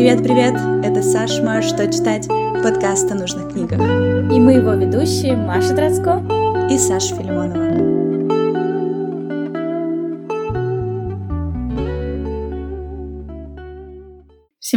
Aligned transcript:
Привет-привет! 0.00 0.54
Это 0.82 1.02
Сашма 1.02 1.60
«Что 1.60 1.86
читать?» 1.92 2.26
подкаст 2.26 3.12
о 3.12 3.16
нужных 3.16 3.52
книгах. 3.52 3.80
И 4.32 4.40
мы 4.40 4.54
его 4.54 4.72
ведущие 4.72 5.36
Маша 5.36 5.76
Троцко 5.76 6.22
и 6.70 6.78
Саша 6.78 7.14
Филимонова. 7.16 7.99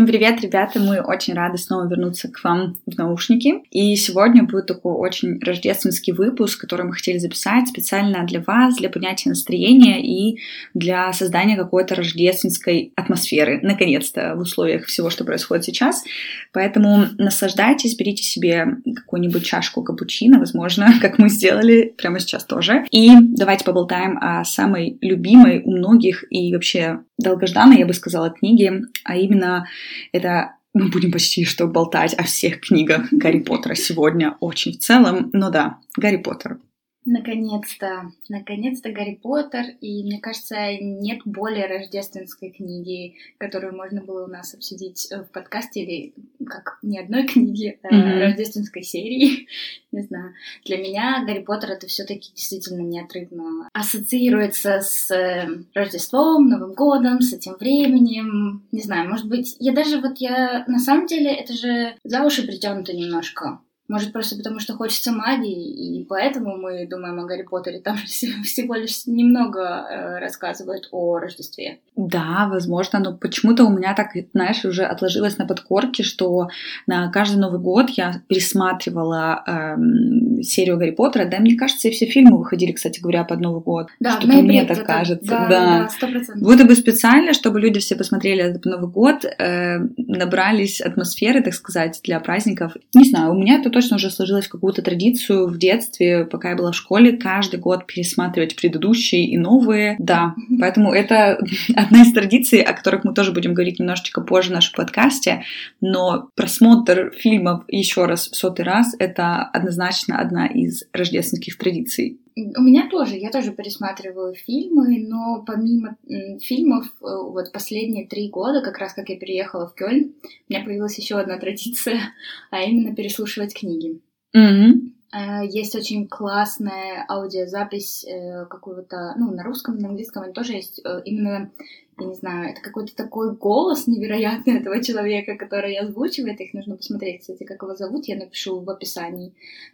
Всем 0.03 0.11
привет, 0.11 0.41
ребята! 0.41 0.81
Мы 0.81 0.99
очень 0.99 1.33
рады 1.33 1.57
снова 1.57 1.87
вернуться 1.87 2.27
к 2.27 2.43
вам 2.43 2.75
в 2.85 2.97
наушники. 2.97 3.63
И 3.71 3.95
сегодня 3.95 4.43
будет 4.43 4.65
такой 4.65 4.95
очень 4.95 5.39
рождественский 5.39 6.11
выпуск, 6.11 6.59
который 6.59 6.85
мы 6.85 6.91
хотели 6.91 7.19
записать 7.19 7.69
специально 7.69 8.25
для 8.25 8.41
вас, 8.41 8.75
для 8.75 8.89
поднятия 8.89 9.29
настроения 9.29 10.05
и 10.05 10.41
для 10.73 11.13
создания 11.13 11.55
какой-то 11.55 11.95
рождественской 11.95 12.91
атмосферы, 12.97 13.61
наконец-то, 13.63 14.35
в 14.35 14.39
условиях 14.39 14.87
всего, 14.87 15.09
что 15.09 15.23
происходит 15.23 15.63
сейчас. 15.63 16.03
Поэтому 16.51 17.05
наслаждайтесь, 17.17 17.95
берите 17.95 18.23
себе 18.23 18.75
какую-нибудь 18.93 19.45
чашку 19.45 19.83
капучино, 19.83 20.37
возможно, 20.37 20.95
как 21.01 21.17
мы 21.17 21.29
сделали 21.29 21.93
прямо 21.97 22.19
сейчас 22.19 22.43
тоже. 22.43 22.83
И 22.91 23.09
давайте 23.21 23.63
поболтаем 23.63 24.17
о 24.19 24.43
самой 24.43 24.97
любимой 24.99 25.61
у 25.63 25.71
многих 25.71 26.25
и 26.29 26.53
вообще 26.53 26.99
долгожданной, 27.17 27.79
я 27.79 27.85
бы 27.85 27.93
сказала, 27.93 28.31
книге, 28.31 28.81
а 29.05 29.15
именно 29.15 29.65
это 30.11 30.55
мы 30.73 30.87
будем 30.87 31.11
почти 31.11 31.45
что 31.45 31.67
болтать 31.67 32.13
о 32.15 32.23
всех 32.23 32.61
книгах 32.61 33.07
Гарри 33.11 33.39
Поттера 33.39 33.75
сегодня 33.75 34.37
очень 34.39 34.73
в 34.73 34.79
целом, 34.79 35.29
но 35.33 35.49
да, 35.49 35.79
Гарри 35.95 36.17
Поттер. 36.17 36.57
Наконец-то, 37.05 38.11
наконец-то 38.29 38.91
Гарри 38.91 39.19
Поттер, 39.21 39.65
и 39.81 40.03
мне 40.03 40.19
кажется, 40.19 40.55
нет 40.79 41.19
более 41.25 41.67
рождественской 41.67 42.49
книги, 42.49 43.15
которую 43.37 43.75
можно 43.75 44.01
было 44.01 44.23
у 44.25 44.27
нас 44.27 44.53
обсудить 44.53 45.11
э, 45.11 45.23
в 45.23 45.31
подкасте, 45.31 45.81
или 45.81 46.13
как 46.45 46.79
ни 46.81 46.97
одной 46.97 47.23
книги 47.27 47.77
mm-hmm. 47.83 48.19
рождественской 48.19 48.83
серии, 48.83 49.47
не 49.91 50.01
знаю. 50.01 50.33
Для 50.65 50.77
меня 50.77 51.23
Гарри 51.25 51.43
Поттер 51.43 51.71
это 51.71 51.87
все-таки 51.87 52.31
действительно 52.33 52.81
неотрывно 52.81 53.69
ассоциируется 53.73 54.79
с 54.79 55.11
э, 55.11 55.47
Рождеством, 55.73 56.47
Новым 56.47 56.73
годом, 56.73 57.21
с 57.21 57.33
этим 57.33 57.55
временем, 57.59 58.65
не 58.71 58.81
знаю, 58.81 59.09
может 59.09 59.27
быть, 59.27 59.57
я 59.59 59.73
даже 59.73 59.99
вот 59.99 60.17
я, 60.19 60.63
на 60.67 60.79
самом 60.79 61.07
деле, 61.07 61.33
это 61.33 61.53
же 61.53 61.95
за 62.03 62.23
уши 62.23 62.43
притянуто 62.43 62.93
немножко. 62.93 63.59
Может, 63.89 64.13
просто 64.13 64.37
потому, 64.37 64.59
что 64.59 64.75
хочется 64.75 65.11
магии, 65.11 65.99
и 65.99 66.05
поэтому 66.05 66.57
мы 66.57 66.87
думаем 66.87 67.19
о 67.19 67.25
Гарри 67.25 67.43
Поттере. 67.43 67.79
Там 67.79 67.97
всего 67.97 68.75
лишь 68.75 69.05
немного 69.05 69.59
э, 69.61 70.19
рассказывают 70.19 70.87
о 70.91 71.19
Рождестве. 71.19 71.79
Да, 71.95 72.47
возможно, 72.49 72.99
но 72.99 73.13
почему-то 73.13 73.65
у 73.65 73.69
меня 73.69 73.93
так, 73.93 74.11
знаешь, 74.33 74.63
уже 74.65 74.83
отложилось 74.83 75.37
на 75.37 75.45
подкорке, 75.45 76.03
что 76.03 76.47
на 76.87 77.11
каждый 77.11 77.37
Новый 77.37 77.59
год 77.59 77.89
я 77.91 78.21
пересматривала 78.27 79.43
эм, 79.45 80.41
серию 80.41 80.77
Гарри 80.77 80.91
Поттера. 80.91 81.25
Да, 81.25 81.39
мне 81.39 81.55
кажется, 81.55 81.89
и 81.89 81.91
все 81.91 82.05
фильмы 82.05 82.37
выходили, 82.37 82.71
кстати 82.71 82.99
говоря, 82.99 83.25
под 83.25 83.41
Новый 83.41 83.61
год. 83.61 83.89
Да, 83.99 84.19
что 84.19 84.27
мне 84.27 84.65
так 84.65 84.85
кажется. 84.85 85.27
Да, 85.27 85.47
да, 85.49 85.89
сто 85.89 86.07
процентов. 86.07 86.41
Будто 86.41 86.65
бы 86.65 86.75
специально, 86.75 87.33
чтобы 87.33 87.59
люди 87.59 87.79
все 87.79 87.95
посмотрели 87.95 88.41
этот 88.41 88.65
Новый 88.65 88.89
год, 88.89 89.25
э, 89.25 89.79
набрались 89.97 90.81
атмосферы, 90.81 91.43
так 91.43 91.53
сказать, 91.53 91.99
для 92.03 92.19
праздников. 92.19 92.75
Не 92.93 93.09
знаю, 93.09 93.31
у 93.31 93.35
меня 93.35 93.59
это 93.59 93.69
точно 93.73 93.97
уже 93.97 94.09
сложилось 94.09 94.45
в 94.45 94.49
какую-то 94.49 94.81
традицию 94.81 95.47
в 95.47 95.57
детстве, 95.57 96.25
пока 96.25 96.51
я 96.51 96.55
была 96.55 96.71
в 96.71 96.75
школе, 96.75 97.17
каждый 97.17 97.59
год 97.59 97.85
пересматривать 97.85 98.55
предыдущие 98.55 99.25
и 99.25 99.37
новые. 99.37 99.95
Да, 99.99 100.35
поэтому 100.59 100.93
это 100.93 101.39
одна 101.75 102.03
из 102.03 102.13
традиций, 102.13 102.61
о 102.61 102.73
которых 102.73 103.03
мы 103.03 103.13
тоже 103.13 103.31
будем 103.31 103.53
говорить 103.53 103.79
немножечко 103.79 104.21
позже 104.21 104.49
в 104.49 104.53
нашем 104.53 104.75
подкасте, 104.75 105.43
но 105.81 106.29
просмотр 106.35 107.11
фильмов 107.17 107.63
еще 107.67 108.05
раз 108.05 108.29
в 108.29 108.35
сотый 108.35 108.65
раз— 108.65 108.95
это 108.99 109.43
однозначно 109.43 110.19
одна 110.19 110.47
из 110.47 110.83
рождественских 110.93 111.57
традиций. 111.57 112.19
У 112.35 112.61
меня 112.61 112.89
тоже, 112.89 113.15
я 113.15 113.29
тоже 113.29 113.51
пересматриваю 113.51 114.33
фильмы, 114.33 114.99
но 115.07 115.43
помимо 115.45 115.97
фильмов, 116.41 116.85
э, 116.85 117.05
вот 117.05 117.51
последние 117.51 118.07
три 118.07 118.29
года, 118.29 118.61
как 118.61 118.77
раз 118.77 118.93
как 118.93 119.09
я 119.09 119.19
переехала 119.19 119.67
в 119.67 119.75
Кёльн, 119.75 120.13
у 120.23 120.53
меня 120.53 120.63
появилась 120.63 120.97
еще 120.97 121.17
одна 121.17 121.37
традиция, 121.37 121.99
а 122.51 122.61
именно 122.61 122.95
переслушивать 122.95 123.53
книги. 123.53 124.01
Mm-hmm. 124.35 125.47
Есть 125.47 125.75
очень 125.75 126.07
классная 126.07 127.05
аудиозапись 127.07 128.03
э, 128.03 128.45
какого-то, 128.47 129.13
ну, 129.15 129.31
на 129.31 129.43
русском, 129.43 129.77
на 129.77 129.89
английском 129.89 130.33
тоже 130.33 130.53
есть 130.53 130.81
именно 131.05 131.51
я 131.99 132.05
не 132.05 132.15
знаю, 132.15 132.51
это 132.51 132.61
какой-то 132.61 132.95
такой 132.95 133.35
голос 133.35 133.87
невероятный 133.87 134.59
этого 134.59 134.83
человека, 134.83 135.35
который 135.35 135.75
озвучивает. 135.75 136.39
Их 136.41 136.53
нужно 136.53 136.75
посмотреть, 136.75 137.21
кстати, 137.21 137.43
как 137.43 137.61
его 137.61 137.75
зовут. 137.75 138.05
Я 138.05 138.15
напишу 138.15 138.59
в 138.59 138.69
описании 138.69 139.33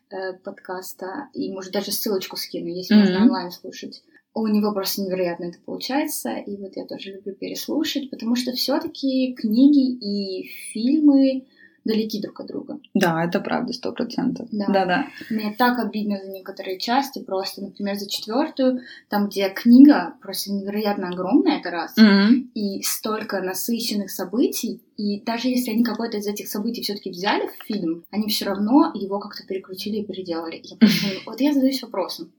э, 0.09 0.33
подкаста. 0.33 1.29
И, 1.33 1.51
может, 1.51 1.71
даже 1.71 1.91
ссылочку 1.91 2.35
скину, 2.35 2.67
если 2.67 2.95
mm-hmm. 2.95 2.99
можно 2.99 3.21
онлайн 3.21 3.51
слушать. 3.51 4.03
У 4.33 4.45
него 4.47 4.71
просто 4.73 5.01
невероятно 5.01 5.45
это 5.45 5.59
получается. 5.65 6.33
И 6.35 6.55
вот 6.57 6.75
я 6.75 6.85
тоже 6.85 7.13
люблю 7.13 7.33
переслушать, 7.33 8.09
потому 8.09 8.35
что 8.35 8.51
все-таки 8.53 9.33
книги 9.33 9.91
и 9.91 10.47
фильмы 10.71 11.45
далеки 11.85 12.21
друг 12.21 12.39
от 12.39 12.47
друга. 12.47 12.79
Да, 12.93 13.23
это 13.23 13.39
правда, 13.39 13.73
сто 13.73 13.91
процентов. 13.91 14.47
Да. 14.51 14.67
да, 14.67 14.85
да. 14.85 15.07
Мне 15.29 15.55
так 15.57 15.79
обидно 15.79 16.19
за 16.21 16.29
некоторые 16.29 16.79
части, 16.79 17.19
просто, 17.19 17.61
например, 17.61 17.95
за 17.95 18.09
четвертую, 18.09 18.81
там, 19.09 19.27
где 19.27 19.49
книга 19.49 20.13
просто 20.21 20.51
невероятно 20.51 21.09
огромная, 21.09 21.59
это 21.59 21.71
раз, 21.71 21.97
mm-hmm. 21.97 22.51
и 22.53 22.81
столько 22.83 23.41
насыщенных 23.41 24.11
событий, 24.11 24.81
и 24.97 25.21
даже 25.21 25.47
если 25.47 25.71
они 25.71 25.83
какое-то 25.83 26.17
из 26.17 26.27
этих 26.27 26.47
событий 26.47 26.81
все-таки 26.81 27.09
взяли 27.09 27.47
в 27.47 27.63
фильм, 27.65 28.03
они 28.11 28.27
все 28.27 28.45
равно 28.45 28.91
его 28.93 29.19
как-то 29.19 29.45
перекрутили 29.45 29.97
и 29.97 30.05
переделали. 30.05 30.61
Я 30.63 30.77
просто, 30.77 31.07
вот 31.25 31.39
я 31.39 31.53
задаюсь 31.53 31.81
вопросом, 31.81 32.31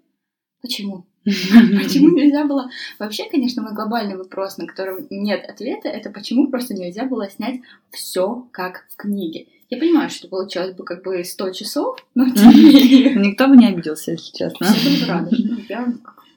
почему? 0.61 1.07
Почему 1.25 2.16
нельзя 2.16 2.44
было... 2.44 2.70
Вообще, 2.98 3.28
конечно, 3.31 3.62
мой 3.62 3.75
глобальный 3.75 4.16
вопрос, 4.16 4.56
на 4.58 4.66
котором 4.66 5.06
нет 5.10 5.44
ответа, 5.48 5.88
это 5.88 6.10
почему 6.10 6.48
просто 6.48 6.75
нельзя 6.75 7.04
было 7.04 7.28
снять 7.28 7.60
все 7.91 8.47
как 8.53 8.86
в 8.88 8.97
книге. 8.97 9.47
Я 9.69 9.78
понимаю, 9.78 10.10
что 10.10 10.28
получалось 10.28 10.75
бы 10.75 10.84
как 10.84 11.04
бы 11.04 11.22
100 11.22 11.50
часов, 11.50 12.04
но 12.14 12.28
тем 12.30 12.50
не 12.50 12.62
менее... 12.64 13.14
Никто 13.16 13.48
бы 13.48 13.56
не 13.56 13.69
обиделся, 13.69 14.12
если 14.12 14.36
честно. 14.36 14.66
Все 14.66 14.88
были 14.88 15.04
рады, 15.04 15.36
ну, 15.38 15.59
я 15.69 15.92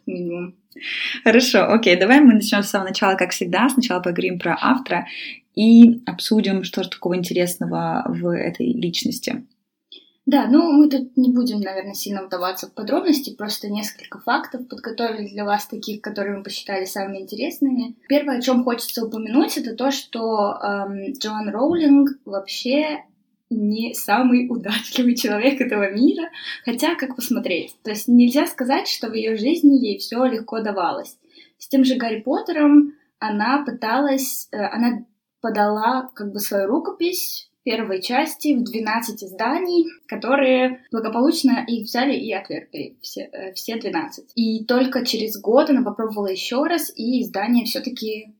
минимум. 0.05 0.55
Хорошо, 1.23 1.71
окей, 1.71 1.95
давай 1.95 2.19
мы 2.19 2.33
начнем 2.33 2.61
с 2.61 2.69
самого 2.69 2.89
начала, 2.89 3.15
как 3.15 3.31
всегда. 3.31 3.69
Сначала 3.69 4.01
поговорим 4.01 4.37
про 4.37 4.57
автора 4.59 5.07
и 5.55 6.01
обсудим, 6.05 6.63
что 6.63 6.83
же 6.83 6.89
такого 6.89 7.15
интересного 7.15 8.03
в 8.07 8.27
этой 8.35 8.73
личности. 8.73 9.45
Да, 10.25 10.47
ну 10.47 10.71
мы 10.71 10.89
тут 10.89 11.17
не 11.17 11.31
будем, 11.31 11.59
наверное, 11.59 11.93
сильно 11.93 12.23
вдаваться 12.23 12.67
в 12.67 12.73
подробности, 12.73 13.35
просто 13.35 13.69
несколько 13.69 14.19
фактов 14.19 14.67
подготовили 14.69 15.27
для 15.27 15.43
вас, 15.43 15.67
таких, 15.67 16.01
которые 16.01 16.37
мы 16.37 16.43
посчитали 16.43 16.85
самыми 16.85 17.19
интересными. 17.19 17.95
Первое, 18.07 18.37
о 18.37 18.41
чем 18.41 18.63
хочется 18.63 19.05
упомянуть, 19.05 19.57
это 19.57 19.75
то, 19.75 19.91
что 19.91 20.57
эм, 20.63 21.11
Джоан 21.11 21.49
Роулинг 21.49 22.11
вообще 22.23 23.03
не 23.49 23.93
самый 23.93 24.47
удачливый 24.49 25.15
человек 25.15 25.59
этого 25.59 25.91
мира, 25.91 26.29
хотя 26.63 26.95
как 26.95 27.17
посмотреть. 27.17 27.75
То 27.83 27.89
есть 27.89 28.07
нельзя 28.07 28.47
сказать, 28.47 28.87
что 28.87 29.09
в 29.09 29.13
ее 29.13 29.35
жизни 29.35 29.75
ей 29.75 29.97
все 29.97 30.23
легко 30.23 30.61
давалось. 30.61 31.17
С 31.57 31.67
тем 31.67 31.83
же 31.83 31.95
Гарри 31.95 32.21
Поттером 32.21 32.93
она 33.19 33.63
пыталась, 33.65 34.47
э, 34.51 34.57
она 34.57 35.05
подала 35.41 36.09
как 36.15 36.31
бы 36.31 36.39
свою 36.39 36.67
рукопись 36.67 37.49
первой 37.63 38.01
части 38.01 38.55
в 38.55 38.63
12 38.63 39.23
изданий, 39.23 39.87
которые 40.07 40.83
благополучно 40.91 41.63
их 41.67 41.83
взяли 41.85 42.13
и 42.15 42.31
отвергли, 42.33 42.97
все, 43.01 43.29
э, 43.31 43.53
все 43.53 43.77
12. 43.77 44.31
И 44.35 44.65
только 44.65 45.05
через 45.05 45.39
год 45.39 45.69
она 45.69 45.83
попробовала 45.83 46.27
еще 46.27 46.63
раз, 46.63 46.91
и 46.95 47.21
издание 47.21 47.65
все-таки 47.65 48.33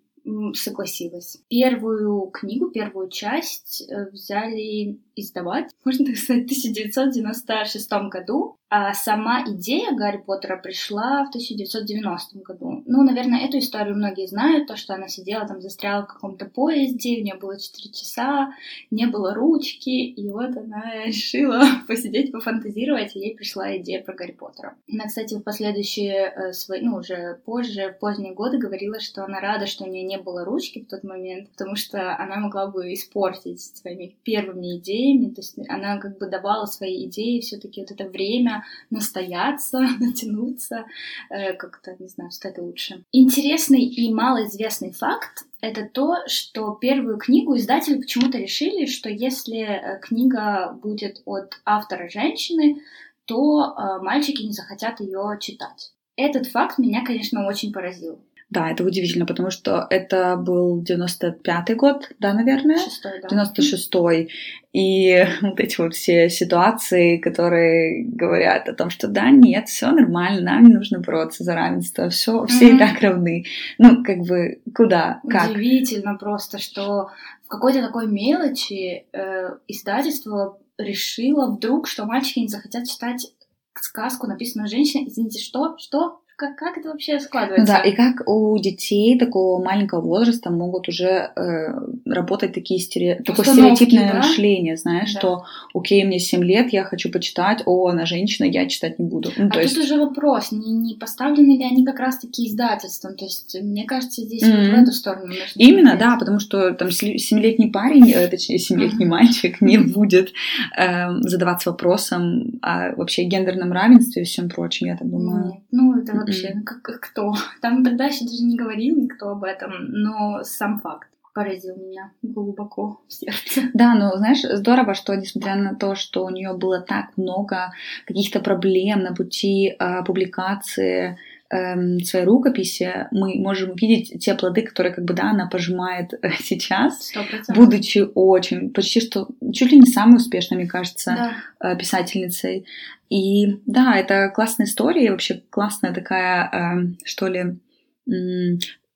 согласилась. 0.54 1.38
Первую 1.50 2.28
книгу, 2.28 2.70
первую 2.70 3.10
часть 3.10 3.86
э, 3.90 4.10
взяли 4.12 5.00
издавать, 5.16 5.72
можно 5.84 6.06
так 6.06 6.18
сказать, 6.18 6.44
в 6.44 6.46
1996 6.46 7.92
году, 8.10 8.58
а 8.76 8.92
сама 8.96 9.44
идея 9.46 9.92
Гарри 9.92 10.18
Поттера 10.18 10.58
пришла 10.58 11.26
в 11.26 11.30
1990 11.30 12.40
году. 12.40 12.82
Ну, 12.88 13.04
наверное, 13.04 13.42
эту 13.42 13.60
историю 13.60 13.96
многие 13.96 14.26
знают, 14.26 14.66
то, 14.66 14.76
что 14.78 14.96
она 14.96 15.10
сидела 15.10 15.48
там, 15.48 15.62
застряла 15.62 16.06
в 16.06 16.08
каком-то 16.08 16.46
поезде, 16.46 17.20
у 17.20 17.24
нее 17.24 17.36
было 17.36 17.60
4 17.60 17.94
часа, 17.94 18.56
не 18.90 19.06
было 19.06 19.36
ручки, 19.36 19.92
и 19.92 20.28
вот 20.32 20.58
она 20.58 20.82
решила 21.06 21.62
посидеть, 21.88 22.32
пофантазировать, 22.32 23.16
и 23.16 23.20
ей 23.20 23.36
пришла 23.36 23.78
идея 23.78 24.02
про 24.02 24.16
Гарри 24.16 24.32
Поттера. 24.32 24.76
Она, 24.92 25.06
кстати, 25.06 25.36
в 25.36 25.44
последующие 25.44 26.34
э, 26.36 26.54
свои, 26.54 26.82
ну, 26.82 26.96
уже 26.96 27.42
позже, 27.46 27.94
в 27.96 28.00
поздние 28.00 28.34
годы 28.34 28.58
говорила, 28.58 29.00
что 29.00 29.24
она 29.24 29.40
рада, 29.40 29.68
что 29.68 29.84
у 29.84 29.88
нее 29.88 30.02
не 30.02 30.18
было 30.18 30.46
ручки 30.46 30.80
в 30.80 30.88
тот 30.88 31.04
момент, 31.04 31.52
потому 31.52 31.76
что 31.76 32.18
она 32.18 32.38
могла 32.38 32.66
бы 32.66 32.92
испортить 32.92 33.62
своими 33.62 34.16
первыми 34.24 34.80
идеями, 34.80 35.30
то 35.30 35.42
есть 35.42 35.60
она 35.70 36.00
как 36.00 36.18
бы 36.18 36.26
давала 36.26 36.66
свои 36.66 37.06
идеи 37.06 37.40
все-таки 37.40 37.82
вот 37.82 37.92
это 37.92 38.10
время, 38.10 38.63
настояться, 38.90 39.80
натянуться, 40.00 40.86
э, 41.30 41.54
как-то, 41.54 41.96
не 42.00 42.08
знаю, 42.08 42.32
это 42.44 42.62
лучше. 42.62 43.04
Интересный 43.12 43.84
и 43.84 44.14
малоизвестный 44.14 44.92
факт— 44.92 45.46
это 45.62 45.88
то, 45.88 46.18
что 46.28 46.74
первую 46.74 47.18
книгу 47.18 47.56
издатели 47.56 48.00
почему-то 48.00 48.38
решили, 48.38 48.86
что 48.86 49.10
если 49.10 49.60
э, 49.60 50.00
книга 50.02 50.78
будет 50.82 51.22
от 51.26 51.62
автора 51.66 52.10
женщины, 52.10 52.82
то 53.26 53.64
э, 53.64 54.04
мальчики 54.04 54.42
не 54.44 54.52
захотят 54.52 55.00
ее 55.00 55.38
читать. 55.40 55.94
Этот 56.16 56.48
факт 56.48 56.78
меня, 56.78 57.04
конечно, 57.04 57.48
очень 57.48 57.74
поразил. 57.74 58.20
Да, 58.54 58.70
это 58.70 58.84
удивительно, 58.84 59.26
потому 59.26 59.50
что 59.50 59.88
это 59.90 60.38
был 60.38 60.84
95-й 60.84 61.74
год, 61.74 62.12
да, 62.20 62.34
наверное? 62.34 62.78
6-й, 62.78 63.22
да. 63.28 63.46
96-й. 63.46 64.30
И 64.74 65.26
вот 65.42 65.60
эти 65.60 65.82
вот 65.82 65.96
все 65.96 66.30
ситуации, 66.30 67.18
которые 67.18 68.06
говорят 68.06 68.70
о 68.70 68.74
том, 68.74 68.92
что 68.92 69.08
да, 69.08 69.32
нет, 69.32 69.70
все 69.70 69.90
нормально, 69.90 70.42
нам 70.42 70.66
не 70.66 70.74
нужно 70.74 71.00
бороться 71.00 71.44
за 71.44 71.56
равенство, 71.56 72.10
все, 72.10 72.46
все 72.46 72.70
mm-hmm. 72.70 72.76
и 72.76 72.78
так 72.78 73.02
равны. 73.02 73.46
Ну, 73.80 74.04
как 74.04 74.20
бы, 74.20 74.62
куда, 74.76 75.20
как? 75.28 75.50
Удивительно 75.50 76.16
просто, 76.16 76.60
что 76.60 77.10
в 77.44 77.48
какой-то 77.48 77.82
такой 77.82 78.08
мелочи 78.08 79.06
э, 79.12 79.58
издательство 79.68 80.60
решило 80.78 81.48
вдруг, 81.56 81.88
что 81.88 82.06
мальчики 82.06 82.40
не 82.40 82.48
захотят 82.48 82.88
читать 82.88 83.34
сказку, 83.74 84.28
написанную 84.28 84.70
женщиной. 84.70 85.08
Извините, 85.08 85.44
что? 85.44 85.76
Что? 85.80 86.20
Как, 86.36 86.56
как 86.56 86.78
это 86.78 86.90
вообще 86.90 87.20
складывается? 87.20 87.74
Да, 87.74 87.80
и 87.82 87.92
как 87.92 88.28
у 88.28 88.58
детей 88.58 89.20
такого 89.20 89.64
маленького 89.64 90.02
возраста 90.02 90.50
могут 90.50 90.88
уже 90.90 91.32
э, 91.36 91.68
работать 92.06 92.54
такие 92.54 92.80
стере... 92.80 93.22
такое 93.24 93.46
стереотипное 93.46 94.12
да? 94.12 94.18
мышление, 94.18 94.76
знаешь, 94.76 95.14
да. 95.14 95.20
что 95.20 95.46
окей, 95.76 96.04
мне 96.04 96.18
7 96.18 96.44
лет, 96.44 96.74
я 96.74 96.86
хочу 96.86 97.12
почитать, 97.12 97.62
о, 97.68 97.88
она 97.88 98.06
женщина, 98.06 98.46
я 98.46 98.68
читать 98.68 98.98
не 98.98 99.06
буду. 99.06 99.32
Ну, 99.38 99.46
а 99.46 99.50
то 99.50 99.60
тут 99.60 99.64
есть... 99.64 99.78
уже 99.78 99.98
вопрос, 99.98 100.52
не, 100.52 100.72
не 100.74 100.96
поставлены 100.96 101.56
ли 101.58 101.64
они 101.64 101.86
как 101.86 102.00
раз-таки 102.00 102.48
издательством? 102.48 103.16
То 103.16 103.26
есть, 103.26 103.56
мне 103.62 103.84
кажется, 103.84 104.22
здесь 104.24 104.44
mm-hmm. 104.44 104.70
вот 104.72 104.78
в 104.78 104.82
эту 104.82 104.92
сторону 104.92 105.28
нужно 105.28 105.44
Именно, 105.56 105.92
смотреть. 105.92 106.00
да, 106.00 106.18
потому 106.18 106.40
что 106.40 106.74
там 106.74 106.88
7-летний 106.88 107.70
парень, 107.70 108.12
э, 108.12 108.28
точнее, 108.28 108.58
7-летний 108.58 109.06
mm-hmm. 109.06 109.10
мальчик 109.10 109.62
не 109.62 109.78
будет 109.78 110.34
э, 110.78 111.12
задаваться 111.20 111.70
вопросом 111.70 112.60
о 112.64 112.96
вообще 112.96 113.24
гендерном 113.24 113.72
равенстве 113.72 114.24
и 114.24 114.26
всем 114.26 114.50
прочем, 114.50 114.88
я 114.88 114.98
так 114.98 115.10
думаю. 115.10 115.46
Нет. 115.46 115.64
Ну, 115.72 115.98
это 115.98 116.23
вообще, 116.26 116.50
mm-hmm. 116.50 116.64
как, 116.64 117.00
кто? 117.02 117.34
Там 117.62 117.84
еще 117.84 118.26
даже 118.26 118.44
не 118.44 118.58
говорил 118.58 118.96
никто 118.98 119.30
об 119.30 119.44
этом, 119.44 119.72
но 119.90 120.44
сам 120.44 120.80
факт 120.80 121.08
поразил 121.34 121.76
меня 121.76 122.12
глубоко 122.22 123.02
в 123.08 123.14
сердце. 123.14 123.62
Да, 123.74 123.96
но 123.96 124.16
знаешь, 124.18 124.44
здорово, 124.44 124.94
что 124.94 125.16
несмотря 125.16 125.56
на 125.56 125.76
то, 125.76 125.96
что 125.96 126.26
у 126.26 126.30
нее 126.30 126.54
было 126.54 126.80
так 126.80 127.18
много 127.18 127.74
каких-то 128.06 128.40
проблем 128.40 129.02
на 129.02 129.14
пути 129.14 129.76
э, 129.78 130.04
публикации 130.04 131.18
э, 131.50 132.00
своей 132.00 132.26
рукописи, 132.26 133.08
мы 133.12 133.36
можем 133.40 133.72
увидеть 133.72 134.24
те 134.24 134.36
плоды, 134.36 134.62
которые 134.62 134.94
как 134.94 135.06
бы 135.06 135.14
да, 135.14 135.32
она 135.32 135.48
пожимает 135.48 136.14
э, 136.14 136.30
сейчас, 136.40 137.12
100%. 137.16 137.56
будучи 137.56 138.08
очень, 138.14 138.70
почти 138.70 139.02
что 139.02 139.28
чуть 139.54 139.72
ли 139.72 139.80
не 139.80 139.88
самой 139.88 140.18
успешной, 140.18 140.60
мне 140.60 140.68
кажется, 140.68 141.34
да. 141.60 141.72
Э, 141.72 141.78
писательницей. 141.78 142.66
И 143.14 143.62
да, 143.68 143.96
это 143.96 144.32
классная 144.34 144.66
история, 144.66 145.12
вообще 145.12 145.44
классная 145.52 145.94
такая, 145.94 146.50
э, 146.52 147.06
что 147.06 147.28
ли, 147.28 147.60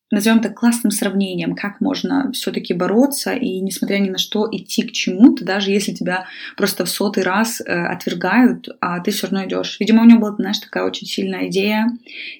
назовем 0.09 0.39
так 0.39 0.57
классным 0.57 0.89
сравнением, 0.89 1.53
как 1.53 1.81
можно 1.81 2.31
все-таки 2.31 2.73
бороться 2.73 3.33
и, 3.33 3.59
несмотря 3.59 3.99
ни 3.99 4.09
на 4.09 4.17
что, 4.17 4.47
идти 4.51 4.81
к 4.81 4.91
чему-то, 4.91 5.45
даже 5.45 5.69
если 5.69 5.93
тебя 5.93 6.25
просто 6.55 6.85
в 6.85 6.89
сотый 6.89 7.21
раз 7.21 7.61
э, 7.61 7.65
отвергают, 7.65 8.69
а 8.81 9.01
ты 9.01 9.11
все 9.11 9.27
равно 9.27 9.45
идешь. 9.45 9.77
Видимо, 9.79 10.01
у 10.01 10.05
него 10.05 10.21
была, 10.21 10.35
знаешь, 10.35 10.57
такая 10.57 10.85
очень 10.85 11.05
сильная 11.05 11.47
идея 11.49 11.85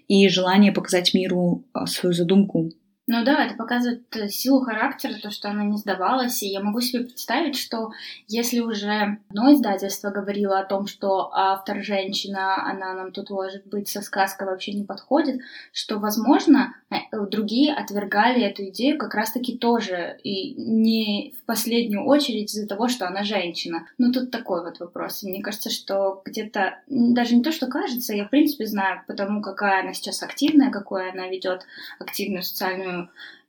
и 0.08 0.28
желание 0.30 0.72
показать 0.72 1.14
миру 1.14 1.64
э, 1.76 1.86
свою 1.86 2.14
задумку 2.14 2.72
ну 3.10 3.24
да, 3.24 3.46
это 3.46 3.56
показывает 3.56 4.04
э, 4.18 4.28
силу 4.28 4.60
характера, 4.60 5.14
то, 5.22 5.32
что 5.32 5.50
она 5.50 5.64
не 5.64 5.78
сдавалась. 5.78 6.44
И 6.44 6.50
я 6.50 6.60
могу 6.60 6.82
себе 6.82 7.06
представить, 7.06 7.56
что 7.56 7.92
если 8.28 8.60
уже 8.60 9.20
одно 9.30 9.54
издательство 9.54 10.10
говорило 10.10 10.60
о 10.60 10.66
том, 10.66 10.88
что 10.88 11.30
автор 11.34 11.82
женщина, 11.82 12.62
она 12.70 12.94
нам 12.94 13.14
тут, 13.14 13.30
может 13.30 13.66
быть, 13.66 13.88
со 13.88 14.02
сказкой 14.02 14.48
вообще 14.48 14.74
не 14.74 14.84
подходит, 14.84 15.40
что, 15.72 16.00
возможно, 16.00 16.76
э, 16.90 16.96
другие 17.32 17.74
отвергали 17.74 18.42
эту 18.42 18.66
идею 18.66 18.98
как 18.98 19.16
раз-таки 19.16 19.58
тоже, 19.58 20.20
и 20.24 20.54
не 20.56 21.34
в 21.42 21.46
последнюю 21.46 22.06
очередь 22.06 22.54
из-за 22.54 22.68
того, 22.68 22.90
что 22.90 23.08
она 23.08 23.24
женщина. 23.24 23.88
Ну, 23.98 24.12
тут 24.12 24.32
такой 24.32 24.66
вот 24.66 24.82
вопрос. 24.82 25.24
Мне 25.24 25.42
кажется, 25.42 25.70
что 25.70 26.22
где-то, 26.26 26.80
даже 26.88 27.38
не 27.38 27.42
то, 27.42 27.54
что 27.54 27.68
кажется, 27.68 28.14
я, 28.14 28.26
в 28.26 28.30
принципе, 28.30 28.66
знаю, 28.66 29.04
потому 29.08 29.42
какая 29.42 29.84
она 29.84 29.94
сейчас 29.94 30.24
активная, 30.24 30.72
какую 30.72 31.10
она 31.10 31.30
ведет 31.30 31.66
активную 32.00 32.44
социальную 32.44 32.97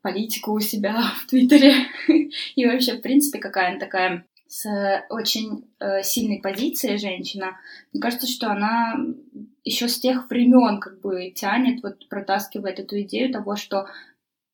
политику 0.02 0.52
у 0.52 0.60
себя 0.60 1.02
в 1.22 1.26
Твиттере. 1.26 1.74
И 2.56 2.66
вообще, 2.66 2.94
в 2.94 3.02
принципе, 3.02 3.38
какая 3.38 3.70
она 3.70 3.78
такая 3.78 4.24
с 4.46 4.66
очень 5.10 5.66
э, 5.78 6.02
сильной 6.02 6.40
позицией 6.40 6.96
женщина. 6.96 7.58
Мне 7.92 8.00
кажется, 8.00 8.26
что 8.26 8.50
она 8.50 8.96
еще 9.62 9.88
с 9.88 10.00
тех 10.00 10.30
времен 10.30 10.80
как 10.80 11.00
бы 11.00 11.30
тянет, 11.30 11.82
вот 11.82 12.08
протаскивает 12.08 12.80
эту 12.80 13.00
идею 13.02 13.30
того, 13.30 13.56
что 13.56 13.86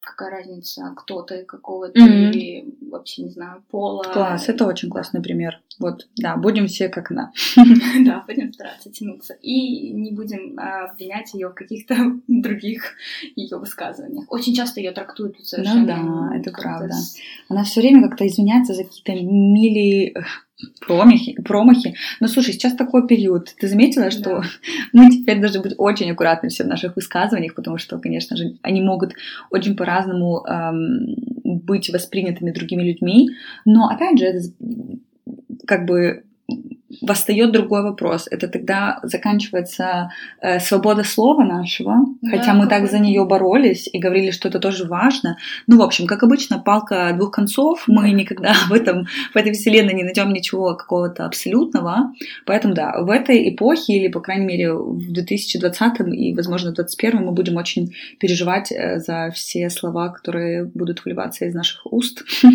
какая 0.00 0.30
разница, 0.30 0.92
кто 0.96 1.22
ты, 1.22 1.44
какого 1.44 1.88
ты, 1.88 2.00
mm-hmm. 2.00 2.90
вообще 2.90 3.22
не 3.22 3.30
знаю, 3.30 3.62
пола. 3.70 4.02
Класс, 4.02 4.48
это 4.48 4.66
очень 4.66 4.90
классный 4.90 5.22
пример. 5.22 5.60
Вот, 5.78 6.08
да, 6.16 6.36
будем 6.36 6.66
все 6.66 6.88
как 6.88 7.10
она. 7.10 7.32
Да, 8.04 8.24
будем 8.26 8.52
стараться 8.52 8.90
тянуться. 8.90 9.34
И 9.42 9.90
не 9.90 10.12
будем 10.12 10.58
а, 10.58 10.90
обвинять 10.90 11.32
ее 11.34 11.48
в 11.48 11.54
каких-то 11.54 11.96
других 12.28 12.94
ее 13.36 13.56
высказываниях. 13.56 14.30
Очень 14.30 14.54
часто 14.54 14.80
ее 14.80 14.92
трактуют 14.92 15.36
совершенно. 15.46 15.96
Ну 15.96 16.30
да, 16.30 16.36
это 16.36 16.50
правда. 16.50 16.94
Она 17.48 17.64
все 17.64 17.80
время 17.80 18.08
как-то 18.08 18.26
извиняется 18.26 18.74
за 18.74 18.84
какие-то 18.84 19.12
мили 19.12 20.14
промахи, 20.80 21.34
промахи. 21.42 21.94
Но 22.20 22.28
слушай, 22.28 22.52
сейчас 22.52 22.74
такой 22.74 23.06
период. 23.06 23.54
Ты 23.58 23.68
заметила, 23.68 24.10
что 24.10 24.40
да. 24.40 24.42
мы 24.92 25.10
теперь 25.10 25.40
должны 25.40 25.60
быть 25.60 25.74
очень 25.76 26.10
аккуратны 26.10 26.48
все 26.48 26.64
в 26.64 26.68
наших 26.68 26.96
высказываниях, 26.96 27.54
потому 27.54 27.78
что, 27.78 27.98
конечно 27.98 28.36
же, 28.36 28.56
они 28.62 28.80
могут 28.80 29.14
очень 29.50 29.76
по-разному 29.76 30.44
эм, 30.46 31.16
быть 31.44 31.90
воспринятыми 31.90 32.52
другими 32.52 32.82
людьми. 32.82 33.30
Но 33.64 33.88
опять 33.88 34.18
же, 34.18 34.26
это 34.26 34.40
как 35.66 35.84
бы 35.86 36.24
восстает 37.00 37.52
другой 37.52 37.82
вопрос. 37.82 38.28
Это 38.30 38.48
тогда 38.48 39.00
заканчивается 39.02 40.10
э, 40.40 40.60
свобода 40.60 41.04
слова 41.04 41.44
нашего, 41.44 42.06
да, 42.22 42.30
хотя 42.30 42.54
мы 42.54 42.66
так 42.66 42.90
за 42.90 42.98
нее 42.98 43.24
боролись 43.24 43.88
и 43.92 43.98
говорили, 43.98 44.30
что 44.30 44.48
это 44.48 44.58
тоже 44.58 44.84
важно. 44.84 45.36
Ну, 45.66 45.78
в 45.78 45.82
общем, 45.82 46.06
как 46.06 46.22
обычно, 46.22 46.58
палка 46.58 47.12
двух 47.16 47.30
концов. 47.30 47.84
Мы 47.86 48.10
никогда 48.10 48.54
в 48.68 48.72
этом 48.72 49.06
в 49.32 49.36
этой 49.36 49.52
вселенной 49.52 49.94
не 49.94 50.04
найдем 50.04 50.32
ничего 50.32 50.74
какого-то 50.74 51.26
абсолютного. 51.26 52.12
Поэтому 52.46 52.74
да, 52.74 53.00
в 53.00 53.10
этой 53.10 53.48
эпохе 53.50 53.94
или 53.94 54.08
по 54.08 54.20
крайней 54.20 54.46
мере 54.46 54.72
в 54.72 55.12
2020 55.12 56.00
и, 56.12 56.34
возможно, 56.34 56.70
в 56.70 56.74
2021 56.74 57.24
мы 57.26 57.32
будем 57.32 57.56
очень 57.56 57.94
переживать 58.18 58.72
э, 58.72 58.98
за 58.98 59.30
все 59.34 59.70
слова, 59.70 60.08
которые 60.08 60.64
будут 60.64 61.04
выливаться 61.04 61.44
из 61.46 61.54
наших 61.54 61.86
уст. 61.86 62.24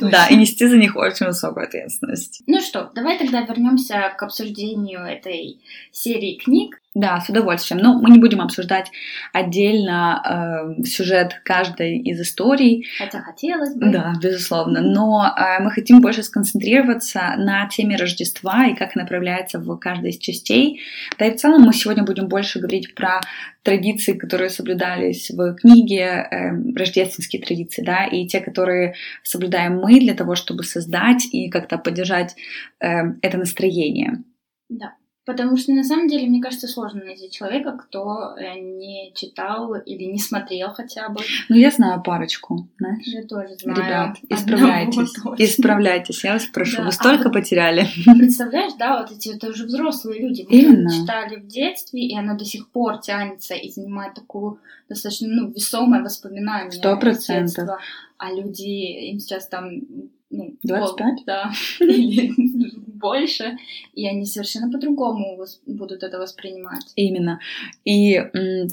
Да, 0.00 0.26
и 0.28 0.36
нести 0.36 0.66
за 0.66 0.76
них 0.76 0.96
очень 0.96 1.26
высокую 1.26 1.66
ответственность. 1.66 2.42
Ну 2.46 2.60
что, 2.60 2.90
давай 2.94 3.18
тогда 3.18 3.42
вернемся 3.42 3.57
вернемся 3.58 4.14
к 4.16 4.22
обсуждению 4.22 5.00
этой 5.00 5.58
серии 5.90 6.36
книг. 6.36 6.80
Да, 6.94 7.20
с 7.20 7.28
удовольствием. 7.28 7.80
Но 7.82 8.00
мы 8.00 8.10
не 8.10 8.18
будем 8.18 8.40
обсуждать 8.40 8.90
отдельно 9.32 10.74
э, 10.78 10.82
сюжет 10.84 11.40
каждой 11.44 11.98
из 11.98 12.20
историй. 12.20 12.86
Хотя 12.98 13.20
хотелось 13.20 13.74
бы. 13.74 13.90
Да, 13.90 14.14
безусловно. 14.20 14.80
Но 14.80 15.26
э, 15.26 15.62
мы 15.62 15.70
хотим 15.70 16.00
больше 16.00 16.22
сконцентрироваться 16.22 17.34
на 17.36 17.68
теме 17.68 17.96
Рождества 17.96 18.66
и 18.66 18.74
как 18.74 18.96
она 18.96 19.04
проявляется 19.04 19.60
в 19.60 19.76
каждой 19.76 20.10
из 20.10 20.18
частей. 20.18 20.80
Да 21.18 21.26
и 21.26 21.32
в 21.32 21.36
целом 21.36 21.62
мы 21.62 21.74
сегодня 21.74 22.04
будем 22.04 22.26
больше 22.26 22.58
говорить 22.58 22.94
про 22.94 23.20
традиции, 23.62 24.14
которые 24.14 24.48
соблюдались 24.48 25.30
в 25.30 25.54
книге, 25.56 26.04
э, 26.30 26.50
рождественские 26.74 27.42
традиции, 27.42 27.82
да, 27.82 28.06
и 28.06 28.26
те, 28.26 28.40
которые 28.40 28.94
соблюдаем 29.22 29.78
мы 29.78 30.00
для 30.00 30.14
того, 30.14 30.34
чтобы 30.34 30.64
создать 30.64 31.26
и 31.32 31.50
как-то 31.50 31.76
поддержать 31.76 32.34
э, 32.80 33.12
это 33.20 33.36
настроение. 33.36 34.24
Да. 34.70 34.94
Потому 35.28 35.58
что 35.58 35.72
на 35.72 35.84
самом 35.84 36.08
деле, 36.08 36.26
мне 36.26 36.40
кажется, 36.40 36.66
сложно 36.66 37.04
найти 37.04 37.30
человека, 37.30 37.72
кто 37.72 38.34
э, 38.34 38.58
не 38.58 39.12
читал 39.14 39.74
или 39.74 40.04
не 40.04 40.18
смотрел 40.18 40.70
хотя 40.70 41.10
бы. 41.10 41.20
Ну, 41.50 41.56
я 41.56 41.70
знаю 41.70 42.02
парочку, 42.02 42.66
знаешь. 42.78 43.04
Я 43.04 43.26
тоже 43.26 43.54
знаю. 43.58 43.76
Ребят, 43.76 44.16
исправляйтесь. 44.30 45.12
Исправляйтесь, 45.36 46.24
я 46.24 46.32
вас 46.32 46.46
прошу. 46.46 46.78
Да. 46.78 46.84
Вы 46.84 46.92
столько 46.92 47.28
а 47.28 47.32
потеряли. 47.32 47.86
Представляешь, 48.06 48.72
да, 48.78 49.02
вот 49.02 49.12
эти 49.12 49.36
это 49.36 49.50
уже 49.50 49.66
взрослые 49.66 50.22
люди. 50.22 50.46
Мы 50.48 50.60
Именно. 50.60 50.90
читали 50.90 51.36
в 51.36 51.46
детстве, 51.46 52.06
и 52.06 52.16
оно 52.16 52.34
до 52.34 52.46
сих 52.46 52.70
пор 52.70 52.98
тянется 53.02 53.52
и 53.52 53.70
занимает 53.70 54.14
такую 54.14 54.60
достаточно 54.88 55.28
ну, 55.28 55.50
весомое 55.50 56.02
воспоминание. 56.02 56.72
Сто 56.72 56.96
процентов. 56.96 57.68
А 58.16 58.32
люди, 58.32 59.10
им 59.10 59.18
сейчас 59.18 59.46
там 59.46 59.82
ну, 60.30 60.56
25? 60.62 61.24
Да, 61.26 61.50
или 61.80 62.32
больше, 62.98 63.56
и 63.94 64.06
они 64.06 64.26
совершенно 64.26 64.70
по-другому 64.70 65.38
будут 65.66 66.02
это 66.02 66.18
воспринимать. 66.18 66.84
Именно. 66.96 67.40
И 67.84 68.20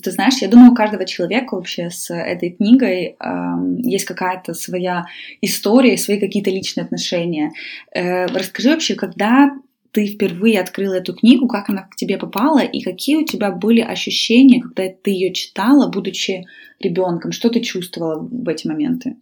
ты 0.03 0.11
знаешь, 0.11 0.41
я 0.41 0.49
думаю, 0.49 0.71
у 0.71 0.75
каждого 0.75 1.05
человека 1.05 1.55
вообще 1.55 1.89
с 1.89 2.13
этой 2.13 2.51
книгой 2.51 3.15
э, 3.17 3.17
есть 3.83 4.05
какая-то 4.05 4.53
своя 4.53 5.05
история, 5.41 5.97
свои 5.97 6.19
какие-то 6.19 6.49
личные 6.49 6.83
отношения. 6.83 7.51
Э, 7.93 8.25
расскажи 8.25 8.69
вообще, 8.69 8.95
когда 8.95 9.51
ты 9.91 10.07
впервые 10.07 10.59
открыла 10.59 10.95
эту 10.95 11.13
книгу, 11.15 11.47
как 11.47 11.69
она 11.69 11.83
к 11.83 11.95
тебе 11.95 12.17
попала 12.17 12.59
и 12.59 12.81
какие 12.81 13.15
у 13.15 13.25
тебя 13.25 13.51
были 13.51 13.79
ощущения, 13.79 14.61
когда 14.61 14.89
ты 14.89 15.11
ее 15.11 15.33
читала, 15.33 15.89
будучи 15.89 16.45
ребенком? 16.81 17.31
Что 17.31 17.49
ты 17.49 17.61
чувствовала 17.61 18.19
в 18.19 18.49
эти 18.49 18.67
моменты? 18.67 19.15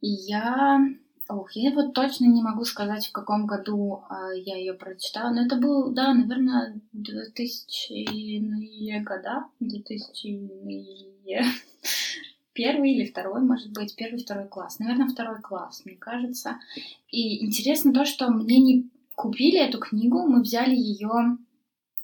Я 0.00 0.80
Ох, 1.28 1.52
я 1.52 1.70
вот 1.72 1.92
точно 1.92 2.24
не 2.24 2.42
могу 2.42 2.64
сказать, 2.64 3.06
в 3.06 3.12
каком 3.12 3.46
году 3.46 4.02
э, 4.08 4.38
я 4.38 4.56
ее 4.56 4.72
прочитала, 4.72 5.30
но 5.30 5.42
это 5.42 5.56
был, 5.56 5.92
да, 5.92 6.14
наверное, 6.14 6.80
2000-е 6.94 9.02
года, 9.02 9.44
2000-е, 9.60 11.44
первый 12.54 12.92
или 12.92 13.04
второй, 13.04 13.42
может 13.42 13.70
быть, 13.72 13.94
первый, 13.94 14.22
второй 14.22 14.48
класс, 14.48 14.78
наверное, 14.78 15.06
второй 15.06 15.42
класс, 15.42 15.82
мне 15.84 15.96
кажется. 15.96 16.56
И 17.10 17.44
интересно 17.44 17.92
то, 17.92 18.06
что 18.06 18.30
мне 18.30 18.58
не 18.60 18.88
купили 19.14 19.58
эту 19.58 19.80
книгу, 19.80 20.26
мы 20.26 20.40
взяли 20.40 20.74
ее, 20.74 21.36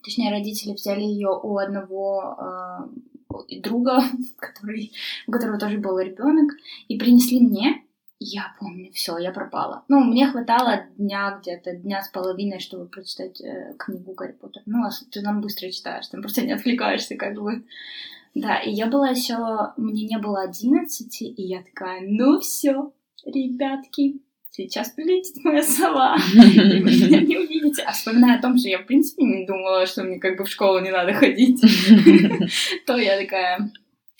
точнее, 0.03 0.33
родители 0.33 0.75
взяли 0.75 1.01
ее 1.01 1.31
у 1.31 1.57
одного 1.57 2.37
э, 2.39 2.89
друга, 3.63 4.03
который, 4.37 4.93
у 5.27 5.33
которого 5.33 5.59
тоже 5.59 5.79
был 5.79 5.99
ребенок, 5.99 6.53
и 6.89 6.99
принесли 6.99 7.41
мне. 7.41 7.84
Я 8.27 8.55
помню, 8.59 8.91
все, 8.95 9.19
я 9.19 9.33
пропала. 9.33 9.85
Ну, 9.89 10.01
мне 10.01 10.27
хватало 10.27 10.87
дня 10.97 11.39
где-то, 11.39 11.77
дня 11.77 12.03
с 12.03 12.09
половиной, 12.09 12.59
чтобы 12.59 12.87
прочитать 12.87 13.39
э, 13.43 13.75
книгу 13.79 14.15
Гарри 14.15 14.33
Поттер. 14.33 14.63
Ну, 14.65 14.83
а 14.83 14.91
ты 15.11 15.21
нам 15.21 15.43
быстро 15.43 15.71
читаешь, 15.71 16.09
там 16.09 16.23
просто 16.23 16.41
не 16.41 16.53
отвлекаешься, 16.53 17.17
как 17.17 17.35
бы. 17.35 17.65
Да, 18.35 18.59
и 18.59 18.71
я 18.71 18.87
была 18.87 19.11
еще, 19.11 19.37
мне 19.77 20.07
не 20.07 20.17
было 20.17 20.41
одиннадцати, 20.41 21.25
и 21.25 21.43
я 21.43 21.63
такая, 21.63 22.01
ну 22.03 22.41
все, 22.41 22.93
ребятки, 23.27 24.23
сейчас 24.51 24.89
прилетит 24.89 25.45
моя 25.45 25.63
сова, 25.63 26.17
и 26.35 26.81
вы 26.81 26.91
меня 26.91 27.21
не 27.21 27.37
увидите. 27.37 27.83
А 27.83 27.93
вспоминая 27.93 28.39
о 28.39 28.43
том, 28.43 28.57
что 28.57 28.71
я, 28.71 28.79
в 28.79 28.87
принципе, 28.87 29.23
не 29.23 29.47
думала, 29.47 29.85
что 29.85 30.03
мне 30.03 30.19
как 30.19 30.39
бы 30.39 30.45
в 30.45 30.49
школу 30.49 30.81
не 30.81 30.91
надо 30.91 31.13
ходить, 31.13 31.61
то 32.87 32.97
я 32.97 33.19
такая, 33.19 33.71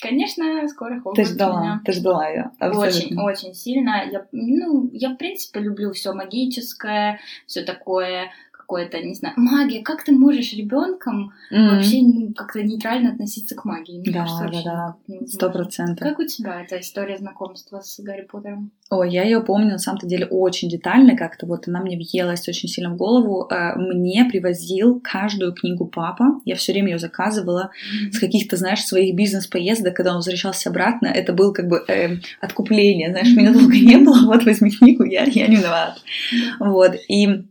Конечно, 0.05 0.69
скоро 0.69 1.01
Ты 1.15 1.25
ждала, 1.25 1.61
меня. 1.61 1.81
ты 1.83 1.93
ждала 1.93 2.29
ее. 2.29 2.51
Очень, 2.61 3.19
очень 3.19 3.55
сильно. 3.55 4.05
Я, 4.11 4.27
ну, 4.33 4.91
я, 4.93 5.11
в 5.11 5.17
принципе, 5.17 5.61
люблю 5.61 5.93
все 5.93 6.13
магическое, 6.13 7.21
все 7.47 7.63
такое 7.63 8.31
какое-то, 8.65 8.99
не 9.03 9.15
знаю, 9.15 9.35
магия. 9.37 9.83
Как 9.83 10.05
ты 10.05 10.13
можешь 10.13 10.55
ребенком 10.55 11.33
mm-hmm. 11.53 11.69
вообще 11.69 12.03
ну, 12.03 12.35
как-то 12.35 12.63
нейтрально 12.63 13.13
относиться 13.13 13.55
к 13.55 13.65
магии? 13.65 14.01
Мне 14.01 14.13
да, 14.13 14.21
кажется, 14.21 14.63
да, 14.65 14.97
да, 15.07 15.27
сто 15.27 15.51
процентов. 15.51 16.09
Как 16.09 16.19
у 16.19 16.25
тебя 16.25 16.63
эта 16.63 16.81
история 16.81 17.19
знакомства 17.19 17.81
с 17.81 18.01
Гарри 18.01 18.27
Поттером? 18.31 18.73
Ой, 18.91 19.11
я 19.11 19.25
ее 19.25 19.41
помню 19.41 19.73
на 19.73 19.79
самом-то 19.79 20.07
деле 20.07 20.27
очень 20.27 20.69
детально, 20.69 21.17
как-то 21.17 21.47
вот 21.47 21.69
она 21.69 21.81
мне 21.81 21.97
въелась 21.97 22.49
очень 22.49 22.69
сильно 22.69 22.91
в 22.91 22.97
голову. 22.97 23.49
Э, 23.51 23.77
мне 23.77 24.25
привозил 24.25 25.01
каждую 25.03 25.53
книгу 25.53 25.87
папа, 25.87 26.41
я 26.45 26.57
все 26.57 26.73
время 26.73 26.93
ее 26.93 26.99
заказывала 26.99 27.71
mm-hmm. 27.71 28.13
с 28.13 28.19
каких-то, 28.19 28.57
знаешь, 28.57 28.83
своих 28.85 29.15
бизнес-поездок, 29.15 29.95
когда 29.95 30.11
он 30.11 30.17
возвращался 30.17 30.71
обратно, 30.71 31.07
это 31.07 31.33
был 31.33 31.53
как 31.53 31.69
бы 31.69 31.85
э, 31.87 32.17
откупление, 32.41 33.11
знаешь, 33.11 33.29
mm-hmm. 33.29 33.37
меня 33.37 33.53
долго 33.53 33.75
не 33.75 33.97
было, 33.97 34.27
вот 34.27 34.45
возьми 34.45 34.71
книгу, 34.71 35.05
я, 35.05 35.25
я 35.25 35.49
не 35.49 35.57
виноват. 35.57 35.99
Mm-hmm. 35.99 36.69
Вот, 36.71 36.95
и 37.09 37.45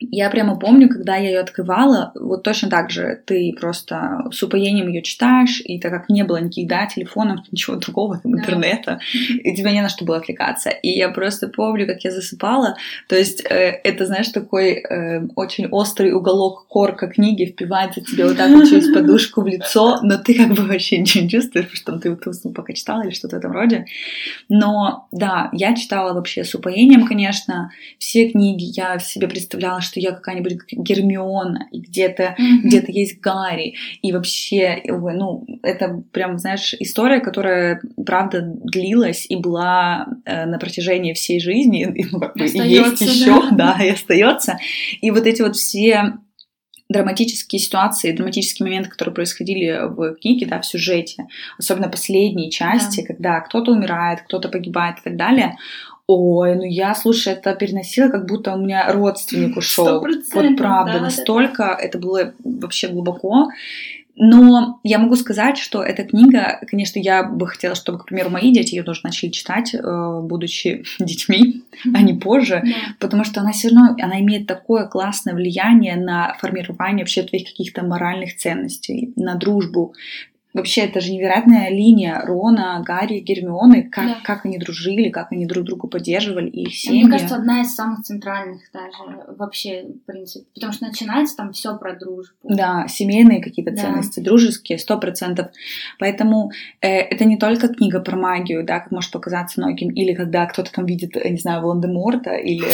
я 0.00 0.30
прямо 0.30 0.56
помню, 0.56 0.88
когда 0.88 1.16
я 1.16 1.28
ее 1.28 1.40
открывала, 1.40 2.12
вот 2.14 2.42
точно 2.42 2.68
так 2.68 2.90
же 2.90 3.20
ты 3.26 3.52
просто 3.58 4.24
с 4.30 4.42
упоением 4.42 4.88
ее 4.88 5.02
читаешь, 5.02 5.60
и 5.64 5.80
так 5.80 5.92
как 5.92 6.08
не 6.08 6.22
было 6.22 6.36
никаких, 6.36 6.68
да, 6.68 6.86
телефонов, 6.86 7.40
ничего 7.50 7.76
другого, 7.76 8.18
там, 8.18 8.34
интернета, 8.34 9.00
и 9.12 9.54
тебе 9.54 9.72
не 9.72 9.82
на 9.82 9.88
что 9.88 10.04
было 10.04 10.18
отвлекаться. 10.18 10.70
И 10.70 10.90
я 10.90 11.08
просто 11.08 11.48
помню, 11.48 11.86
как 11.86 12.04
я 12.04 12.10
засыпала, 12.10 12.76
то 13.08 13.16
есть 13.16 13.44
э, 13.44 13.80
это, 13.82 14.06
знаешь, 14.06 14.28
такой 14.28 14.74
э, 14.74 15.26
очень 15.34 15.66
острый 15.66 16.12
уголок 16.12 16.66
корка 16.68 17.08
книги 17.08 17.44
впивается 17.44 18.00
тебе 18.00 18.26
вот 18.26 18.36
так 18.36 18.50
вот 18.50 18.68
через 18.68 18.92
подушку 18.94 19.42
в 19.42 19.48
лицо, 19.48 19.98
но 20.02 20.16
ты 20.18 20.34
как 20.34 20.54
бы 20.54 20.62
вообще 20.64 20.98
ничего 20.98 21.24
не 21.24 21.30
чувствуешь, 21.30 21.66
потому 21.66 21.98
что 21.98 21.98
ты, 21.98 22.16
ты 22.16 22.30
уснул, 22.30 22.54
пока 22.54 22.72
читала 22.72 23.02
или 23.02 23.10
что-то 23.10 23.36
в 23.36 23.38
этом 23.40 23.52
роде. 23.52 23.86
Но 24.48 25.08
да, 25.10 25.48
я 25.52 25.74
читала 25.74 26.12
вообще 26.14 26.44
с 26.44 26.54
упоением, 26.54 27.06
конечно, 27.06 27.72
все 27.98 28.28
книги, 28.28 28.64
я 28.64 28.98
себе 29.00 29.26
представляла, 29.26 29.80
что 29.88 30.00
я 30.00 30.12
какая-нибудь 30.12 30.58
Гермиона, 30.70 31.68
и 31.72 31.80
где-то 31.80 32.36
mm-hmm. 32.38 32.60
где-то 32.64 32.92
есть 32.92 33.20
Гарри, 33.20 33.74
и 34.02 34.12
вообще, 34.12 34.82
ну, 34.86 35.46
это 35.62 36.02
прям, 36.12 36.38
знаешь, 36.38 36.74
история, 36.78 37.20
которая, 37.20 37.80
правда, 38.04 38.42
длилась 38.42 39.26
и 39.28 39.36
была 39.36 40.06
э, 40.24 40.46
на 40.46 40.58
протяжении 40.58 41.12
всей 41.12 41.40
жизни, 41.40 41.90
и, 41.94 42.04
ну, 42.10 42.20
как 42.20 42.36
бы, 42.36 42.46
и 42.46 42.58
есть 42.68 43.00
еще, 43.00 43.50
да. 43.50 43.76
да, 43.76 43.84
и 43.84 43.90
остается. 43.90 44.58
И 45.00 45.10
вот 45.10 45.26
эти 45.26 45.42
вот 45.42 45.56
все 45.56 46.18
драматические 46.88 47.60
ситуации, 47.60 48.12
драматические 48.12 48.66
моменты, 48.66 48.88
которые 48.88 49.14
происходили 49.14 49.78
в 49.88 50.14
книге, 50.16 50.46
да, 50.46 50.60
в 50.60 50.66
сюжете, 50.66 51.26
особенно 51.58 51.88
последние 51.88 52.50
части, 52.50 53.02
да. 53.02 53.06
когда 53.06 53.40
кто-то 53.40 53.72
умирает, 53.72 54.22
кто-то 54.22 54.48
погибает 54.48 54.98
и 55.00 55.02
так 55.02 55.16
далее, 55.16 55.56
Ой, 56.10 56.54
ну 56.56 56.62
я, 56.64 56.94
слушай, 56.94 57.34
это 57.34 57.54
переносила, 57.54 58.08
как 58.08 58.26
будто 58.26 58.54
у 58.54 58.58
меня 58.58 58.90
родственник 58.90 59.58
ушел. 59.58 60.00
Вот 60.00 60.56
правда, 60.56 60.94
да, 60.94 61.00
настолько 61.00 61.64
да, 61.64 61.76
да. 61.76 61.82
это 61.82 61.98
было 61.98 62.32
вообще 62.42 62.88
глубоко. 62.88 63.50
Но 64.20 64.80
я 64.82 64.98
могу 64.98 65.16
сказать, 65.16 65.58
что 65.58 65.82
эта 65.82 66.04
книга, 66.04 66.60
конечно, 66.66 66.98
я 66.98 67.22
бы 67.22 67.46
хотела, 67.46 67.74
чтобы, 67.74 67.98
к 67.98 68.06
примеру, 68.06 68.30
мои 68.30 68.52
дети 68.52 68.74
ее 68.74 68.82
тоже 68.82 69.02
начали 69.04 69.28
читать, 69.28 69.74
э, 69.74 70.20
будучи 70.22 70.82
детьми, 70.98 71.62
а 71.94 72.00
не 72.00 72.14
позже, 72.14 72.62
yeah. 72.64 72.94
потому 72.98 73.22
что 73.22 73.42
она 73.42 73.52
все 73.52 73.68
равно, 73.68 73.94
она 74.02 74.18
имеет 74.20 74.46
такое 74.46 74.86
классное 74.86 75.34
влияние 75.34 75.96
на 75.96 76.34
формирование 76.40 77.04
вообще 77.04 77.22
твоих 77.22 77.46
каких-то 77.48 77.84
моральных 77.84 78.36
ценностей, 78.36 79.12
на 79.14 79.34
дружбу, 79.34 79.94
Вообще, 80.54 80.82
это 80.82 81.00
же 81.00 81.12
невероятная 81.12 81.68
линия 81.68 82.22
Рона, 82.24 82.82
Гарри, 82.84 83.20
Гермионы, 83.20 83.82
как, 83.82 84.06
да. 84.06 84.16
как 84.24 84.46
они 84.46 84.56
дружили, 84.56 85.10
как 85.10 85.30
они 85.30 85.44
друг 85.44 85.64
друга 85.64 85.88
поддерживали, 85.88 86.48
и 86.48 86.62
их 86.62 86.74
семьи. 86.74 87.04
Мне 87.04 87.12
кажется, 87.12 87.36
одна 87.36 87.60
из 87.60 87.74
самых 87.74 88.02
центральных 88.02 88.62
даже 88.72 89.34
вообще, 89.36 89.84
в 89.84 90.06
принципе, 90.06 90.46
потому 90.54 90.72
что 90.72 90.86
начинается 90.86 91.36
там 91.36 91.52
все 91.52 91.76
про 91.76 91.94
дружбу. 91.94 92.34
Да, 92.42 92.86
семейные 92.88 93.42
какие-то 93.42 93.72
да. 93.72 93.82
ценности, 93.82 94.20
дружеские, 94.20 94.78
сто 94.78 94.98
процентов. 94.98 95.48
Поэтому 95.98 96.50
э, 96.80 96.88
это 96.88 97.26
не 97.26 97.36
только 97.36 97.68
книга 97.68 98.00
про 98.00 98.16
магию, 98.16 98.64
да, 98.64 98.80
как 98.80 98.90
может 98.90 99.10
показаться 99.10 99.60
многим, 99.60 99.90
или 99.90 100.14
когда 100.14 100.46
кто-то 100.46 100.72
там 100.72 100.86
видит, 100.86 101.14
не 101.14 101.38
знаю, 101.38 101.60
Волан-де-Морта, 101.60 102.34
или 102.34 102.68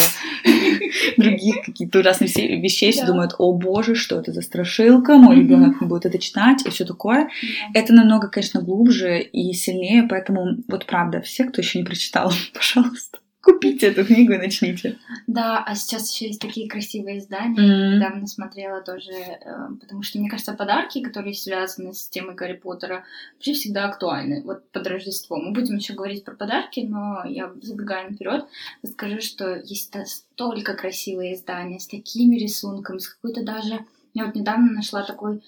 других 1.17 1.63
каких-то 1.65 2.01
ужасных 2.01 2.35
вещей, 2.37 2.93
все 2.93 3.07
думают, 3.07 3.35
о 3.39 3.53
боже, 3.53 3.95
что 3.95 4.19
это 4.21 4.33
за 4.33 4.43
страшилка, 4.43 5.17
мой 5.17 5.37
ребенок 5.37 5.81
не 5.81 5.87
будет 5.87 6.07
это 6.07 6.19
читать, 6.19 6.65
и 6.67 6.71
все 6.71 6.85
такое. 6.85 7.29
Это 7.75 7.93
намного, 7.93 8.29
конечно, 8.29 8.63
глубже 8.63 9.21
и 9.21 9.53
сильнее, 9.53 10.05
поэтому 10.05 10.57
вот 10.69 10.87
правда, 10.87 11.21
все, 11.21 11.45
кто 11.45 11.61
еще 11.61 11.79
не 11.79 11.85
прочитал, 11.85 12.33
пожалуйста, 12.55 13.19
купите 13.45 13.89
эту 13.89 14.05
книгу 14.05 14.33
и 14.33 14.39
начните. 14.39 14.99
Да, 15.27 15.63
а 15.65 15.75
сейчас 15.75 16.13
еще 16.13 16.29
есть 16.29 16.41
такие 16.41 16.69
красивые 16.69 17.19
издания. 17.19 17.61
Mm-hmm. 17.61 17.97
Недавно 17.97 18.27
смотрела 18.27 18.81
тоже, 18.81 19.13
э, 19.13 19.69
потому 19.81 20.03
что, 20.03 20.19
мне 20.19 20.29
кажется, 20.29 20.55
подарки, 20.55 21.03
которые 21.03 21.35
связаны 21.35 21.93
с 21.93 22.09
темой 22.09 22.35
Гарри 22.35 22.55
Поттера, 22.55 23.05
вообще 23.35 23.53
всегда 23.53 23.89
актуальны. 23.89 24.43
Вот 24.45 24.69
под 24.71 24.87
Рождество. 24.87 25.37
Мы 25.37 25.53
будем 25.53 25.77
еще 25.77 25.93
говорить 25.93 26.25
про 26.25 26.35
подарки, 26.35 26.81
но 26.81 27.25
я 27.27 27.53
забегаю 27.61 28.11
наперед, 28.11 28.47
скажу, 28.85 29.21
что 29.21 29.57
есть 29.57 29.95
столько 30.07 30.75
красивые 30.75 31.35
издания 31.35 31.79
с 31.79 31.87
такими 31.87 32.37
рисунками, 32.37 32.99
с 32.99 33.09
какой-то 33.09 33.45
даже 33.45 33.85
я 34.15 34.27
вот 34.27 34.35
недавно 34.37 34.73
нашла 34.73 35.03
такой 35.03 35.43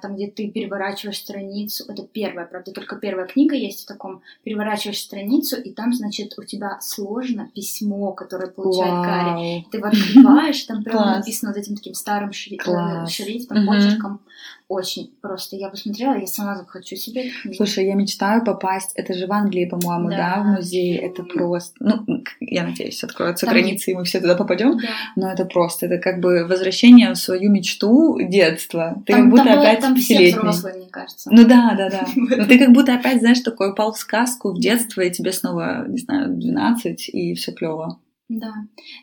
там, 0.00 0.16
где 0.16 0.28
ты 0.28 0.48
переворачиваешь 0.48 1.18
страницу, 1.18 1.84
это 1.88 2.02
первая, 2.02 2.46
правда, 2.46 2.72
только 2.72 2.96
первая 2.96 3.26
книга 3.26 3.54
есть 3.54 3.84
в 3.84 3.86
таком, 3.86 4.22
переворачиваешь 4.42 4.98
страницу, 4.98 5.60
и 5.60 5.72
там, 5.72 5.92
значит, 5.92 6.38
у 6.38 6.44
тебя 6.44 6.78
сложно 6.80 7.50
письмо, 7.54 8.12
которое 8.12 8.48
получает 8.50 8.92
Вау. 8.92 9.04
Гарри. 9.04 9.66
Ты 9.70 9.78
его 9.78 9.86
открываешь, 9.88 10.62
там 10.64 10.82
прямо 10.82 11.16
написано 11.16 11.52
вот 11.52 11.58
этим 11.58 11.76
таким 11.76 11.94
старым 11.94 12.32
шри... 12.32 12.58
Э, 12.66 13.06
шрифтом, 13.06 13.66
почерком. 13.66 14.20
Очень 14.68 15.14
просто. 15.22 15.56
Я 15.56 15.70
посмотрела, 15.70 16.18
я 16.18 16.26
сама 16.26 16.54
захочу 16.54 16.94
себе. 16.94 17.30
Слушай, 17.56 17.86
я 17.86 17.94
мечтаю 17.94 18.44
попасть, 18.44 18.92
это 18.96 19.14
же 19.14 19.26
в 19.26 19.32
Англии, 19.32 19.64
по-моему, 19.64 20.10
да, 20.10 20.16
да 20.16 20.42
в 20.42 20.46
музей, 20.46 20.96
это 20.96 21.22
просто, 21.22 21.74
ну, 21.80 22.04
я 22.40 22.64
надеюсь, 22.64 23.02
откроются 23.02 23.46
там 23.46 23.54
границы, 23.54 23.92
и 23.92 23.94
мы 23.94 24.04
все 24.04 24.20
туда 24.20 24.34
попадем, 24.34 24.76
да. 24.76 24.88
но 25.16 25.32
это 25.32 25.46
просто, 25.46 25.86
это 25.86 25.96
как 25.96 26.20
бы 26.20 26.44
возвращение 26.46 27.10
в 27.12 27.16
свою 27.16 27.50
мечту 27.50 28.18
детства. 28.20 29.02
Ты 29.06 29.14
там, 29.14 29.22
как 29.22 29.30
будто 29.30 29.57
опять 29.60 29.80
там 29.80 29.96
все 29.96 30.30
взрослые, 30.30 30.76
мне 30.76 30.88
кажется. 30.88 31.30
Ну 31.32 31.46
да, 31.46 31.74
да, 31.76 31.90
да. 31.90 32.06
Но 32.14 32.44
ты 32.46 32.58
как 32.58 32.72
будто 32.72 32.94
опять, 32.94 33.20
знаешь, 33.20 33.40
такой 33.40 33.70
упал 33.70 33.92
в 33.92 33.98
сказку 33.98 34.52
в 34.52 34.60
детство, 34.60 35.00
и 35.00 35.10
тебе 35.10 35.32
снова, 35.32 35.86
не 35.88 35.98
знаю, 35.98 36.30
12, 36.30 37.08
и 37.08 37.34
все 37.34 37.52
клево. 37.52 38.00
Да. 38.28 38.52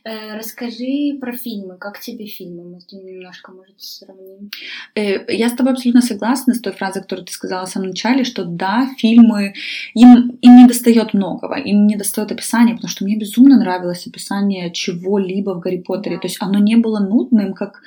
Э, 0.03 0.37
расскажи 0.37 1.17
про 1.19 1.33
фильмы. 1.33 1.77
Как 1.77 1.99
тебе 1.99 2.27
фильмы? 2.27 2.63
Мы 2.63 2.79
с 2.79 2.91
ним 2.91 3.05
немножко, 3.07 3.51
может, 3.51 3.81
сравним. 3.81 4.51
Э, 4.93 5.33
я 5.33 5.49
с 5.49 5.53
тобой 5.53 5.73
абсолютно 5.73 6.01
согласна 6.01 6.53
с 6.53 6.61
той 6.61 6.73
фразой, 6.73 7.01
которую 7.01 7.25
ты 7.25 7.33
сказала 7.33 7.65
в 7.65 7.69
самом 7.69 7.87
начале, 7.87 8.23
что 8.23 8.45
да, 8.45 8.87
фильмы, 8.99 9.55
им, 9.95 10.37
им 10.41 10.57
не 10.57 10.67
достает 10.67 11.15
многого, 11.15 11.55
им 11.55 11.87
не 11.87 11.95
достает 11.95 12.31
описания, 12.31 12.75
потому 12.75 12.89
что 12.89 13.03
мне 13.03 13.17
безумно 13.17 13.57
нравилось 13.57 14.05
описание 14.05 14.71
чего-либо 14.71 15.55
в 15.55 15.59
Гарри 15.59 15.81
Поттере. 15.81 16.17
Да. 16.17 16.21
То 16.21 16.27
есть 16.27 16.37
оно 16.39 16.59
не 16.59 16.75
было 16.75 16.99
нудным, 16.99 17.55
как 17.55 17.81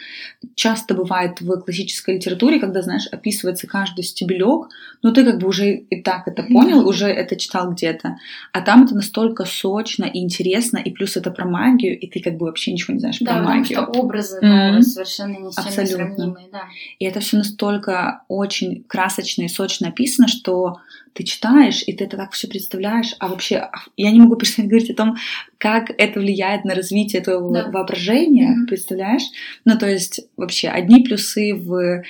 часто 0.56 0.94
бывает 0.94 1.40
в 1.40 1.60
классической 1.60 2.16
литературе, 2.16 2.58
когда, 2.58 2.82
знаешь, 2.82 3.06
описывается 3.12 3.68
каждый 3.68 4.02
стебелек, 4.02 4.70
но 5.02 5.12
ты 5.12 5.24
как 5.24 5.38
бы 5.38 5.46
уже 5.46 5.72
и 5.76 6.02
так 6.02 6.26
это 6.26 6.42
понял, 6.42 6.86
уже 6.88 7.06
это 7.06 7.36
читал 7.36 7.70
где-то. 7.70 8.16
А 8.52 8.60
там 8.60 8.86
это 8.86 8.96
настолько 8.96 9.44
сочно 9.44 10.04
и 10.04 10.18
интересно, 10.18 10.78
и 10.78 10.90
плюс 10.90 11.16
это 11.16 11.27
это 11.28 11.36
про 11.36 11.48
магию, 11.48 11.98
и 11.98 12.06
ты 12.08 12.20
как 12.20 12.36
бы 12.36 12.46
вообще 12.46 12.72
ничего 12.72 12.94
не 12.94 13.00
знаешь 13.00 13.18
да, 13.20 13.34
про 13.34 13.42
магию. 13.42 13.78
Да, 13.78 13.86
потому 13.86 13.94
что 13.94 14.02
образы 14.02 14.40
mm-hmm. 14.42 14.82
совершенно 14.82 15.36
ни 15.38 15.50
с 15.50 15.54
чем 15.54 15.64
Абсолютно. 15.64 15.82
не 15.82 15.86
сравнимые. 15.86 16.48
Да. 16.52 16.62
И 16.98 17.04
это 17.04 17.20
все 17.20 17.36
настолько 17.36 18.22
очень 18.28 18.84
красочно 18.84 19.42
и 19.42 19.48
сочно 19.48 19.86
написано, 19.86 20.28
что 20.28 20.78
ты 21.12 21.24
читаешь, 21.24 21.82
и 21.86 21.92
ты 21.92 22.04
это 22.04 22.16
так 22.16 22.32
все 22.32 22.48
представляешь, 22.48 23.14
а 23.18 23.28
вообще 23.28 23.70
я 23.96 24.10
не 24.10 24.20
могу 24.20 24.36
перестать 24.36 24.66
говорить 24.68 24.90
о 24.90 24.94
том, 24.94 25.16
как 25.58 25.90
это 25.96 26.20
влияет 26.20 26.64
на 26.64 26.74
развитие 26.74 27.22
твоего 27.22 27.50
да. 27.50 27.70
воображения, 27.70 28.54
mm-hmm. 28.54 28.66
представляешь? 28.66 29.24
Ну, 29.64 29.78
то 29.78 29.88
есть 29.88 30.20
вообще 30.36 30.68
одни 30.68 31.02
плюсы 31.02 31.54
в, 31.54 31.74
э, 31.74 32.02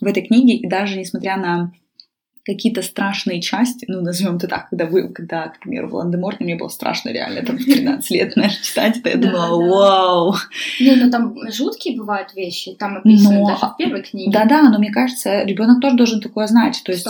в 0.00 0.04
этой 0.04 0.26
книге, 0.26 0.54
и 0.56 0.66
даже 0.66 0.98
несмотря 0.98 1.36
на 1.36 1.72
какие-то 2.44 2.82
страшные 2.82 3.40
части, 3.40 3.86
ну, 3.88 4.02
назовем 4.02 4.36
это 4.36 4.48
так, 4.48 4.68
когда 4.68 4.84
вы, 4.84 5.08
когда, 5.08 5.48
к 5.48 5.60
примеру, 5.60 5.88
Волан-де-Морт, 5.88 6.40
мне 6.40 6.56
было 6.56 6.68
страшно 6.68 7.08
реально, 7.08 7.42
там, 7.42 7.56
в 7.56 7.64
13 7.64 8.10
лет, 8.10 8.32
знаешь, 8.34 8.58
читать 8.58 8.98
это, 8.98 9.08
я 9.10 9.16
думала, 9.16 9.66
вау! 9.66 10.34
Не, 10.78 10.96
ну, 10.96 11.10
там 11.10 11.34
жуткие 11.50 11.96
бывают 11.96 12.34
вещи, 12.34 12.74
там 12.74 12.98
описаны 12.98 13.46
даже 13.46 13.66
в 13.66 13.76
первой 13.78 14.02
книге. 14.02 14.30
Да-да, 14.30 14.68
но 14.68 14.78
мне 14.78 14.90
кажется, 14.90 15.42
ребенок 15.44 15.80
тоже 15.80 15.96
должен 15.96 16.20
такое 16.20 16.46
знать, 16.46 16.82
то 16.84 16.92
есть 16.92 17.06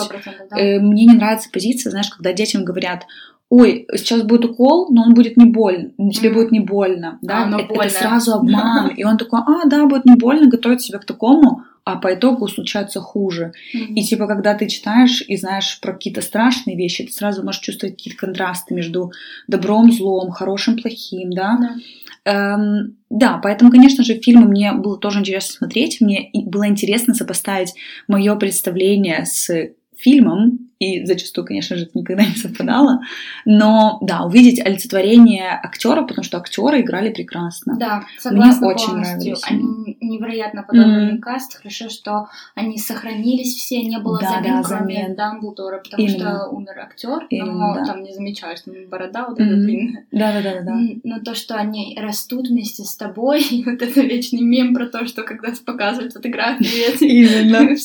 э, 0.56 0.78
мне 0.78 1.06
не 1.06 1.14
нравится 1.14 1.50
позиция, 1.52 1.90
знаешь, 1.90 2.10
когда 2.10 2.32
детям 2.32 2.64
говорят, 2.64 3.04
ой, 3.48 3.86
сейчас 3.96 4.22
будет 4.22 4.44
укол, 4.44 4.88
но 4.90 5.02
он 5.02 5.14
будет 5.14 5.36
не 5.36 5.46
больно, 5.46 5.90
тебе 6.12 6.30
будет 6.30 6.52
не 6.52 6.60
больно, 6.60 7.18
да, 7.22 7.44
а, 7.44 7.60
это, 7.60 7.68
больно. 7.68 7.82
это 7.82 7.94
сразу 7.94 8.34
обман, 8.34 8.88
и 8.96 9.02
он 9.02 9.16
такой, 9.16 9.40
а, 9.40 9.66
да, 9.66 9.84
будет 9.86 10.04
не 10.04 10.14
больно, 10.14 10.48
готовит 10.48 10.80
себя 10.80 10.98
к 10.98 11.04
такому, 11.04 11.64
а 11.84 11.96
по 11.96 12.14
итогу 12.14 12.48
случается 12.48 13.00
хуже. 13.00 13.52
Mm-hmm. 13.74 13.94
И 13.94 14.02
типа, 14.02 14.26
когда 14.26 14.54
ты 14.54 14.68
читаешь 14.68 15.22
и 15.26 15.36
знаешь 15.36 15.78
про 15.80 15.92
какие-то 15.92 16.22
страшные 16.22 16.76
вещи, 16.76 17.04
ты 17.04 17.12
сразу 17.12 17.44
можешь 17.44 17.60
чувствовать 17.60 17.96
какие-то 17.96 18.18
контрасты 18.18 18.74
между 18.74 19.12
добром, 19.48 19.92
злом, 19.92 20.30
хорошим, 20.30 20.76
плохим, 20.76 21.30
да. 21.30 21.58
Yeah. 21.60 21.80
Эм, 22.24 22.96
да, 23.10 23.38
поэтому, 23.42 23.70
конечно 23.70 24.02
же, 24.02 24.14
фильмы 24.14 24.48
мне 24.48 24.72
было 24.72 24.98
тоже 24.98 25.20
интересно 25.20 25.54
смотреть. 25.58 26.00
Мне 26.00 26.30
было 26.32 26.66
интересно 26.66 27.14
сопоставить 27.14 27.74
мое 28.08 28.34
представление 28.36 29.26
с 29.26 29.50
фильмом, 29.96 30.70
и 30.84 31.04
зачастую, 31.04 31.46
конечно 31.46 31.76
же, 31.76 31.84
это 31.84 31.98
никогда 31.98 32.24
не 32.24 32.34
совпадало. 32.34 33.00
Но 33.44 33.98
да, 34.00 34.24
увидеть 34.24 34.64
олицетворение 34.64 35.50
актера, 35.50 36.02
потому 36.02 36.24
что 36.24 36.38
актеры 36.38 36.80
играли 36.80 37.12
прекрасно. 37.12 37.76
Да, 37.78 38.04
согласна 38.18 38.66
Мне 38.66 38.74
очень 38.74 38.86
полностью. 38.88 39.36
Они 39.42 39.96
невероятно 40.00 40.62
подобранный 40.62 41.14
mm-hmm. 41.14 41.20
каст. 41.20 41.56
Хорошо, 41.56 41.88
что 41.88 42.28
они 42.54 42.78
сохранились 42.78 43.54
все, 43.54 43.82
не 43.82 43.98
было 43.98 44.20
да, 44.20 44.30
замен, 44.30 44.56
да, 44.56 44.62
замен. 44.62 45.14
Дамблдора, 45.14 45.78
потому 45.78 46.02
Именно. 46.02 46.38
что 46.38 46.48
умер 46.48 46.78
актер, 46.78 47.26
Именно, 47.30 47.52
но 47.52 47.74
да. 47.74 47.84
там 47.84 48.02
не 48.02 48.12
замечаешь, 48.12 48.60
там 48.62 48.74
борода 48.88 49.26
вот 49.28 49.38
mm-hmm. 49.38 49.44
эта 49.44 49.56
длинная. 49.56 50.06
Да, 50.10 50.32
да, 50.32 50.42
да, 50.42 50.60
да. 50.62 50.78
Но 51.02 51.20
то, 51.20 51.34
что 51.34 51.54
они 51.56 51.96
растут 52.00 52.48
вместе 52.48 52.84
с 52.84 52.96
тобой, 52.96 53.42
и 53.50 53.64
вот 53.64 53.82
это 53.82 54.00
вечный 54.00 54.42
мем 54.42 54.74
про 54.74 54.86
то, 54.86 55.06
что 55.06 55.22
когда 55.22 55.52
показывают 55.64 56.12
фотографии 56.12 56.64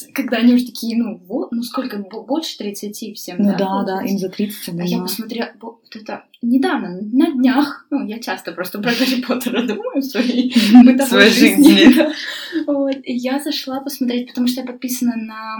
когда 0.13 0.37
они 0.37 0.53
уже 0.53 0.65
такие, 0.65 0.97
ну 0.97 1.19
вот, 1.27 1.51
ну 1.51 1.63
сколько, 1.63 1.97
больше 1.97 2.57
30 2.57 2.88
всем, 3.13 3.37
Ну 3.39 3.51
да? 3.51 3.57
да, 3.57 3.83
да, 3.83 4.01
им 4.03 4.17
за 4.17 4.29
30, 4.29 4.75
да. 4.75 4.83
А 4.83 4.85
я 4.85 4.99
посмотрела, 4.99 5.49
вот 5.61 5.95
это 5.95 6.23
недавно, 6.41 6.99
на 7.01 7.31
днях, 7.31 7.85
ну, 7.89 8.05
я 8.05 8.19
часто 8.19 8.51
просто 8.51 8.79
про 8.79 8.91
Гарри 8.91 9.21
Поттера 9.21 9.63
думаю 9.67 10.01
в 10.01 10.05
своей 10.05 10.53
бытовой 10.83 11.07
своей 11.07 11.31
жизни. 11.31 11.93
да. 11.95 12.11
Вот, 12.67 12.97
и 13.03 13.13
я 13.13 13.39
зашла 13.39 13.81
посмотреть, 13.81 14.29
потому 14.29 14.47
что 14.47 14.61
я 14.61 14.67
подписана 14.67 15.15
на 15.15 15.57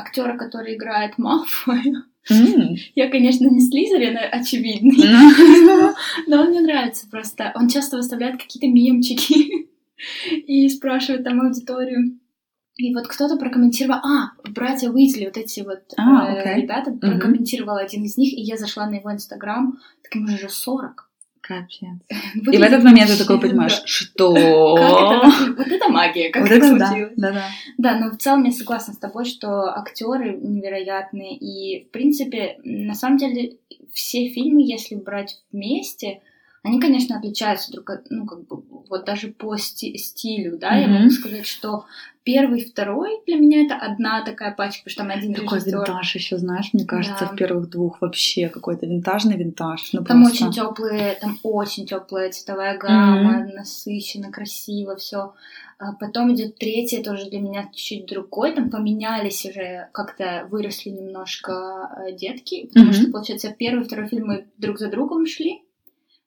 актера, 0.00 0.36
который 0.36 0.76
играет 0.76 1.18
Малфоя. 1.18 2.04
Я, 2.96 3.08
конечно, 3.08 3.46
не 3.48 3.60
Слизерин, 3.60 4.18
очевидный, 4.32 4.96
но 6.26 6.40
он 6.40 6.48
мне 6.50 6.60
нравится 6.60 7.06
просто. 7.08 7.52
Он 7.54 7.68
часто 7.68 7.96
выставляет 7.96 8.40
какие-то 8.42 8.66
мемчики 8.66 9.68
и 10.46 10.68
спрашивает 10.68 11.24
там 11.24 11.40
аудиторию. 11.40 12.18
И 12.76 12.94
вот 12.94 13.06
кто-то 13.08 13.36
прокомментировал, 13.36 14.00
а, 14.04 14.32
братья 14.50 14.90
Уизли, 14.90 15.24
вот 15.24 15.36
эти 15.38 15.60
вот 15.60 15.80
А, 15.96 16.30
э, 16.30 16.60
ребята, 16.60 16.90
прокомментировал 16.92 17.76
один 17.76 18.04
из 18.04 18.18
них, 18.18 18.32
и 18.34 18.40
я 18.42 18.56
зашла 18.58 18.86
на 18.86 18.96
его 18.96 19.10
инстаграм, 19.12 19.78
так 20.02 20.14
ему 20.14 20.28
же 20.28 20.48
40. 20.50 21.08
Капец. 21.40 21.80
И 22.34 22.40
в 22.40 22.44
Выглядит 22.46 22.66
этот 22.66 22.84
момент 22.84 23.10
ты 23.10 23.18
такой 23.18 23.40
понимаешь, 23.40 23.80
да. 23.80 23.86
что? 23.86 24.34
Это? 24.36 25.54
Вот 25.56 25.66
это 25.68 25.88
магия, 25.88 26.30
как 26.30 26.42
Вот 26.42 26.50
это 26.50 26.66
случилось. 26.66 27.12
да, 27.16 27.32
да. 27.32 27.44
Да, 27.78 27.98
но 28.00 28.10
в 28.10 28.18
целом 28.18 28.44
я 28.44 28.50
согласна 28.50 28.92
с 28.94 28.98
тобой, 28.98 29.24
что 29.24 29.64
актеры 29.78 30.36
невероятные. 30.36 31.36
И, 31.36 31.84
в 31.84 31.90
принципе, 31.92 32.58
на 32.64 32.94
самом 32.94 33.16
деле, 33.18 33.58
все 33.94 34.28
фильмы, 34.28 34.62
если 34.62 34.96
брать 34.96 35.40
вместе, 35.52 36.20
они, 36.64 36.80
конечно, 36.80 37.16
отличаются 37.16 37.70
друг 37.70 37.88
от, 37.90 38.10
ну, 38.10 38.26
как 38.26 38.46
бы, 38.48 38.62
вот 38.90 39.04
даже 39.04 39.28
по 39.28 39.54
сти- 39.56 39.96
стилю, 39.96 40.58
да, 40.58 40.74
я 40.74 40.88
Мгм. 40.88 40.96
могу 40.98 41.10
сказать, 41.10 41.46
что 41.46 41.84
первый, 42.26 42.64
второй 42.64 43.20
для 43.24 43.36
меня 43.36 43.64
это 43.64 43.76
одна 43.76 44.22
такая 44.24 44.52
пачка, 44.52 44.82
потому 44.84 44.90
что 44.92 45.02
там 45.04 45.10
один 45.16 45.32
Такой 45.32 45.58
режиссер. 45.58 45.78
винтаж 45.78 46.14
еще, 46.16 46.36
знаешь, 46.38 46.70
мне 46.72 46.84
кажется, 46.84 47.24
Да. 47.24 47.32
в 47.32 47.36
первых 47.36 47.70
двух 47.70 48.00
вообще 48.00 48.48
какой-то 48.48 48.84
винтажный 48.86 49.36
винтаж. 49.36 49.92
Ну, 49.92 50.02
Там 50.04 50.22
просто. 50.24 50.44
очень 50.46 50.52
теплые, 50.52 51.14
там 51.20 51.38
очень 51.44 51.86
теплая 51.86 52.30
цветовая 52.32 52.76
гамма, 52.76 53.46
насыщенно, 53.54 54.32
красиво, 54.32 54.96
все. 54.96 55.34
Потом 56.00 56.34
идет 56.34 56.56
третье, 56.58 57.02
тоже 57.02 57.28
для 57.30 57.38
меня 57.40 57.68
чуть-чуть 57.72 58.06
другой. 58.06 58.52
Там 58.54 58.70
поменялись 58.70 59.44
уже, 59.46 59.88
как-то 59.92 60.48
выросли 60.50 60.88
немножко 60.90 61.52
э, 62.08 62.12
детки, 62.12 62.66
потому 62.68 62.86
Мгм. 62.86 62.94
что, 62.94 63.10
получается, 63.12 63.54
первый 63.56 63.84
второй 63.84 64.08
фильм 64.08 64.26
мы 64.28 64.46
друг 64.58 64.78
за 64.78 64.88
другом 64.88 65.26
шли. 65.26 65.62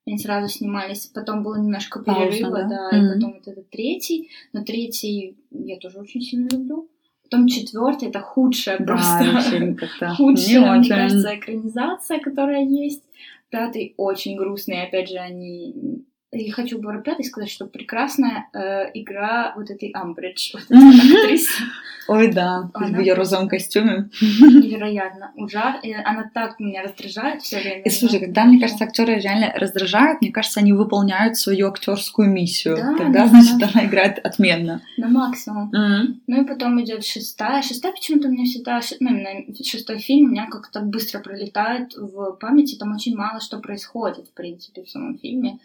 Они 0.09 0.17
сразу 0.17 0.47
снимались, 0.51 1.05
потом 1.05 1.43
было 1.43 1.55
немножко 1.55 1.99
Пауза, 1.99 2.31
перерыва, 2.31 2.63
да? 2.63 2.89
да, 2.91 2.97
и 2.97 2.99
Мгм. 3.01 3.13
потом 3.13 3.33
вот 3.33 3.47
этот 3.47 3.69
третий. 3.69 4.29
Но 4.53 4.63
третий 4.63 5.37
я 5.51 5.77
тоже 5.77 5.99
очень 5.99 6.21
сильно 6.21 6.47
люблю. 6.51 6.89
Потом 7.23 7.45
четвертый 7.47 8.09
это 8.09 8.19
худшая 8.21 8.79
Да, 8.79 8.85
просто 8.85 9.23
худшая, 10.17 10.47
не 10.47 10.59
мне 10.59 10.79
очень. 10.79 10.89
кажется, 10.89 11.35
экранизация, 11.35 12.19
которая 12.19 12.65
есть. 12.65 13.03
Пятый 13.51 13.93
очень 13.97 14.35
грустный, 14.35 14.81
опять 14.81 15.09
же, 15.09 15.17
они... 15.17 16.03
И 16.31 16.51
хочу 16.51 16.79
про 16.79 17.01
пятый 17.01 17.25
сказать, 17.25 17.49
что 17.49 17.65
прекрасная 17.65 18.49
э, 18.53 18.91
игра 18.93 19.51
вот 19.55 19.71
этой 19.71 19.89
Амбридж, 19.89 20.51
вот 20.53 20.63
этой 20.69 21.21
актрисы. 21.21 21.63
Ой, 22.07 22.31
да, 22.31 22.69
Она 22.73 22.97
в 22.97 23.01
ее 23.01 23.13
розовом 23.13 23.47
костюме. 23.47 24.09
Невероятно. 24.21 25.31
Ужас. 25.35 25.75
И 25.81 25.91
Она 25.91 26.29
так 26.33 26.59
меня 26.59 26.83
раздражает 26.83 27.41
все 27.41 27.59
время. 27.59 27.81
И 27.83 27.89
слушай, 27.89 28.19
когда, 28.19 28.45
мне 28.45 28.59
кажется, 28.59 28.83
актеры 28.83 29.19
реально 29.19 29.53
раздражают, 29.55 30.21
мне 30.21 30.31
кажется, 30.31 30.59
они 30.59 30.73
выполняют 30.73 31.37
свою 31.37 31.67
актерскую 31.67 32.29
миссию. 32.29 32.77
Да, 32.77 32.95
Тогда, 32.97 33.23
да, 33.23 33.27
значит, 33.27 33.57
да. 33.59 33.69
она 33.73 33.85
играет 33.85 34.19
отменно. 34.19 34.81
На 34.97 35.07
максимум. 35.07 35.71
Ну 35.71 36.41
и 36.41 36.45
потом 36.45 36.81
идет 36.81 37.05
шестая. 37.05 37.61
Шестая 37.63 37.91
почему-то 37.91 38.27
у 38.27 38.31
меня 38.31 38.45
всегда, 38.45 38.81
ну, 38.99 39.09
именно 39.09 39.53
шестой 39.63 39.99
фильм 39.99 40.29
у 40.29 40.31
меня 40.31 40.47
как-то 40.47 40.81
быстро 40.81 41.19
пролетает 41.19 41.95
в 41.95 42.33
памяти. 42.33 42.75
Там 42.75 42.93
очень 42.93 43.15
мало 43.15 43.39
что 43.39 43.59
происходит, 43.59 44.27
в 44.27 44.33
принципе, 44.33 44.83
в 44.83 44.89
самом 44.89 45.17
фильме. 45.17 45.59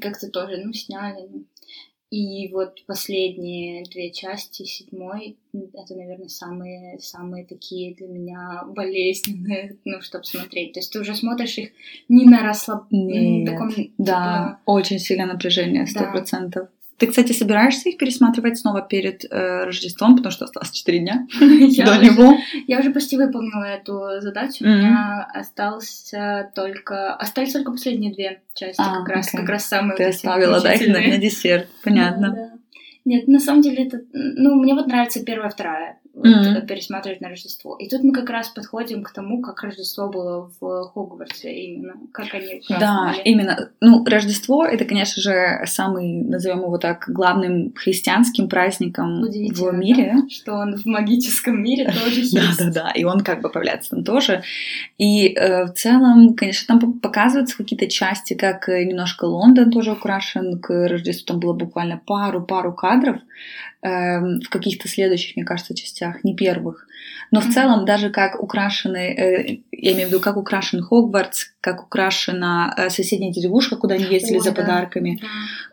Как-то 0.00 0.30
тоже, 0.30 0.62
ну, 0.64 0.72
сняли. 0.72 1.28
ну. 1.30 1.44
И 2.08 2.48
вот 2.52 2.84
последние 2.86 3.82
две 3.84 4.12
части, 4.12 4.62
седьмой, 4.62 5.36
это, 5.52 5.96
наверное, 5.96 6.28
самые, 6.28 7.00
самые 7.00 7.44
такие 7.44 7.96
для 7.96 8.06
меня 8.06 8.62
болезненные, 8.64 9.76
ну, 9.84 10.00
чтобы 10.00 10.24
смотреть. 10.24 10.74
То 10.74 10.80
есть 10.80 10.92
ты 10.92 11.00
уже 11.00 11.16
смотришь 11.16 11.58
их 11.58 11.70
не 12.08 12.24
на 12.24 12.44
расслабленном 12.44 13.44
таком, 13.44 13.70
Да, 13.98 14.60
очень 14.66 15.00
сильное 15.00 15.26
напряжение, 15.26 15.86
сто 15.86 16.04
Да. 16.04 16.68
Ты, 16.98 17.08
кстати, 17.08 17.32
собираешься 17.32 17.90
их 17.90 17.98
пересматривать 17.98 18.58
снова 18.58 18.80
перед 18.80 19.24
э, 19.30 19.64
Рождеством, 19.64 20.16
потому 20.16 20.32
что 20.32 20.46
осталось 20.46 20.70
4 20.70 20.98
дня 20.98 21.26
до 21.40 21.98
него. 21.98 22.38
Я 22.66 22.78
уже 22.78 22.90
почти 22.90 23.18
выполнила 23.18 23.64
эту 23.64 24.20
задачу. 24.20 24.64
У 24.64 24.68
меня 24.68 25.28
остался 25.34 26.50
только... 26.54 27.14
Остались 27.14 27.52
только 27.52 27.72
последние 27.72 28.14
две 28.14 28.40
части, 28.54 28.80
А, 28.80 29.00
как 29.00 29.08
раз, 29.08 29.30
как 29.30 29.48
раз 29.48 29.66
самые 29.66 29.96
Ты 29.96 30.04
оставила, 30.04 30.60
да, 30.62 30.72
их 30.72 30.88
на, 30.88 31.18
десерт, 31.18 31.68
понятно. 31.84 32.52
Нет, 33.04 33.28
на 33.28 33.38
самом 33.38 33.60
деле 33.60 33.86
это... 33.86 34.00
Ну, 34.12 34.54
мне 34.56 34.74
вот 34.74 34.86
нравится 34.86 35.22
первая, 35.22 35.50
вторая. 35.50 35.98
Mm-hmm. 36.16 36.66
пересматривать 36.66 37.20
на 37.20 37.28
Рождество. 37.28 37.76
И 37.76 37.88
тут 37.88 38.02
мы 38.02 38.12
как 38.12 38.30
раз 38.30 38.48
подходим 38.48 39.02
к 39.02 39.12
тому, 39.12 39.42
как 39.42 39.62
Рождество 39.62 40.08
было 40.08 40.50
в 40.60 40.90
Хогвартсе 40.92 41.52
именно, 41.52 41.94
как 42.12 42.34
они 42.34 42.62
Да, 42.68 43.14
именно. 43.24 43.70
Ну, 43.80 44.04
Рождество— 44.04 44.64
это, 44.66 44.84
конечно 44.84 45.20
же, 45.20 45.62
самый, 45.66 46.22
назовем 46.22 46.60
его 46.60 46.78
так, 46.78 47.04
главным 47.08 47.72
христианским 47.74 48.48
праздником 48.48 49.22
в 49.22 49.72
мире. 49.72 50.14
Да? 50.14 50.28
Что 50.28 50.54
он 50.54 50.76
в 50.76 50.86
магическом 50.86 51.62
мире 51.62 51.84
тоже 52.04 52.20
есть. 52.20 52.34
Да-да-да, 52.34 52.90
и 52.94 53.04
он 53.04 53.20
как 53.20 53.42
бы 53.42 53.50
появляется 53.50 53.90
там 53.90 54.04
тоже. 54.04 54.42
И 54.98 55.28
э, 55.28 55.64
в 55.64 55.74
целом, 55.74 56.34
конечно, 56.34 56.78
там 56.78 57.00
показываются 57.00 57.56
какие-то 57.56 57.88
части, 57.88 58.34
как 58.34 58.68
немножко 58.68 59.24
Лондон 59.24 59.70
тоже 59.70 59.92
украшен 59.92 60.58
к 60.60 60.70
Рождеству. 60.88 61.26
Там 61.26 61.40
было 61.40 61.52
буквально 61.52 62.00
пару-пару 62.04 62.72
кадров 62.72 63.16
э, 63.16 63.75
в 63.82 64.48
каких-то 64.50 64.88
следующих, 64.88 65.36
мне 65.36 65.44
кажется, 65.44 65.74
частях, 65.74 66.24
не 66.24 66.34
первых. 66.34 66.86
Но 67.30 67.40
в 67.40 67.52
целом 67.52 67.84
даже 67.84 68.10
как 68.10 68.42
украшены, 68.42 69.14
э, 69.14 69.58
я 69.72 69.92
имею 69.92 70.08
в 70.08 70.12
виду, 70.12 70.20
как 70.20 70.36
украшен 70.36 70.82
Хогвартс, 70.82 71.46
как 71.60 71.84
украшена 71.84 72.74
э, 72.76 72.90
соседняя 72.90 73.32
деревушка, 73.32 73.76
куда 73.76 73.94
они 73.96 74.04
ездили 74.04 74.36
Ой, 74.36 74.42
за 74.42 74.52
да. 74.52 74.62
подарками. 74.62 75.18
Да. 75.20 75.28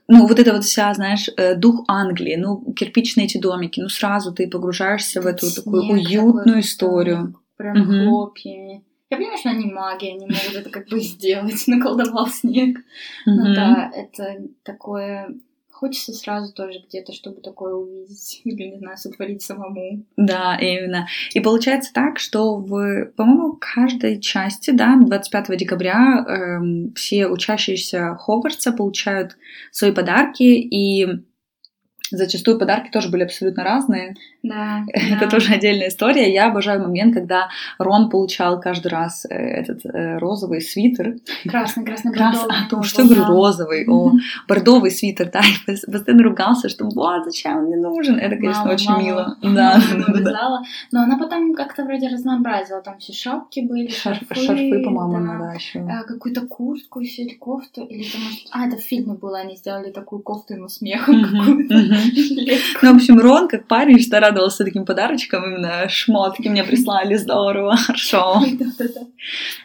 Ну, 0.08 0.28
вот 0.28 0.40
это 0.40 0.54
вот 0.54 0.64
вся, 0.64 0.94
знаешь, 0.94 1.30
э, 1.38 1.56
дух 1.56 1.86
Англии, 1.88 2.36
ну, 2.36 2.74
кирпичные 2.74 3.26
эти 3.26 3.38
домики, 3.38 3.80
ну, 3.80 3.90
сразу 3.90 4.34
ты 4.34 4.50
погружаешься 4.50 5.22
в 5.22 5.28
эту 5.28 5.54
такую 5.54 5.84
уютную 5.84 6.44
такой, 6.44 6.60
историю. 6.62 7.40
Прям 7.56 7.82
угу. 7.82 7.92
хлопьями. 7.92 8.84
Я 9.10 9.18
понимаю, 9.18 9.38
что 9.38 9.50
они 9.52 9.66
маги, 9.66 10.08
они 10.08 10.26
могут 10.26 10.56
это 10.56 10.70
как 10.72 10.88
бы 10.90 11.00
сделать, 11.00 11.64
наколдовал 11.68 12.28
снег. 12.28 12.80
Но 13.26 13.54
да, 13.54 13.92
это 13.96 14.38
такое 14.64 15.36
хочется 15.84 16.14
сразу 16.14 16.54
тоже 16.54 16.80
где-то, 16.88 17.12
чтобы 17.12 17.42
такое 17.42 17.74
увидеть 17.74 18.40
или, 18.46 18.70
не 18.70 18.78
знаю, 18.78 18.96
сотворить 18.96 19.42
самому. 19.42 20.06
Да, 20.16 20.58
именно. 20.62 21.08
И 21.34 21.42
получается 21.42 21.92
так, 21.94 22.20
что 22.20 22.56
в, 22.56 23.12
по-моему, 23.18 23.58
каждой 23.60 24.22
части, 24.22 24.72
да, 24.72 24.96
25 24.98 25.58
декабря 25.58 26.26
эм, 26.26 26.94
все 26.96 27.28
учащиеся 27.28 28.16
Хогвартса 28.16 28.72
получают 28.72 29.36
свои 29.72 29.92
подарки, 29.92 30.44
и 30.44 31.06
Зачастую 32.12 32.60
подарки 32.60 32.92
тоже 32.92 33.10
были 33.10 33.24
абсолютно 33.24 33.64
разные. 33.64 34.16
Да. 34.44 34.84
Это 34.94 35.22
да. 35.22 35.30
тоже 35.30 35.54
отдельная 35.54 35.88
история. 35.88 36.32
Я 36.32 36.50
обожаю 36.50 36.82
момент, 36.82 37.14
когда 37.14 37.50
Рон 37.80 38.10
получал 38.10 38.60
каждый 38.60 38.90
раз 38.90 39.26
э, 39.26 39.34
этот 39.34 39.86
э, 39.86 40.18
розовый 40.18 40.62
свитер. 40.62 41.16
Красный, 41.48 41.86
красный, 41.86 42.14
Крас... 42.14 42.46
А, 42.50 42.70
то, 42.70 42.84
что 42.84 43.04
говорю, 43.04 43.26
розовый, 43.26 43.88
о, 43.88 44.12
бордовый 44.48 44.92
свитер, 44.92 45.32
да, 45.32 45.42
и 45.68 45.72
постоянно 45.72 46.24
ругался, 46.24 46.70
что 46.70 46.86
вот, 46.86 47.26
зачем 47.26 47.58
он 47.58 47.64
мне 47.66 47.78
нужен. 47.78 48.18
Это, 48.20 48.36
конечно, 48.36 48.64
мама, 48.64 48.74
очень 48.74 48.92
мама. 48.92 49.04
мило. 49.04 49.38
Да. 49.54 49.80
да. 50.08 50.62
Но 50.92 51.04
она 51.04 51.18
потом 51.18 51.54
как-то 51.54 51.84
вроде 51.84 52.08
разнообразила. 52.08 52.82
Там 52.82 52.98
все 53.00 53.14
шапки 53.14 53.62
были, 53.62 53.88
шарфы. 53.88 54.36
Шарфы, 54.36 54.84
по-моему, 54.84 55.26
да. 55.26 55.38
да, 55.40 55.54
еще. 55.54 55.80
А, 55.80 56.04
какую-то 56.04 56.42
куртку 56.48 57.00
еще 57.00 57.24
или 57.24 57.36
кофту. 57.36 57.86
Или 57.86 58.04
там, 58.04 58.22
А, 58.52 58.68
это 58.68 58.78
в 58.78 58.82
фильме 58.82 59.14
было, 59.14 59.40
они 59.40 59.56
сделали 59.56 59.92
такую 59.92 60.22
кофту 60.22 60.56
ему 60.56 60.70
смехом 60.70 61.24
какую-то. 61.24 61.93
Ну, 62.82 62.94
в 62.94 62.96
общем, 62.96 63.20
Рон, 63.20 63.48
как 63.48 63.68
парень, 63.68 64.00
что 64.00 64.20
радовался 64.20 64.64
таким 64.64 64.86
подарочкам, 64.86 65.44
именно 65.46 65.88
шмотки 65.90 66.48
мне 66.48 66.64
прислали, 66.64 67.16
здорово, 67.16 67.76
хорошо. 67.78 68.44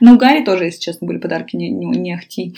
Ну, 0.00 0.16
Гарри 0.16 0.44
тоже, 0.44 0.64
если 0.64 0.80
честно, 0.80 1.06
были 1.06 1.18
подарки 1.18 1.56
не, 1.56 1.70
не, 1.70 1.86
не 1.86 2.14
ахти. 2.14 2.54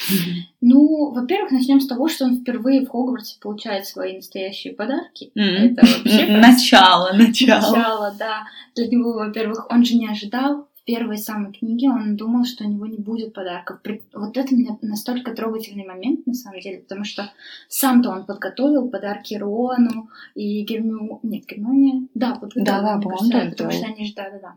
Ну, 0.60 1.12
во-первых, 1.12 1.52
начнем 1.52 1.80
с 1.80 1.86
того, 1.86 2.08
что 2.08 2.24
он 2.24 2.40
впервые 2.40 2.84
в 2.84 2.88
Хогвартсе 2.88 3.36
получает 3.40 3.86
свои 3.86 4.16
настоящие 4.16 4.74
подарки. 4.74 5.30
Это 5.34 5.86
вообще 5.86 6.26
начало, 6.26 7.12
начало. 7.12 7.76
Начало, 7.76 8.14
да. 8.18 8.42
Для 8.74 8.86
него, 8.86 9.14
во-первых, 9.14 9.66
он 9.70 9.84
же 9.84 9.96
не 9.96 10.08
ожидал 10.08 10.66
первой 10.84 11.18
самой 11.18 11.52
книге 11.52 11.90
он 11.90 12.16
думал, 12.16 12.44
что 12.44 12.64
у 12.64 12.68
него 12.68 12.86
не 12.86 12.98
будет 12.98 13.32
подарков. 13.32 13.80
Вот 14.12 14.36
это 14.36 14.54
меня 14.54 14.78
настолько 14.82 15.34
трогательный 15.34 15.86
момент, 15.86 16.26
на 16.26 16.34
самом 16.34 16.60
деле, 16.60 16.80
потому 16.80 17.04
что 17.04 17.32
сам-то 17.68 18.10
он 18.10 18.26
подготовил 18.26 18.88
подарки 18.88 19.34
Рону 19.34 20.08
и 20.34 20.62
Гермионе. 20.62 21.20
Нет, 21.22 21.46
Гермионе... 21.46 22.08
Да, 22.14 22.34
подготовил. 22.34 22.64
Да, 22.64 22.80
да, 22.80 23.00
по-моему, 23.00 23.50
Потому 23.50 23.70
что 23.72 23.86
они 23.86 24.06
же, 24.06 24.14
да-да-да. 24.14 24.54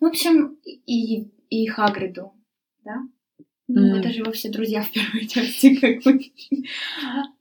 Ну, 0.00 0.08
в 0.08 0.10
общем, 0.10 0.56
и, 0.64 1.28
и 1.50 1.66
Хагриду, 1.66 2.32
да? 2.84 3.02
Ну, 3.66 3.96
mm. 3.96 3.98
это 3.98 4.10
же 4.10 4.20
его 4.20 4.32
все 4.32 4.50
друзья 4.50 4.82
в 4.82 4.90
первой 4.90 5.26
части, 5.28 5.74
как 5.76 6.02
бы. 6.02 6.20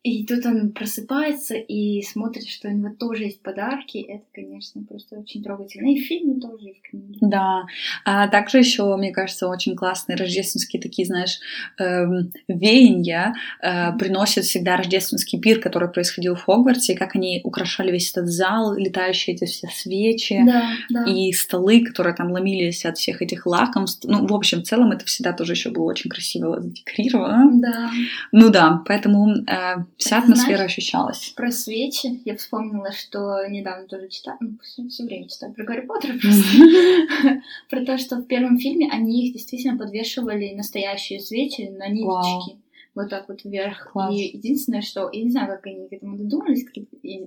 И 0.04 0.26
тут 0.26 0.46
он 0.46 0.74
просыпается 0.74 1.56
и 1.56 2.02
смотрит, 2.02 2.46
что 2.50 2.68
у 2.68 2.72
него 2.72 2.94
тоже 2.94 3.24
есть 3.24 3.42
подарки. 3.42 4.00
Это, 4.00 4.26
конечно, 4.34 4.84
просто 4.84 5.16
очень 5.16 5.42
трогательно. 5.42 5.88
И 5.88 6.02
в 6.02 6.06
фильме 6.06 6.42
тоже, 6.42 6.72
и 6.72 6.74
в 6.74 6.82
книге. 6.82 7.18
Да. 7.22 7.64
А 8.04 8.28
также 8.28 8.58
еще, 8.58 8.98
мне 8.98 9.14
кажется, 9.14 9.48
очень 9.48 9.78
классные 9.78 10.18
рождественские 10.18 10.82
такие, 10.82 11.06
знаешь, 11.06 11.40
эм, 11.80 12.34
веяния 12.50 13.34
э, 13.62 13.98
приносят 13.98 14.44
всегда 14.44 14.76
рождественский 14.76 15.40
пир, 15.40 15.62
который 15.62 15.88
происходил 15.88 16.36
в 16.36 16.44
Хогвартсе, 16.44 16.94
и 16.94 16.98
как 16.98 17.16
они 17.16 17.40
украшали 17.46 17.90
весь 17.90 18.12
этот 18.12 18.28
зал, 18.28 18.76
летающие 18.76 19.38
эти 19.38 19.46
все 19.46 19.70
свечи, 19.70 20.42
да, 20.46 20.72
да. 20.90 21.06
и 21.06 21.32
столы, 21.32 21.82
которые 21.82 22.14
там 22.14 22.30
ломились 22.30 22.84
от 22.84 22.98
всех 22.98 23.22
этих 23.22 23.46
лакомств. 23.46 24.06
Ну, 24.06 24.28
в 24.28 24.34
общем, 24.34 24.60
в 24.60 24.64
целом 24.64 24.92
это 24.92 25.06
всегда 25.06 25.32
тоже 25.32 25.54
еще 25.54 25.70
было 25.70 25.86
очень 25.86 26.10
красиво 26.10 26.62
задекорировано. 26.62 27.62
Да. 27.62 27.90
Ну 28.34 28.50
да, 28.50 28.84
поэтому 28.86 29.30
э, 29.48 29.86
вся 29.98 30.20
атмосфера 30.20 30.58
Знаешь, 30.58 30.72
ощущалась. 30.72 31.34
Про 31.36 31.52
свечи 31.52 32.22
я 32.26 32.36
вспомнила, 32.36 32.92
что 32.92 33.46
недавно 33.48 33.88
тоже 33.88 34.10
читала, 34.10 34.38
ну, 34.40 34.58
все 34.62 35.04
время 35.04 35.28
читаю 35.30 35.54
про 35.54 35.64
Гарри 35.64 35.86
Поттера 35.86 36.18
просто, 36.22 37.42
про 37.70 37.86
то, 37.86 37.98
что 37.98 38.18
в 38.18 38.26
первом 38.26 38.58
фильме 38.58 38.90
они 38.92 39.28
их 39.28 39.34
действительно 39.34 39.78
подвешивали 39.78 40.54
настоящие 40.54 41.20
свечи 41.20 41.70
на 41.70 41.88
ниточки. 41.88 42.60
Вот 42.96 43.10
так 43.10 43.28
вот 43.28 43.44
вверх. 43.44 43.92
Класс. 43.92 44.14
И 44.14 44.38
единственное, 44.38 44.82
что... 44.82 45.10
Я 45.12 45.24
не 45.24 45.32
знаю, 45.32 45.48
как 45.48 45.66
они 45.66 45.88
к 45.88 45.94
этому 45.94 46.18
додумались, 46.18 46.66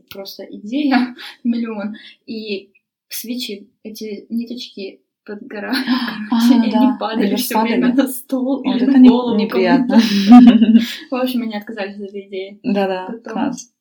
просто 0.09 0.45
идея 0.45 1.17
миллион. 1.45 1.97
И 2.25 2.71
свечи, 3.09 3.69
эти 3.83 4.27
ниточки 4.29 5.01
подгорали, 5.27 5.77
а, 6.31 6.67
и 6.67 6.71
да. 6.71 6.79
они 6.81 6.99
падали 6.99 7.35
все 7.35 7.61
время 7.61 7.93
на 7.93 8.07
стол 8.07 8.63
вот 8.63 8.65
или 8.65 8.83
это 8.89 8.99
на 8.99 9.09
голову. 9.09 9.37
неприятно. 9.37 9.97
В 11.11 11.15
общем, 11.15 11.43
они 11.43 11.57
отказались 11.57 11.97
от 11.97 12.03
этой 12.03 12.29
идеи. 12.29 12.61
Да-да, 12.63 13.09
класс. 13.25 13.73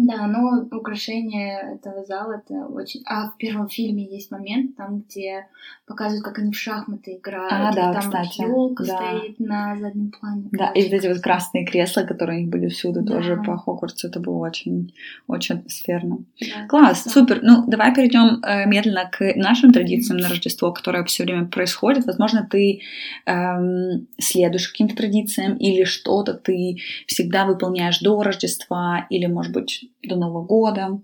Да, 0.00 0.28
но 0.28 0.68
украшение 0.70 1.74
этого 1.74 2.04
зала 2.04 2.34
это 2.34 2.66
очень. 2.66 3.02
А 3.04 3.30
в 3.30 3.36
первом 3.36 3.68
фильме 3.68 4.04
есть 4.04 4.30
момент 4.30 4.76
там, 4.76 5.00
где 5.00 5.48
показывают, 5.86 6.24
как 6.24 6.38
они 6.38 6.52
в 6.52 6.56
шахматы 6.56 7.16
играют. 7.16 7.52
А, 7.52 7.72
да, 7.74 7.92
там 7.92 8.02
кстати. 8.02 8.42
елка 8.42 8.84
да. 8.84 8.96
стоит 8.96 9.40
на 9.40 9.76
заднем 9.76 10.12
плане. 10.12 10.44
Да, 10.52 10.70
и 10.70 10.84
вот 10.84 10.92
эти 10.92 11.08
вот 11.08 11.20
красные 11.20 11.66
кресла, 11.66 12.02
которые 12.02 12.38
у 12.38 12.40
них 12.42 12.50
были 12.50 12.68
всюду, 12.68 13.02
да. 13.02 13.14
тоже 13.14 13.42
по 13.44 13.58
Хогвартсу, 13.58 14.06
это 14.06 14.20
было 14.20 14.36
очень, 14.36 14.94
очень 15.26 15.56
атмосферно. 15.56 16.18
Да, 16.40 16.68
Класс, 16.68 17.02
да. 17.04 17.10
супер. 17.10 17.40
Ну, 17.42 17.64
давай 17.66 17.92
перейдем 17.92 18.40
э, 18.44 18.66
медленно 18.66 19.10
к 19.10 19.34
нашим 19.34 19.72
традициям 19.72 20.18
на 20.18 20.28
Рождество, 20.28 20.70
которое 20.72 21.02
все 21.04 21.24
время 21.24 21.46
происходит. 21.46 22.06
Возможно, 22.06 22.46
ты 22.48 22.82
эм, 23.26 24.06
следуешь 24.18 24.68
каким-то 24.68 24.94
традициям 24.94 25.56
или 25.56 25.82
что-то 25.82 26.34
ты 26.34 26.76
всегда 27.08 27.46
выполняешь 27.46 27.98
до 27.98 28.22
Рождества, 28.22 29.04
или, 29.10 29.26
может 29.26 29.52
быть, 29.52 29.87
до 30.02 30.16
Нового 30.16 30.44
года? 30.44 31.02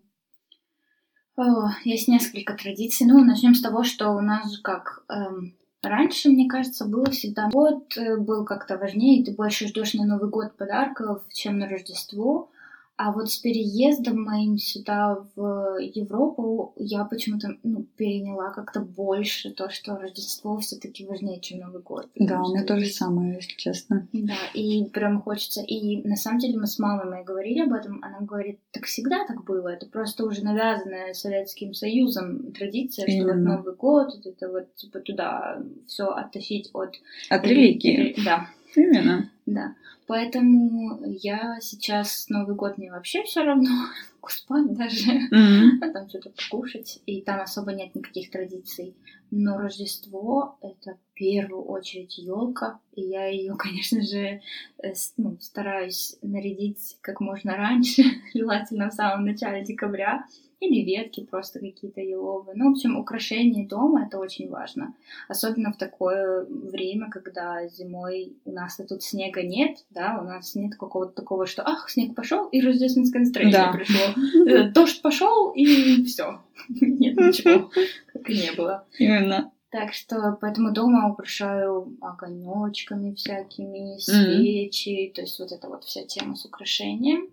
Есть 1.84 2.08
несколько 2.08 2.54
традиций. 2.54 3.06
Ну, 3.06 3.24
начнем 3.24 3.54
с 3.54 3.60
того, 3.60 3.82
что 3.82 4.10
у 4.10 4.20
нас 4.20 4.58
как 4.58 5.04
эм, 5.08 5.56
раньше, 5.82 6.28
мне 6.28 6.48
кажется, 6.48 6.86
было 6.86 7.06
всегда 7.10 7.50
год 7.50 7.96
э, 7.96 8.16
был 8.16 8.44
как-то 8.44 8.78
важнее, 8.78 9.24
ты 9.24 9.32
больше 9.32 9.66
ждешь 9.66 9.94
на 9.94 10.04
Новый 10.04 10.30
год 10.30 10.56
подарков, 10.56 11.22
чем 11.32 11.58
на 11.58 11.68
Рождество. 11.68 12.50
А 12.96 13.10
вот 13.10 13.28
с 13.28 13.38
переездом 13.38 14.22
моим 14.22 14.56
сюда 14.56 15.18
в 15.34 15.78
Европу 15.80 16.74
я 16.76 17.04
почему-то 17.04 17.56
ну, 17.64 17.86
переняла 17.96 18.50
как-то 18.50 18.80
больше 18.80 19.50
то, 19.50 19.68
что 19.68 19.96
Рождество 19.96 20.58
все-таки 20.58 21.04
важнее, 21.04 21.40
чем 21.40 21.58
Новый 21.58 21.82
год. 21.82 22.08
Да, 22.14 22.40
у 22.40 22.52
меня 22.52 22.64
то 22.64 22.78
же 22.78 22.86
самое, 22.86 23.34
если 23.34 23.56
честно. 23.56 24.06
Да, 24.12 24.36
и 24.54 24.84
прям 24.84 25.20
хочется. 25.22 25.60
И 25.60 26.06
на 26.06 26.14
самом 26.14 26.38
деле 26.38 26.56
мы 26.56 26.68
с 26.68 26.78
мамой 26.78 27.06
моей 27.06 27.24
говорили 27.24 27.60
об 27.60 27.72
этом. 27.72 27.98
Она 28.02 28.20
говорит, 28.20 28.60
так 28.70 28.84
всегда 28.84 29.26
так 29.26 29.44
было. 29.44 29.68
Это 29.68 29.86
просто 29.86 30.24
уже 30.24 30.44
навязанная 30.44 31.14
Советским 31.14 31.74
Союзом 31.74 32.52
традиция, 32.52 33.06
Именно. 33.06 33.24
что 33.24 33.34
вот 33.34 33.42
Новый 33.42 33.74
год, 33.74 34.26
это 34.26 34.48
вот 34.48 34.74
типа 34.76 35.00
туда 35.00 35.60
все 35.88 36.04
оттащить 36.06 36.70
от... 36.72 36.94
От 37.28 37.44
религии. 37.44 38.14
Да. 38.24 38.46
Именно. 38.76 39.30
Да. 39.46 39.74
Поэтому 40.06 41.00
я 41.06 41.58
сейчас 41.60 42.28
Новый 42.28 42.54
год 42.54 42.78
мне 42.78 42.90
вообще 42.90 43.22
все 43.24 43.42
равно 43.42 43.70
спать 44.28 44.74
даже, 44.74 45.10
mm-hmm. 45.10 45.68
а 45.82 45.90
там 45.90 46.08
что-то 46.08 46.30
покушать, 46.30 47.00
и 47.06 47.20
там 47.22 47.40
особо 47.40 47.72
нет 47.72 47.94
никаких 47.94 48.30
традиций. 48.30 48.94
Но 49.30 49.58
Рождество 49.58 50.58
это 50.60 50.94
в 50.94 51.14
первую 51.14 51.62
очередь 51.64 52.18
елка, 52.18 52.80
и 52.94 53.02
я 53.02 53.26
ее, 53.26 53.54
конечно 53.58 54.02
же, 54.02 54.40
э, 54.82 54.92
ну, 55.16 55.36
стараюсь 55.40 56.16
нарядить 56.22 56.96
как 57.00 57.20
можно 57.20 57.56
раньше, 57.56 58.02
желательно 58.34 58.90
в 58.90 58.94
самом 58.94 59.24
начале 59.24 59.64
декабря. 59.64 60.24
Или 60.66 60.84
ветки 60.84 61.24
просто 61.24 61.60
какие-то 61.60 62.00
еловые. 62.00 62.56
Ну, 62.56 62.70
в 62.70 62.72
общем, 62.72 62.96
украшение 62.98 63.66
дома 63.66 64.06
это 64.06 64.18
очень 64.18 64.48
важно. 64.48 64.94
Особенно 65.28 65.72
в 65.72 65.76
такое 65.76 66.44
время, 66.44 67.10
когда 67.10 67.66
зимой 67.68 68.36
у 68.44 68.52
нас 68.52 68.80
тут 68.88 69.02
снега 69.02 69.42
нет, 69.42 69.78
да, 69.90 70.18
у 70.20 70.24
нас 70.24 70.54
нет 70.54 70.76
какого-то 70.76 71.12
такого, 71.12 71.46
что 71.46 71.62
ах, 71.66 71.88
снег 71.90 72.14
пошел, 72.14 72.48
и 72.48 72.60
рождественское 72.60 73.20
настроение 73.20 73.58
да. 73.58 73.72
пришло. 73.72 74.46
Э, 74.46 74.70
дождь 74.70 75.02
пошел, 75.02 75.50
и 75.52 76.04
все. 76.04 76.40
Нет 76.68 77.16
ничего, 77.16 77.70
как 78.12 78.30
и 78.30 78.34
не 78.34 78.52
было. 78.52 78.86
Именно. 78.98 79.52
Так 79.74 79.92
что 79.92 80.38
поэтому 80.40 80.70
дома 80.70 81.10
украшаю 81.10 81.96
огонечками 82.00 83.12
всякими, 83.14 83.98
свечи, 83.98 85.08
mm-hmm. 85.08 85.14
то 85.14 85.20
есть 85.22 85.38
вот 85.40 85.50
эта 85.50 85.68
вот 85.68 85.82
вся 85.82 86.04
тема 86.04 86.36
с 86.36 86.44
украшением. 86.44 87.28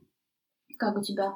Как 0.81 0.97
у 0.97 1.01
тебя? 1.03 1.33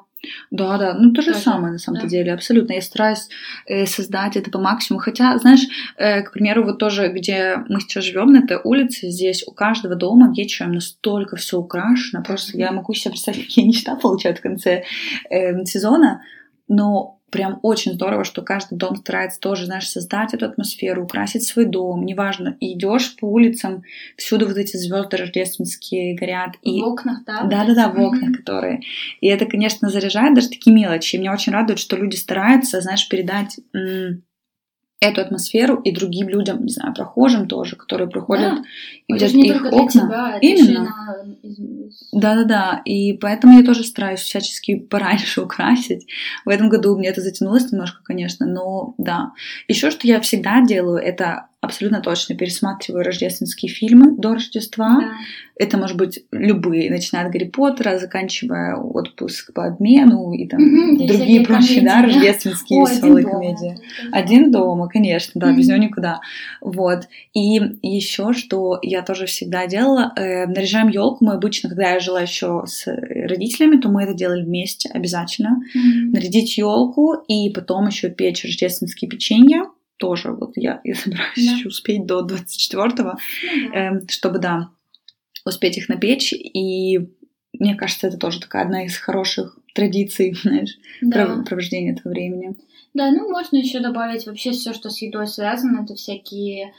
Да, 0.50 0.76
да, 0.76 0.94
ну 0.94 1.12
то 1.12 1.22
же 1.22 1.32
самое 1.32 1.74
на 1.74 1.78
самом 1.78 2.00
да. 2.00 2.08
деле, 2.08 2.34
абсолютно. 2.34 2.72
Я 2.72 2.82
стараюсь 2.82 3.28
э, 3.66 3.86
создать 3.86 4.36
это 4.36 4.50
по 4.50 4.58
максимуму. 4.58 5.00
Хотя, 5.00 5.38
знаешь, 5.38 5.60
э, 5.96 6.22
к 6.22 6.32
примеру, 6.32 6.64
вот 6.64 6.78
тоже, 6.78 7.12
где 7.12 7.62
мы 7.68 7.80
сейчас 7.80 8.02
живем 8.02 8.32
на 8.32 8.38
этой 8.38 8.58
улице, 8.64 9.08
здесь 9.08 9.44
у 9.46 9.52
каждого 9.52 9.94
дома 9.94 10.34
вечером 10.36 10.72
настолько 10.72 11.36
все 11.36 11.58
украшено. 11.60 12.24
Просто 12.24 12.58
я 12.58 12.72
могу 12.72 12.92
себе 12.92 13.12
представить, 13.12 13.46
какие 13.46 13.64
мечта 13.68 13.94
получают 13.94 14.38
в 14.38 14.42
конце 14.42 14.82
э, 15.30 15.64
сезона. 15.64 16.22
Но 16.66 17.15
прям 17.30 17.58
очень 17.62 17.94
здорово, 17.94 18.24
что 18.24 18.42
каждый 18.42 18.76
дом 18.76 18.96
старается 18.96 19.40
тоже, 19.40 19.66
знаешь, 19.66 19.88
создать 19.88 20.34
эту 20.34 20.46
атмосферу, 20.46 21.04
украсить 21.04 21.44
свой 21.44 21.64
дом, 21.64 22.04
неважно, 22.04 22.56
и 22.60 22.74
идешь 22.74 23.16
по 23.16 23.26
улицам, 23.26 23.82
всюду 24.16 24.46
вот 24.46 24.56
эти 24.56 24.76
звезды 24.76 25.16
рождественские 25.16 26.14
горят. 26.14 26.54
И... 26.62 26.80
В 26.80 26.84
окнах, 26.84 27.24
да? 27.24 27.44
Да-да-да, 27.44 27.88
в 27.88 27.98
окнах, 27.98 28.38
которые. 28.38 28.80
И 29.20 29.26
это, 29.26 29.46
конечно, 29.46 29.88
заряжает 29.90 30.34
даже 30.34 30.48
такие 30.48 30.74
мелочи. 30.74 31.16
И 31.16 31.18
меня 31.18 31.32
очень 31.32 31.52
радует, 31.52 31.78
что 31.78 31.96
люди 31.96 32.16
стараются, 32.16 32.80
знаешь, 32.80 33.08
передать 33.08 33.58
эту 35.00 35.20
атмосферу 35.20 35.76
и 35.76 35.92
другим 35.92 36.28
людям, 36.28 36.64
не 36.64 36.72
знаю, 36.72 36.94
прохожим 36.94 37.48
тоже, 37.48 37.76
которые 37.76 38.08
проходят 38.08 38.54
да. 38.56 38.64
и 39.06 39.12
видят 39.12 39.34
их 39.34 39.72
окна. 39.72 39.88
Тебя, 39.88 40.38
Именно. 40.40 40.94
Да-да-да. 42.12 42.80
И 42.84 43.12
поэтому 43.12 43.58
я 43.58 43.64
тоже 43.64 43.84
стараюсь 43.84 44.20
всячески 44.20 44.76
пораньше 44.90 45.42
украсить. 45.42 46.06
В 46.44 46.48
этом 46.48 46.68
году 46.70 46.96
мне 46.96 47.08
это 47.08 47.20
затянулось 47.20 47.70
немножко, 47.70 48.02
конечно, 48.02 48.46
но 48.46 48.94
да. 48.96 49.32
Еще 49.68 49.90
что 49.90 50.06
я 50.06 50.20
всегда 50.20 50.64
делаю, 50.64 50.98
это 50.98 51.48
абсолютно 51.60 52.00
точно 52.00 52.34
пересматриваю 52.36 53.04
рождественские 53.04 53.70
фильмы 53.70 54.16
до 54.16 54.34
Рождества. 54.34 55.00
Да. 55.00 55.12
Это 55.58 55.78
может 55.78 55.96
быть 55.96 56.22
любые, 56.30 56.90
начиная 56.90 57.24
от 57.26 57.32
Гарри 57.32 57.44
Поттера, 57.44 57.98
заканчивая 57.98 58.76
отпуск 58.76 59.54
по 59.54 59.66
обмену 59.66 60.32
и 60.34 60.46
там 60.46 60.60
угу, 60.60 61.06
другие 61.06 61.46
прочие, 61.46 61.82
да, 61.82 62.02
рождественские 62.02 62.82
О, 62.82 62.86
веселые 62.86 63.24
один 63.24 63.30
комедии. 63.30 63.68
Дома. 63.68 64.16
Один 64.18 64.50
дома, 64.50 64.88
конечно, 64.88 65.40
да, 65.40 65.48
угу. 65.48 65.56
без 65.56 65.68
него 65.68 65.78
никуда. 65.78 66.20
Вот. 66.60 67.08
И 67.32 67.58
еще, 67.82 68.34
что 68.34 68.78
я 68.82 69.00
тоже 69.02 69.24
всегда 69.24 69.66
делала, 69.66 70.12
э, 70.14 70.46
наряжаем 70.46 70.88
елку 70.88 71.24
мы 71.24 71.32
обычно, 71.32 71.70
когда 71.70 71.92
я 71.92 72.00
жила 72.00 72.20
еще 72.20 72.64
с 72.66 72.86
родителями, 72.86 73.80
то 73.80 73.88
мы 73.88 74.02
это 74.02 74.12
делали 74.12 74.42
вместе 74.42 74.90
обязательно. 74.90 75.62
Угу. 75.74 76.12
Нарядить 76.12 76.58
елку 76.58 77.14
и 77.28 77.48
потом 77.48 77.86
еще 77.86 78.10
печь 78.10 78.44
рождественские 78.44 79.08
печенья 79.08 79.64
тоже 79.96 80.32
вот 80.32 80.52
я, 80.56 80.80
я 80.84 80.94
собираюсь 80.94 81.34
да. 81.36 81.52
еще 81.52 81.68
успеть 81.68 82.06
до 82.06 82.26
24-го, 82.26 83.14
ну, 83.14 83.70
да. 83.72 83.78
э, 83.78 84.00
чтобы, 84.08 84.38
да, 84.38 84.70
успеть 85.44 85.78
их 85.78 85.88
напечь. 85.88 86.32
И 86.32 86.98
мне 87.52 87.74
кажется, 87.74 88.08
это 88.08 88.18
тоже 88.18 88.40
такая 88.40 88.64
одна 88.64 88.84
из 88.84 88.96
хороших 88.96 89.58
традиций, 89.74 90.34
знаешь, 90.42 90.76
да. 91.00 91.42
провождения 91.46 91.92
этого 91.92 92.12
времени. 92.12 92.56
Да, 92.96 93.10
ну 93.10 93.28
можно 93.30 93.58
еще 93.58 93.80
добавить 93.80 94.26
вообще 94.26 94.52
все, 94.52 94.72
что 94.72 94.88
с 94.88 95.02
едой 95.02 95.26
связано. 95.26 95.82
Это 95.82 95.94
всякие 95.94 96.72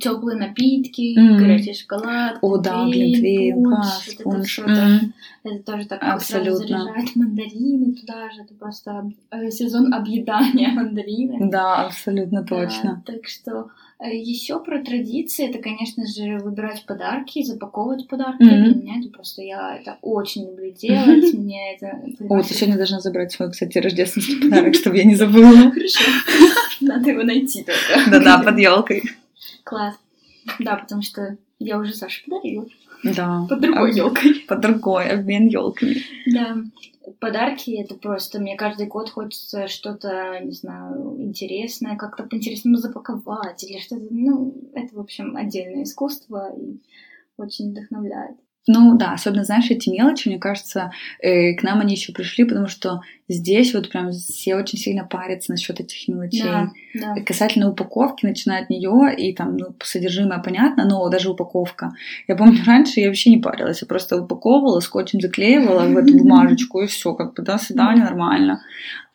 теплые 0.00 0.38
напитки, 0.38 1.18
mm. 1.18 1.36
горячий 1.36 1.74
шоколад, 1.74 2.38
О, 2.42 2.58
да, 2.58 2.84
глинтвейн, 2.84 3.60
пунш, 3.60 4.16
пунш. 4.22 4.58
Это, 4.60 4.70
mm. 4.70 5.12
это 5.42 5.72
тоже 5.72 5.88
так 5.88 6.00
Абсолютно. 6.00 6.54
заряжает 6.54 7.16
мандарины 7.16 7.92
туда 7.92 8.30
же. 8.30 8.42
Это 8.42 8.54
просто 8.54 9.10
э, 9.32 9.50
сезон 9.50 9.92
объедания 9.92 10.68
мандарины. 10.74 11.50
Да, 11.50 11.86
абсолютно 11.86 12.44
точно. 12.44 13.02
Да, 13.04 13.12
так 13.12 13.26
что 13.26 13.70
еще 14.08 14.60
про 14.60 14.82
традиции, 14.82 15.48
это, 15.48 15.58
конечно 15.58 16.06
же, 16.06 16.38
выбирать 16.38 16.84
подарки, 16.86 17.42
запаковывать 17.42 18.08
подарки. 18.08 18.42
Mm-hmm. 18.42 18.64
Для 18.64 18.74
меня 18.74 19.00
это 19.00 19.08
просто 19.10 19.42
я 19.42 19.76
это 19.76 19.98
очень 20.02 20.46
люблю 20.46 20.70
делать. 20.72 21.32
Мне 21.34 21.74
это. 21.74 22.00
О, 22.28 22.42
ты 22.42 22.54
сегодня 22.54 22.76
должна 22.76 23.00
забрать 23.00 23.32
свой, 23.32 23.50
кстати, 23.50 23.78
рождественский 23.78 24.40
подарок, 24.40 24.74
чтобы 24.74 24.96
я 24.96 25.04
не 25.04 25.14
забыла. 25.14 25.70
Хорошо. 25.70 26.04
Надо 26.80 27.10
его 27.10 27.22
найти 27.22 27.64
только. 27.64 28.10
Да-да, 28.10 28.38
под 28.38 28.58
елкой. 28.58 29.02
Класс. 29.64 29.94
Да, 30.58 30.76
потому 30.76 31.02
что 31.02 31.36
я 31.58 31.78
уже 31.78 31.94
Саше 31.94 32.24
подарила. 32.24 32.66
Да. 33.02 33.46
Под 33.48 33.60
другой 33.60 33.94
елкой. 33.94 34.44
Под 34.46 34.60
другой, 34.60 35.08
обмен 35.08 35.46
елками. 35.46 35.96
Да. 36.26 36.56
Подарки 37.24 37.70
это 37.70 37.94
просто 37.94 38.38
мне 38.38 38.54
каждый 38.54 38.86
год 38.86 39.08
хочется 39.08 39.66
что-то, 39.66 40.40
не 40.40 40.52
знаю, 40.52 41.16
интересное, 41.22 41.96
как-то 41.96 42.24
по-интересному 42.24 42.76
запаковать 42.76 43.64
или 43.64 43.78
что-то. 43.78 44.08
Ну, 44.10 44.54
это, 44.74 44.94
в 44.94 45.00
общем, 45.00 45.34
отдельное 45.34 45.84
искусство 45.84 46.54
и 46.54 46.82
очень 47.38 47.70
вдохновляет. 47.70 48.36
Ну 48.66 48.96
да, 48.96 49.12
особенно, 49.12 49.44
знаешь, 49.44 49.70
эти 49.70 49.90
мелочи, 49.90 50.28
мне 50.28 50.38
кажется, 50.38 50.90
э, 51.20 51.52
к 51.54 51.62
нам 51.62 51.80
они 51.80 51.94
еще 51.94 52.12
пришли, 52.12 52.44
потому 52.44 52.66
что 52.66 53.02
здесь 53.28 53.74
вот 53.74 53.90
прям 53.90 54.10
все 54.12 54.56
очень 54.56 54.78
сильно 54.78 55.04
парятся 55.04 55.52
насчет 55.52 55.80
этих 55.80 56.08
мелочей. 56.08 56.42
Да, 56.44 56.70
да. 56.94 57.14
Касательно 57.24 57.70
упаковки, 57.70 58.24
начиная 58.24 58.62
от 58.62 58.70
нее, 58.70 59.14
и 59.14 59.34
там 59.34 59.58
ну, 59.58 59.74
содержимое 59.82 60.38
понятно, 60.38 60.86
но 60.86 61.06
даже 61.10 61.30
упаковка. 61.30 61.92
Я 62.26 62.36
помню, 62.36 62.62
раньше 62.66 63.00
я 63.00 63.08
вообще 63.08 63.30
не 63.30 63.38
парилась, 63.38 63.82
я 63.82 63.86
просто 63.86 64.22
упаковывала, 64.22 64.80
скотчем 64.80 65.20
заклеивала 65.20 65.86
в 65.86 65.96
эту 65.98 66.16
бумажечку, 66.18 66.80
и 66.80 66.86
все, 66.86 67.14
как 67.14 67.34
бы, 67.34 67.42
до 67.42 67.58
свидания, 67.58 68.04
нормально. 68.04 68.62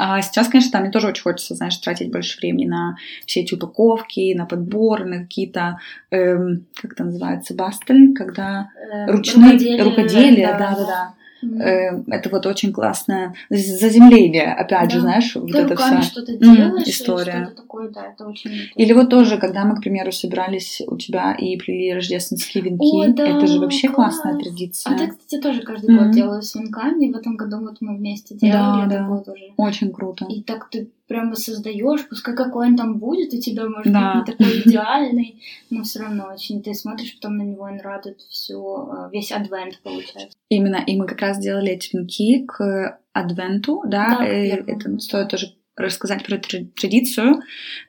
А 0.01 0.21
сейчас, 0.21 0.47
конечно, 0.47 0.71
там 0.71 0.83
мне 0.83 0.91
тоже 0.91 1.07
очень 1.07 1.23
хочется, 1.23 1.55
знаешь, 1.55 1.75
тратить 1.75 2.09
больше 2.09 2.39
времени 2.39 2.65
на 2.65 2.95
все 3.25 3.41
эти 3.41 3.53
упаковки, 3.53 4.33
на 4.33 4.45
подбор, 4.45 5.03
на 5.03 5.19
какие-то, 5.19 5.79
эм, 6.09 6.65
как 6.73 6.93
это 6.93 7.03
называется, 7.03 7.53
бастель, 7.53 8.13
когда 8.13 8.69
э, 8.77 9.11
ручные 9.11 9.51
рукоделие, 9.51 9.83
рукоделие 9.83 10.47
да, 10.47 10.57
да, 10.57 10.85
да. 10.85 11.13
Mm. 11.43 12.05
Это 12.07 12.29
вот 12.29 12.45
очень 12.45 12.73
классное 12.73 13.33
заземление, 13.49 14.53
опять 14.53 14.89
да. 14.89 14.95
же, 14.95 15.01
знаешь, 15.01 15.31
Ты 15.33 15.39
вот 15.39 15.55
это 15.55 15.75
вся 15.75 16.01
что-то 16.01 16.37
делаешь, 16.37 16.87
история. 16.87 17.45
Что-то 17.45 17.61
такое, 17.61 17.89
да, 17.89 18.07
это 18.07 18.27
очень 18.27 18.51
Или 18.75 18.93
вот 18.93 19.09
тоже, 19.09 19.37
когда 19.37 19.65
мы, 19.65 19.75
к 19.75 19.81
примеру, 19.81 20.11
собирались 20.11 20.81
у 20.85 20.97
тебя 20.97 21.33
и 21.33 21.57
плели 21.57 21.93
рождественские 21.93 22.63
венки, 22.63 22.83
О, 22.83 23.13
да, 23.13 23.27
это 23.27 23.47
же 23.47 23.59
вообще 23.59 23.87
класс. 23.87 24.19
классная 24.19 24.41
традиция. 24.41 24.93
А 24.93 24.99
я, 24.99 25.07
кстати, 25.07 25.41
тоже 25.41 25.61
каждый 25.61 25.95
mm. 25.95 25.97
год 25.97 26.11
делаю 26.11 26.41
с 26.41 26.55
венками, 26.55 27.05
и 27.05 27.13
в 27.13 27.15
этом 27.15 27.35
году 27.35 27.59
вот 27.59 27.77
мы 27.79 27.95
вместе 27.95 28.35
делали, 28.35 28.89
да, 28.89 28.95
это 28.95 29.07
да. 29.07 29.17
тоже. 29.19 29.43
Очень 29.57 29.91
круто. 29.91 30.25
И 30.29 30.41
так 30.41 30.69
ты 30.69 30.89
прямо 31.09 31.35
создаешь, 31.35 32.07
пускай 32.07 32.35
какой 32.35 32.67
он 32.67 32.77
там 32.77 32.99
будет, 32.99 33.33
у 33.33 33.41
тебя 33.41 33.67
может 33.67 33.91
да. 33.91 34.13
быть 34.13 34.27
не 34.27 34.31
такой 34.31 34.59
идеальный, 34.65 35.43
но 35.71 35.83
все 35.83 35.99
равно 35.99 36.29
очень 36.33 36.61
ты 36.61 36.73
смотришь 36.73 37.15
потом 37.15 37.37
на 37.37 37.41
него, 37.41 37.63
он 37.63 37.81
радует 37.81 38.21
все, 38.29 38.55
э, 38.55 39.09
весь 39.11 39.31
адвент 39.31 39.79
получается. 39.83 40.37
Именно, 40.49 40.83
и 40.85 40.95
мы 40.95 41.07
как 41.07 41.19
раз 41.19 41.39
делали 41.39 41.71
эти 41.71 41.95
венки 41.95 42.45
к 42.45 42.99
адвенту, 43.11 43.81
да, 43.85 44.19
да 44.19 44.27
э, 44.27 44.63
это 44.67 44.97
стоит 44.99 45.29
тоже 45.29 45.55
рассказать 45.75 46.23
про 46.25 46.37
традицию. 46.37 47.41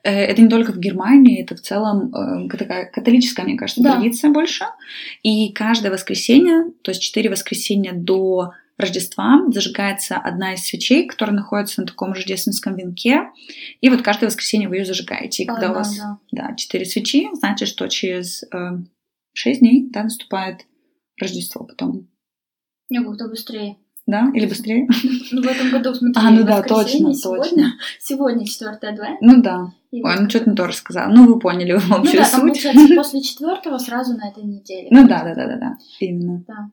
Э, 0.03 0.11
это 0.11 0.41
не 0.41 0.49
только 0.49 0.71
в 0.73 0.79
Германии, 0.79 1.43
это 1.43 1.55
в 1.55 1.61
целом 1.61 2.49
такая 2.49 2.89
католическая, 2.89 3.45
мне 3.45 3.55
кажется, 3.55 3.83
да. 3.83 3.93
традиция 3.93 4.31
больше. 4.31 4.65
И 5.21 5.53
каждое 5.53 5.91
воскресенье, 5.91 6.71
то 6.81 6.89
есть 6.89 7.03
четыре 7.03 7.29
воскресенья 7.29 7.93
до 7.93 8.53
Рождества 8.81 9.41
зажигается 9.49 10.17
одна 10.17 10.53
из 10.53 10.65
свечей, 10.65 11.07
которая 11.07 11.35
находится 11.35 11.81
на 11.81 11.87
таком 11.87 12.11
рождественском 12.11 12.75
венке. 12.75 13.29
И 13.79 13.89
вот 13.89 14.01
каждое 14.01 14.27
воскресенье 14.27 14.67
вы 14.67 14.77
ее 14.77 14.85
зажигаете. 14.85 15.43
И 15.43 15.45
когда 15.45 15.67
да, 15.67 15.71
у 15.71 15.75
вас 15.75 15.97
да. 15.97 16.19
Да, 16.31 16.55
4 16.55 16.85
свечи, 16.85 17.29
значит, 17.33 17.67
что 17.67 17.87
через 17.87 18.43
э, 18.43 18.77
6 19.33 19.59
дней 19.59 19.89
да, 19.89 20.03
наступает 20.03 20.65
Рождество 21.19 21.65
потом. 21.65 22.09
Не, 22.89 23.03
как-то 23.03 23.27
быстрее. 23.27 23.77
Да? 24.07 24.31
Или 24.33 24.47
быстрее? 24.47 24.87
Ну, 25.31 25.41
в 25.41 25.47
этом 25.47 25.69
году, 25.69 25.93
смотри, 25.93 26.21
А, 26.21 26.31
ну 26.31 26.43
да, 26.43 26.61
точно, 26.63 27.13
точно. 27.13 27.73
Сегодня 27.99 28.45
4 28.45 28.71
адвент. 28.71 29.21
Ну 29.21 29.41
да. 29.41 29.71
Ой, 29.91 30.19
ну 30.19 30.29
что-то 30.29 30.49
не 30.49 30.55
то 30.55 30.67
рассказала. 30.67 31.11
Ну, 31.11 31.25
вы 31.25 31.39
поняли 31.39 31.71
общую 31.71 31.99
ну, 31.99 32.11
да, 32.11 32.25
суть. 32.25 32.31
Там, 32.31 32.41
получается, 32.41 32.95
после 32.95 33.21
четвертого 33.21 33.77
сразу 33.77 34.17
на 34.17 34.29
этой 34.29 34.43
неделе. 34.43 34.87
Ну 34.89 35.07
да, 35.07 35.23
да, 35.23 35.35
да, 35.35 35.47
да, 35.47 35.57
да. 35.57 35.77
Именно. 35.99 36.43
Да. 36.47 36.71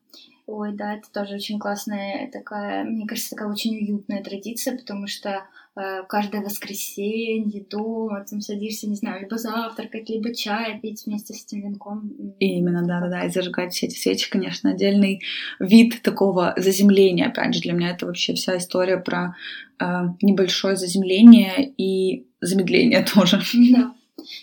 Ой, 0.51 0.73
да, 0.73 0.95
это 0.95 1.13
тоже 1.13 1.35
очень 1.35 1.59
классная 1.59 2.31
такая, 2.33 2.83
мне 2.83 3.07
кажется, 3.07 3.33
такая 3.33 3.49
очень 3.49 3.77
уютная 3.77 4.25
традиция, 4.25 4.79
потому 4.79 5.07
что 5.07 5.43
э, 5.77 6.05
каждое 6.09 6.41
воскресенье 6.41 7.63
дома, 7.69 8.25
там 8.25 8.41
садишься, 8.41 8.89
не 8.89 8.97
знаю, 8.97 9.21
либо 9.21 9.37
завтракать, 9.37 10.09
либо 10.09 10.35
чай 10.35 10.81
пить 10.81 11.05
вместе 11.05 11.35
с 11.35 11.45
этим 11.45 11.61
венком. 11.61 12.11
Именно, 12.41 12.87
да-да-да, 12.87 13.25
и 13.25 13.29
зажигать 13.29 13.75
все 13.75 13.89
эти 13.89 13.99
свечи, 13.99 14.31
конечно, 14.31 14.71
отдельный 14.71 15.21
вид 15.61 16.01
такого 16.01 16.55
заземления, 16.57 17.27
опять 17.27 17.55
же, 17.55 17.61
для 17.61 17.75
меня 17.75 17.91
это 17.91 18.07
вообще 18.07 18.33
вся 18.33 18.57
история 18.57 18.97
про 18.97 19.37
э, 19.79 19.85
небольшое 20.23 20.77
заземление 20.77 21.75
и 21.77 22.27
замедление 22.41 23.05
тоже. 23.15 23.39
Да. 23.71 23.93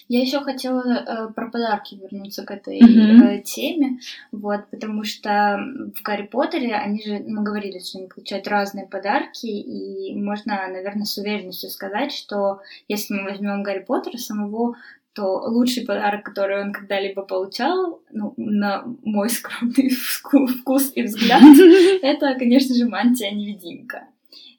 Я 0.08 0.22
еще 0.22 0.42
хотела 0.42 0.82
э, 0.82 1.34
про 1.34 1.50
подарки 1.50 1.96
вернуться 1.96 2.44
к 2.44 2.52
этой 2.52 2.80
mm-hmm. 2.80 3.22
э, 3.24 3.42
теме, 3.42 4.00
вот, 4.32 4.70
потому 4.72 5.04
что 5.04 5.60
в 5.96 6.02
Гарри 6.04 6.28
Поттере 6.28 6.76
они 6.76 7.02
же, 7.02 7.20
мы 7.28 7.44
говорили, 7.44 7.80
что 7.80 8.00
они 8.00 8.08
получают 8.08 8.48
разные 8.48 8.88
подарки, 8.88 9.48
и 9.48 10.16
можно, 10.16 10.68
наверное, 10.68 11.06
с 11.06 11.18
уверенностью 11.18 11.70
сказать, 11.70 12.12
что 12.12 12.62
если 12.88 13.14
мы 13.14 13.24
возьмем 13.24 13.64
Гарри 13.64 13.84
Поттера 13.84 14.18
самого, 14.18 14.76
то 15.16 15.40
лучший 15.48 15.86
подарок, 15.86 16.26
который 16.26 16.62
он 16.62 16.74
когда-либо 16.74 17.22
получал, 17.22 18.02
ну, 18.12 18.34
на 18.36 18.84
мой 19.04 19.30
скромный 19.32 19.90
вкус 19.90 20.92
и 20.94 21.04
взгляд, 21.04 21.42
это, 22.02 22.36
конечно 22.38 22.76
же, 22.76 22.86
мантия-невидимка. 22.86 24.10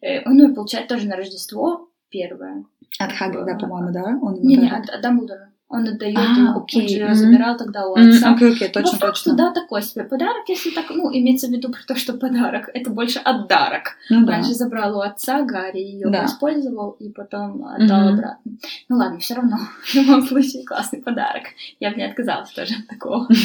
Э, 0.01 0.23
он 0.25 0.41
ее 0.41 0.55
получает 0.55 0.89
тоже 0.89 1.07
на 1.07 1.17
Рождество 1.17 1.91
первое. 2.09 2.65
От 2.99 3.13
Хагрида, 3.13 3.59
по-моему, 3.59 3.93
да? 3.93 4.19
Он 4.23 4.35
не, 4.41 4.57
не, 4.57 4.71
от, 4.71 4.89
от 4.89 5.01
Дамблдора. 5.01 5.51
Он 5.69 5.89
отдает 5.89 6.17
а, 6.17 6.23
ему, 6.23 6.61
окей. 6.61 6.83
он 6.83 6.89
же 6.89 7.01
mm-hmm. 7.01 7.15
забирал 7.15 7.57
тогда 7.57 7.89
у 7.89 7.95
отца. 7.95 8.35
Окей, 8.35 8.53
окей, 8.53 8.69
точно, 8.69 8.93
По 8.93 9.07
факту, 9.07 9.31
точно. 9.31 9.37
да, 9.37 9.53
такой 9.53 9.83
себе 9.83 10.05
подарок, 10.05 10.49
если 10.49 10.71
так, 10.71 10.85
ну, 10.91 11.11
имеется 11.13 11.49
в 11.49 11.51
виду 11.51 11.71
про 11.71 11.81
то, 11.85 11.97
что 11.97 12.13
подарок, 12.13 12.71
это 12.73 12.89
больше 12.91 13.19
отдарок. 13.19 13.97
Ну, 14.09 14.25
да. 14.25 14.43
Же 14.43 14.55
забрал 14.55 14.97
у 14.97 15.01
отца 15.01 15.43
Гарри, 15.43 15.79
ее 15.79 16.09
да. 16.09 16.27
использовал 16.27 16.93
и 16.93 17.11
потом 17.11 17.65
отдал 17.65 18.09
mm-hmm. 18.09 18.13
обратно. 18.13 18.53
Ну 18.89 18.97
ладно, 18.97 19.19
все 19.19 19.35
равно, 19.35 19.59
в 19.85 19.95
любом 19.95 20.23
случае, 20.23 20.65
классный 20.65 21.03
подарок. 21.03 21.43
Я 21.81 21.91
бы 21.91 21.97
не 21.97 22.05
отказалась 22.05 22.51
тоже 22.51 22.75
от 22.75 22.87
такого. 22.87 23.27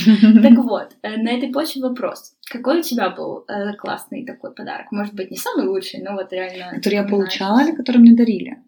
Так 0.42 0.58
вот, 0.58 0.92
э, 1.02 1.18
на 1.18 1.30
этой 1.30 1.50
почве 1.50 1.82
вопрос. 1.82 2.34
Какой 2.52 2.80
у 2.80 2.84
тебя 2.84 3.10
был 3.10 3.46
э, 3.48 3.74
классный 3.74 4.26
такой 4.26 4.54
подарок? 4.54 4.92
Может 4.92 5.16
быть, 5.16 5.32
не 5.32 5.38
самый 5.38 5.68
лучший, 5.68 6.02
но 6.04 6.14
вот 6.14 6.32
реально... 6.32 6.76
Который 6.76 6.96
я 6.96 7.04
получала 7.04 7.64
или 7.64 7.76
который 7.76 7.98
мне 7.98 8.14
дарили? 8.14 8.60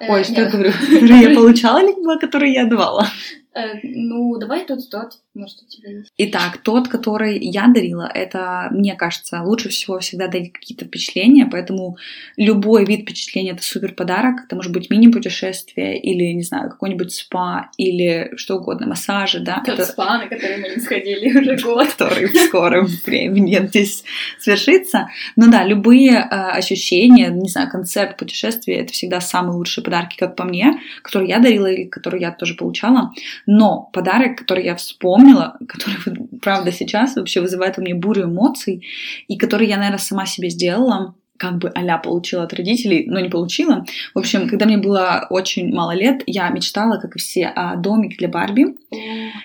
Ой, 0.00 0.24
что 0.24 0.42
я 0.42 0.48
говорю? 0.48 0.72
Которые 0.80 1.22
я 1.22 1.34
получала, 1.34 1.78
либо 1.78 2.18
которые 2.18 2.52
я 2.52 2.64
давала? 2.64 3.06
Э, 3.52 3.78
ну, 3.82 4.38
давай 4.38 4.64
тот, 4.64 4.88
тот, 4.90 5.14
может, 5.34 5.62
у 5.62 5.66
тебя 5.66 5.90
есть. 5.90 6.12
Итак, 6.18 6.58
тот, 6.58 6.86
который 6.86 7.38
я 7.38 7.66
дарила, 7.66 8.08
это, 8.12 8.68
мне 8.70 8.94
кажется, 8.94 9.42
лучше 9.42 9.70
всего 9.70 9.98
всегда 9.98 10.28
дарить 10.28 10.52
какие-то 10.52 10.84
впечатления, 10.84 11.48
поэтому 11.50 11.96
любой 12.36 12.84
вид 12.84 13.02
впечатления— 13.02 13.50
это 13.52 13.62
супер 13.62 13.94
подарок. 13.94 14.44
Это 14.44 14.54
может 14.54 14.72
быть 14.72 14.88
мини-путешествие 14.88 16.00
или, 16.00 16.32
не 16.32 16.44
знаю, 16.44 16.70
какой-нибудь 16.70 17.12
спа 17.12 17.70
или 17.76 18.32
что 18.36 18.56
угодно, 18.56 18.86
массажи, 18.86 19.40
да. 19.40 19.62
Тот 19.66 19.80
это... 19.80 19.84
спа, 19.84 20.18
на 20.18 20.28
который 20.28 20.58
мы 20.58 20.68
не 20.68 20.80
сходили 20.80 21.36
уже 21.38 21.56
год. 21.56 21.88
Который 21.88 22.26
в 22.26 22.36
скором 22.36 22.86
времени 23.04 23.66
здесь 23.66 24.04
свершится. 24.38 25.08
Ну 25.34 25.50
да, 25.50 25.64
любые 25.64 26.12
э, 26.12 26.24
ощущения, 26.24 27.28
не 27.28 27.48
знаю, 27.48 27.68
концепт 27.68 28.16
путешествия— 28.16 28.74
это 28.80 28.92
всегда 28.92 29.20
самые 29.20 29.56
лучшие 29.56 29.82
подарки, 29.82 30.16
как 30.16 30.36
по 30.36 30.44
мне, 30.44 30.80
которые 31.02 31.30
я 31.30 31.40
дарила 31.40 31.66
или 31.66 31.84
которые 31.84 32.22
я 32.22 32.30
тоже 32.30 32.54
получала. 32.54 33.12
Но 33.46 33.90
подарок, 33.92 34.38
который 34.38 34.64
я 34.64 34.76
вспомнила, 34.76 35.56
который, 35.68 35.96
правда, 36.40 36.72
сейчас 36.72 37.16
вообще 37.16 37.40
вызывает 37.40 37.78
у 37.78 37.82
меня 37.82 37.94
бурю 37.94 38.24
эмоций, 38.24 38.86
и 39.28 39.36
который 39.36 39.68
я, 39.68 39.76
наверное, 39.76 39.98
сама 39.98 40.26
себе 40.26 40.50
сделала, 40.50 41.14
как 41.40 41.56
бы 41.56 41.72
а 41.74 41.98
получила 41.98 42.42
от 42.42 42.52
родителей, 42.52 43.06
но 43.08 43.18
не 43.18 43.30
получила. 43.30 43.86
В 44.14 44.18
общем, 44.18 44.46
когда 44.46 44.66
мне 44.66 44.76
было 44.76 45.26
очень 45.30 45.74
мало 45.74 45.92
лет, 45.92 46.22
я 46.26 46.50
мечтала, 46.50 46.98
как 46.98 47.16
и 47.16 47.18
все, 47.18 47.46
о 47.46 47.76
домике 47.76 48.16
для 48.18 48.28
Барби. 48.28 48.76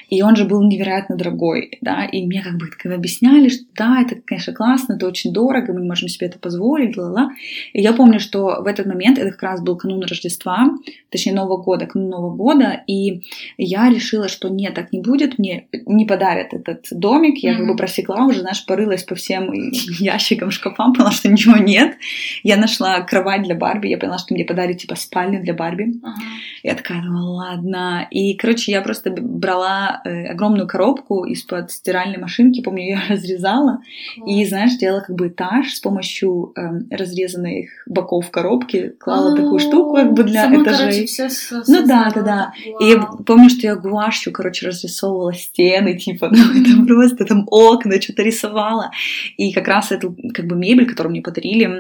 И 0.09 0.21
он 0.21 0.35
же 0.35 0.43
был 0.43 0.61
невероятно 0.61 1.15
дорогой, 1.15 1.77
да, 1.81 2.03
и 2.03 2.25
мне 2.25 2.41
как 2.43 2.57
бы 2.57 2.67
когда 2.67 2.95
объясняли, 2.95 3.47
что 3.47 3.63
да, 3.75 4.01
это, 4.01 4.15
конечно, 4.25 4.53
классно, 4.53 4.93
это 4.93 5.07
очень 5.07 5.31
дорого, 5.31 5.71
мы 5.71 5.81
не 5.81 5.87
можем 5.87 6.09
себе 6.09 6.27
это 6.27 6.37
позволить, 6.37 6.97
ла-ла. 6.97 7.31
И 7.71 7.81
я 7.81 7.93
помню, 7.93 8.19
что 8.19 8.61
в 8.61 8.67
этот 8.67 8.87
момент, 8.87 9.17
это 9.17 9.31
как 9.31 9.43
раз 9.43 9.61
был 9.61 9.77
канун 9.77 10.03
Рождества, 10.03 10.71
точнее 11.09 11.33
Нового 11.33 11.61
года, 11.61 11.85
канун 11.85 12.09
Нового 12.09 12.35
года, 12.35 12.83
и 12.87 13.21
я 13.57 13.89
решила, 13.89 14.27
что 14.27 14.49
нет, 14.49 14.73
так 14.73 14.91
не 14.91 14.99
будет, 14.99 15.39
мне 15.39 15.67
не 15.85 16.05
подарят 16.05 16.53
этот 16.53 16.87
домик, 16.91 17.37
я 17.37 17.53
mm-hmm. 17.53 17.57
как 17.57 17.67
бы 17.67 17.75
просекла 17.77 18.25
уже, 18.25 18.41
знаешь, 18.41 18.65
порылась 18.65 19.03
по 19.03 19.15
всем 19.15 19.51
ящикам, 19.51 20.51
шкафам, 20.51 20.93
поняла, 20.93 21.11
что 21.11 21.29
ничего 21.29 21.55
нет, 21.57 21.84
нет. 21.85 21.97
Я 22.43 22.57
нашла 22.57 23.01
кровать 23.01 23.43
для 23.43 23.55
Барби, 23.55 23.87
я 23.87 23.97
поняла, 23.97 24.17
что 24.17 24.33
мне 24.33 24.45
подарят 24.45 24.77
типа 24.77 24.95
спальню 24.95 25.41
для 25.41 25.53
Барби. 25.53 25.93
Ага. 26.03 26.15
Я 26.63 26.75
такая, 26.75 27.01
ну 27.01 27.33
ладно. 27.33 28.07
И, 28.11 28.35
короче, 28.35 28.71
я 28.71 28.81
просто 28.81 29.11
брала 29.11 30.01
э, 30.03 30.27
огромную 30.27 30.67
коробку 30.67 31.25
из-под 31.25 31.71
стиральной 31.71 32.17
машинки, 32.17 32.61
помню, 32.61 32.83
я 32.85 33.01
разрезала, 33.09 33.79
Класс. 34.15 34.29
и, 34.29 34.45
знаешь, 34.45 34.77
делала 34.77 35.01
как 35.01 35.15
бы 35.15 35.27
этаж 35.27 35.73
с 35.73 35.79
помощью 35.79 36.53
э, 36.55 36.95
разрезанных 36.95 37.69
боков 37.85 38.29
коробки, 38.31 38.89
клала 38.99 39.29
А-а-а. 39.29 39.35
такую 39.35 39.59
штуку 39.59 39.95
как 39.95 40.13
бы 40.13 40.23
для 40.23 40.43
Сама, 40.43 40.63
этажей. 40.63 40.85
Короче, 40.85 41.05
все 41.05 41.61
ну 41.67 41.85
да, 41.85 42.11
да, 42.13 42.21
да. 42.21 42.53
И 42.79 42.85
я 42.85 42.99
помню, 43.25 43.49
что 43.49 43.61
я 43.61 43.75
гуашью, 43.75 44.33
короче, 44.33 44.67
разрисовывала 44.67 45.33
стены, 45.33 45.97
типа, 45.97 46.29
ну 46.31 46.61
это 46.61 46.85
просто 46.85 47.25
там 47.25 47.45
окна, 47.49 48.01
что-то 48.01 48.23
рисовала. 48.23 48.91
И 49.37 49.51
как 49.53 49.67
раз 49.67 49.91
эту 49.91 50.15
как 50.33 50.47
бы 50.47 50.55
мебель, 50.55 50.87
которую 50.87 51.11
мне 51.11 51.21
подарили, 51.21 51.74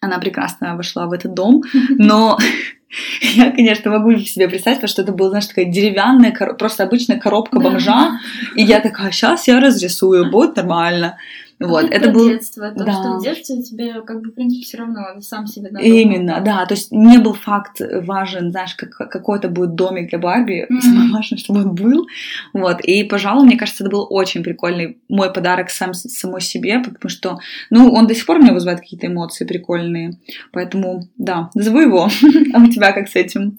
она 0.00 0.18
прекрасно 0.18 0.76
вошла 0.76 1.06
в 1.06 1.12
этот 1.12 1.34
дом, 1.34 1.62
но 1.90 2.38
я, 3.34 3.50
конечно, 3.50 3.90
могу 3.90 4.16
себе 4.18 4.48
представить, 4.48 4.78
потому 4.78 4.88
что 4.88 5.02
это 5.02 5.12
была, 5.12 5.30
знаешь, 5.30 5.46
такая 5.46 5.66
деревянная, 5.66 6.32
просто 6.58 6.84
обычная 6.84 7.18
коробка 7.18 7.60
бомжа, 7.60 8.18
и 8.54 8.62
я 8.62 8.80
такая, 8.80 9.10
сейчас 9.10 9.48
я 9.48 9.60
разрисую, 9.60 10.30
будет 10.30 10.56
нормально. 10.56 11.18
Вот, 11.58 11.84
это, 11.84 11.94
это 11.94 12.10
было 12.10 12.30
детство, 12.30 12.70
то, 12.70 12.84
да. 12.84 12.92
что 12.92 13.18
в 13.18 13.22
детстве 13.22 13.62
тебе 13.62 14.02
как 14.02 14.20
бы 14.20 14.30
в 14.30 14.34
принципе 14.34 14.62
все 14.62 14.76
равно 14.76 15.00
ты 15.14 15.22
сам 15.22 15.46
себе 15.46 15.70
надумал. 15.70 15.96
Именно, 15.96 16.40
да, 16.44 16.66
то 16.66 16.74
есть 16.74 16.92
не 16.92 17.18
был 17.18 17.32
факт 17.32 17.80
важен, 17.80 18.50
знаешь, 18.50 18.74
как 18.74 18.90
какой 18.90 19.38
это 19.38 19.48
будет 19.48 19.74
домик 19.74 20.10
для 20.10 20.18
Барби, 20.18 20.66
mm-hmm. 20.70 20.80
самое 20.82 21.12
важное, 21.12 21.38
чтобы 21.38 21.60
он 21.60 21.74
был, 21.74 22.06
вот, 22.52 22.80
и, 22.82 23.04
пожалуй, 23.04 23.46
мне 23.46 23.56
кажется, 23.56 23.84
это 23.84 23.90
был 23.90 24.06
очень 24.10 24.42
прикольный 24.42 24.98
мой 25.08 25.32
подарок 25.32 25.70
сам 25.70 25.94
самой 25.94 26.42
себе, 26.42 26.80
потому 26.80 27.08
что, 27.08 27.38
ну, 27.70 27.90
он 27.90 28.06
до 28.06 28.14
сих 28.14 28.26
пор 28.26 28.38
мне 28.38 28.52
вызывает 28.52 28.80
какие-то 28.80 29.06
эмоции 29.06 29.46
прикольные, 29.46 30.18
поэтому, 30.52 31.08
да, 31.16 31.50
назову 31.54 31.80
его, 31.80 32.08
а 32.54 32.62
у 32.62 32.66
тебя 32.68 32.92
как 32.92 33.08
с 33.08 33.16
этим? 33.16 33.58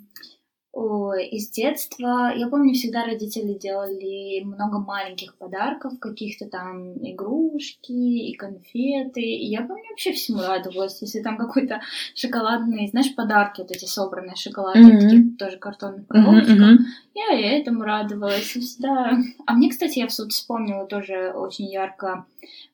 Из 0.77 1.49
детства. 1.49 2.31
Я 2.35 2.47
помню, 2.47 2.73
всегда 2.73 3.05
родители 3.05 3.53
делали 3.53 4.43
много 4.43 4.79
маленьких 4.79 5.35
подарков, 5.35 5.99
каких-то 5.99 6.45
там 6.45 6.93
игрушки 6.97 7.91
и 7.91 8.33
конфеты. 8.33 9.21
И 9.21 9.47
я 9.47 9.61
помню, 9.61 9.83
вообще 9.89 10.11
всему 10.11 10.41
радовалась. 10.41 11.01
Если 11.01 11.21
там 11.21 11.37
какой-то 11.37 11.81
шоколадный, 12.15 12.87
знаешь, 12.87 13.15
подарки, 13.15 13.61
вот 13.61 13.71
эти 13.71 13.85
собранные 13.85 14.35
шоколадки, 14.35 14.79
mm-hmm. 14.79 14.99
таких 14.99 15.37
тоже 15.37 15.57
картонных 15.57 16.07
коробочках. 16.07 16.57
Mm-hmm. 16.57 16.77
Я 17.15 17.39
и 17.39 17.59
этому 17.59 17.83
радовалась. 17.83 18.55
И 18.55 18.59
всегда... 18.59 19.17
А 19.45 19.53
мне, 19.53 19.69
кстати, 19.69 19.99
я 19.99 20.07
в 20.07 20.13
суд 20.13 20.31
вспомнила 20.31 20.85
тоже 20.85 21.31
очень 21.35 21.65
ярко 21.65 22.25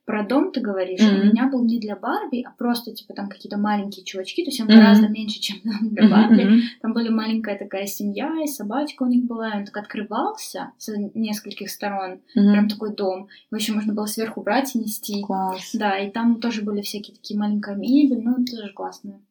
про 0.06 0.24
дом 0.24 0.52
ты 0.52 0.60
говоришь, 0.60 1.00
mm-hmm. 1.00 1.22
у 1.22 1.26
меня 1.26 1.48
был 1.48 1.64
не 1.64 1.80
для 1.80 1.96
Барби, 1.96 2.42
а 2.42 2.52
просто, 2.52 2.94
типа, 2.94 3.14
там 3.14 3.30
какие-то 3.30 3.58
маленькие 3.58 4.04
чувачки, 4.04 4.44
то 4.44 4.50
есть 4.50 4.60
он 4.60 4.68
mm-hmm. 4.68 4.76
гораздо 4.76 5.08
меньше, 5.08 5.40
чем 5.40 5.58
для 5.82 6.10
Барби. 6.10 6.44
Mm-hmm. 6.44 6.62
Там 6.82 6.94
были 6.94 7.10
маленькая 7.10 7.58
такая 7.58 7.86
семья, 7.86 8.30
и 8.44 8.48
собачка 8.48 9.04
у 9.04 9.08
них 9.08 9.24
была, 9.24 9.50
и 9.50 9.58
он 9.60 9.66
так 9.66 9.78
открывался 9.78 10.72
с 10.78 10.92
нескольких 11.14 11.70
сторон, 11.70 12.20
mm-hmm. 12.36 12.52
прям 12.52 12.68
такой 12.68 12.94
дом. 12.94 13.30
Его 13.50 13.58
еще 13.58 13.74
можно 13.74 13.94
было 13.94 14.06
сверху 14.06 14.42
брать 14.42 14.76
и 14.76 14.80
нести. 14.80 15.22
Класс. 15.22 15.72
Да, 15.74 15.98
и 15.98 16.12
там 16.12 16.42
тоже 16.42 16.64
были 16.64 16.82
всякие 16.82 17.16
такие 17.16 17.40
маленькая 17.40 17.76
мебель, 17.76 18.22
ну, 18.22 18.42
это 18.42 18.58
тоже 18.58 18.74
классная, 18.74 19.22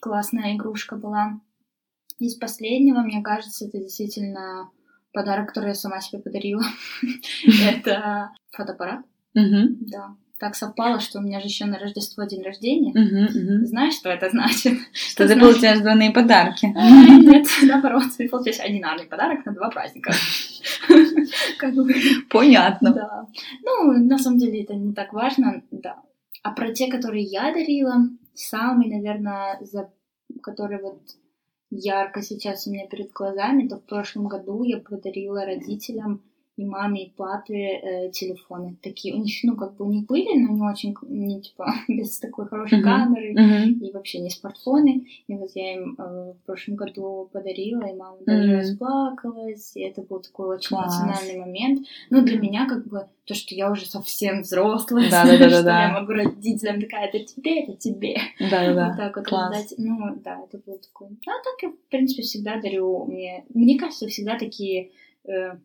классная 0.00 0.56
игрушка 0.56 0.96
была. 0.96 1.40
Из 2.18 2.34
последнего, 2.34 3.00
мне 3.00 3.22
кажется, 3.22 3.64
это 3.66 3.78
действительно 3.78 4.68
подарок, 5.12 5.48
который 5.48 5.68
я 5.68 5.74
сама 5.74 6.00
себе 6.00 6.20
подарила. 6.20 6.62
Это 7.62 8.30
фотоаппарат. 8.50 9.04
Угу. 9.34 9.76
Да. 9.90 10.16
Так 10.38 10.54
совпало, 10.54 11.00
что 11.00 11.18
у 11.18 11.22
меня 11.22 11.40
же 11.40 11.46
еще 11.46 11.64
на 11.64 11.78
Рождество 11.78 12.22
день 12.24 12.42
рождения. 12.44 12.90
Угу, 12.90 13.40
угу. 13.40 13.66
Знаешь, 13.66 13.94
что 13.94 14.08
это 14.08 14.30
значит? 14.30 14.78
Что, 14.92 15.26
ты 15.26 15.38
получаешь 15.38 15.80
двойные 15.80 16.12
подарки. 16.12 16.72
А, 16.76 17.08
нет, 17.18 17.46
наоборот, 17.62 18.04
ты 18.16 18.28
получаешь 18.28 18.60
одинарный 18.60 19.06
подарок 19.06 19.44
на 19.44 19.52
два 19.52 19.68
праздника. 19.68 20.12
Понятно. 22.30 22.92
Да. 22.92 23.26
Ну, 23.64 23.92
на 24.04 24.18
самом 24.18 24.38
деле 24.38 24.62
это 24.62 24.74
не 24.74 24.92
так 24.92 25.12
важно, 25.12 25.62
да. 25.72 25.96
А 26.44 26.52
про 26.52 26.72
те, 26.72 26.88
которые 26.88 27.24
я 27.24 27.52
дарила, 27.52 28.08
самый, 28.34 28.88
наверное, 28.88 29.58
за 29.60 29.90
который 30.40 30.80
вот 30.80 31.00
ярко 31.70 32.22
сейчас 32.22 32.66
у 32.66 32.70
меня 32.70 32.86
перед 32.86 33.12
глазами, 33.12 33.66
то 33.66 33.76
в 33.76 33.84
прошлом 33.84 34.28
году 34.28 34.62
я 34.62 34.78
подарила 34.78 35.44
родителям 35.44 36.22
и 36.58 36.64
маме, 36.64 37.04
и 37.04 37.12
папе 37.16 37.54
э, 37.54 38.10
телефоны 38.10 38.76
такие. 38.82 39.14
У 39.14 39.18
них, 39.18 39.32
ну, 39.44 39.56
как 39.56 39.76
бы 39.76 39.86
у 39.86 39.92
них 39.92 40.06
были, 40.06 40.36
но 40.36 40.52
не 40.52 40.62
очень, 40.62 40.94
не 41.02 41.40
типа, 41.40 41.72
без 41.88 42.18
такой 42.18 42.48
хорошей 42.48 42.80
uh-huh. 42.80 42.82
камеры, 42.82 43.32
uh-huh. 43.32 43.86
и 43.86 43.92
вообще 43.92 44.18
не 44.18 44.28
смартфоны. 44.28 45.06
И 45.28 45.34
вот 45.34 45.50
я 45.54 45.74
им 45.74 45.94
э, 45.96 46.32
в 46.32 46.46
прошлом 46.46 46.74
году 46.74 47.30
подарила, 47.32 47.82
и 47.82 47.94
мама 47.94 48.16
даже 48.26 48.50
uh-huh. 48.50 48.58
расплакалась, 48.58 49.76
и 49.76 49.82
это 49.82 50.02
был 50.02 50.18
такой 50.18 50.56
очень 50.56 50.76
Класс. 50.76 51.00
эмоциональный 51.00 51.38
момент. 51.38 51.86
Ну, 52.10 52.22
для 52.22 52.40
меня, 52.40 52.68
как 52.68 52.88
бы, 52.88 53.06
то, 53.24 53.34
что 53.34 53.54
я 53.54 53.70
уже 53.70 53.86
совсем 53.86 54.40
взрослая, 54.40 55.08
да, 55.10 55.24
да, 55.24 55.38
да, 55.38 55.50
что 55.50 55.62
да, 55.62 55.82
я 55.84 55.92
могу 55.92 56.12
родителям 56.12 56.80
такая, 56.80 57.06
это 57.06 57.20
тебе, 57.20 57.62
это 57.62 57.76
тебе. 57.76 58.16
Да, 58.40 58.48
да, 58.50 58.74
да. 58.74 58.88
Вот 58.88 58.96
так 58.96 59.16
вот 59.16 59.26
Класс. 59.26 59.54
раздать. 59.54 59.74
Ну, 59.78 60.16
да, 60.24 60.40
это 60.42 60.58
было 60.66 60.78
такое. 60.78 61.10
А 61.10 61.30
так 61.44 61.62
я, 61.62 61.68
в 61.68 61.90
принципе, 61.90 62.22
всегда 62.22 62.60
дарю 62.60 63.04
мне... 63.04 63.44
Мне 63.54 63.78
кажется, 63.78 64.08
всегда 64.08 64.36
такие... 64.36 64.90
Э, 65.24 65.56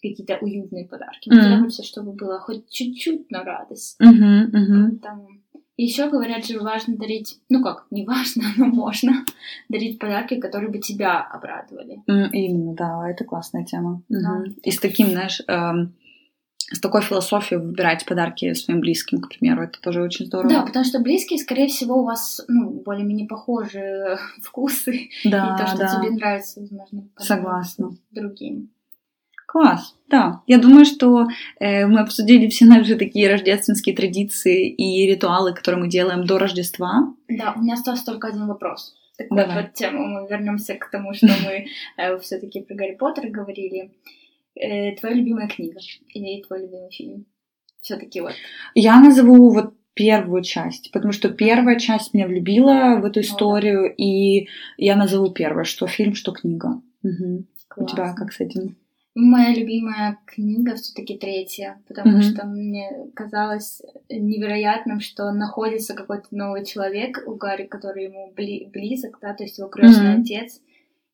какие-то 0.00 0.38
уютные 0.40 0.86
подарки. 0.86 1.28
Мне 1.28 1.40
mm-hmm. 1.40 1.60
хочется, 1.60 1.82
чтобы 1.82 2.12
было 2.12 2.38
хоть 2.38 2.68
чуть-чуть 2.68 3.30
на 3.30 3.44
радость. 3.44 4.00
Mm-hmm, 4.00 4.50
mm-hmm. 4.50 4.98
Там... 4.98 5.26
Еще 5.76 6.10
говорят, 6.10 6.44
что 6.44 6.62
важно 6.62 6.96
дарить, 6.96 7.38
ну 7.48 7.62
как, 7.62 7.86
не 7.90 8.04
важно, 8.04 8.44
но 8.56 8.66
можно 8.66 9.24
дарить 9.68 9.98
подарки, 9.98 10.38
которые 10.38 10.70
бы 10.70 10.78
тебя 10.78 11.22
обрадовали. 11.22 12.02
Mm, 12.08 12.28
именно, 12.32 12.74
да, 12.74 13.08
это 13.08 13.24
классная 13.24 13.64
тема. 13.64 14.02
Да. 14.08 14.42
Mm-hmm. 14.44 14.60
И 14.62 14.70
с 14.70 14.78
таким, 14.78 15.08
знаешь, 15.08 15.40
эм, 15.48 15.94
с 16.72 16.78
такой 16.78 17.02
философией 17.02 17.60
выбирать 17.60 18.04
подарки 18.06 18.52
своим 18.54 18.80
близким, 18.80 19.20
к 19.20 19.28
примеру, 19.28 19.62
это 19.62 19.80
тоже 19.80 20.02
очень 20.02 20.26
здорово. 20.26 20.52
Да, 20.52 20.62
потому 20.62 20.84
что 20.84 21.00
близкие, 21.00 21.38
скорее 21.38 21.66
всего, 21.66 22.00
у 22.00 22.04
вас, 22.04 22.44
ну, 22.46 22.70
более-менее 22.70 23.26
похожие 23.26 24.18
вкусы. 24.42 25.08
Да, 25.24 25.56
и 25.56 25.60
то, 25.60 25.66
что 25.66 25.78
да. 25.78 25.96
тебе 25.96 26.10
нравится, 26.10 26.60
возможно, 26.60 27.08
Согласна. 27.16 27.90
другим. 28.10 28.70
Класс, 29.50 29.96
да. 30.06 30.42
Я 30.46 30.58
думаю, 30.58 30.84
что 30.84 31.26
э, 31.58 31.84
мы 31.84 31.98
обсудили 31.98 32.48
все 32.48 32.66
наши 32.66 32.94
такие 32.94 33.28
рождественские 33.28 33.96
традиции 33.96 34.68
и 34.68 35.10
ритуалы, 35.10 35.52
которые 35.52 35.82
мы 35.82 35.88
делаем 35.88 36.24
до 36.24 36.38
Рождества. 36.38 37.12
Да, 37.26 37.54
у 37.56 37.60
меня 37.60 37.74
остался 37.74 38.04
только 38.06 38.28
один 38.28 38.46
вопрос. 38.46 38.94
Такой 39.18 39.38
Давай. 39.38 39.62
вот 39.64 39.74
тему. 39.74 40.06
Мы 40.06 40.28
вернемся 40.28 40.76
к 40.76 40.88
тому, 40.88 41.14
что 41.14 41.26
мы 41.26 41.66
э, 41.96 42.18
все-таки 42.20 42.60
про 42.60 42.76
Гарри 42.76 42.94
Поттера 42.94 43.28
говорили. 43.28 43.90
Э, 44.54 44.94
твоя 44.94 45.16
любимая 45.16 45.48
книга 45.48 45.80
или 46.14 46.42
твой 46.44 46.60
любимый 46.60 46.92
фильм? 46.92 47.26
Все-таки 47.80 48.20
вот. 48.20 48.34
Я 48.76 49.00
назову 49.00 49.50
вот 49.50 49.74
первую 49.94 50.44
часть, 50.44 50.92
потому 50.92 51.10
что 51.10 51.28
первая 51.28 51.76
часть 51.76 52.14
меня 52.14 52.28
влюбила 52.28 53.00
в 53.00 53.04
эту 53.04 53.18
историю, 53.18 53.86
О, 53.86 53.88
да. 53.88 53.94
и 53.96 54.46
я 54.76 54.94
назову 54.94 55.32
первое, 55.32 55.64
что 55.64 55.88
фильм, 55.88 56.14
что 56.14 56.30
книга. 56.30 56.80
Угу. 57.02 57.46
У 57.78 57.86
тебя 57.86 58.14
как 58.14 58.32
с 58.32 58.38
этим? 58.38 58.76
Моя 59.16 59.54
любимая 59.54 60.18
книга 60.24 60.76
все-таки 60.76 61.18
третья, 61.18 61.80
потому 61.88 62.18
mm-hmm. 62.18 62.22
что 62.22 62.46
мне 62.46 62.90
казалось 63.14 63.82
невероятным, 64.08 65.00
что 65.00 65.32
находится 65.32 65.94
какой-то 65.94 66.28
новый 66.30 66.64
человек 66.64 67.24
у 67.26 67.34
Гарри, 67.34 67.66
который 67.66 68.04
ему 68.04 68.32
бли- 68.36 68.70
близок, 68.70 69.18
да, 69.20 69.34
то 69.34 69.42
есть 69.42 69.58
его 69.58 69.68
крестный 69.68 70.14
mm-hmm. 70.14 70.20
отец, 70.20 70.60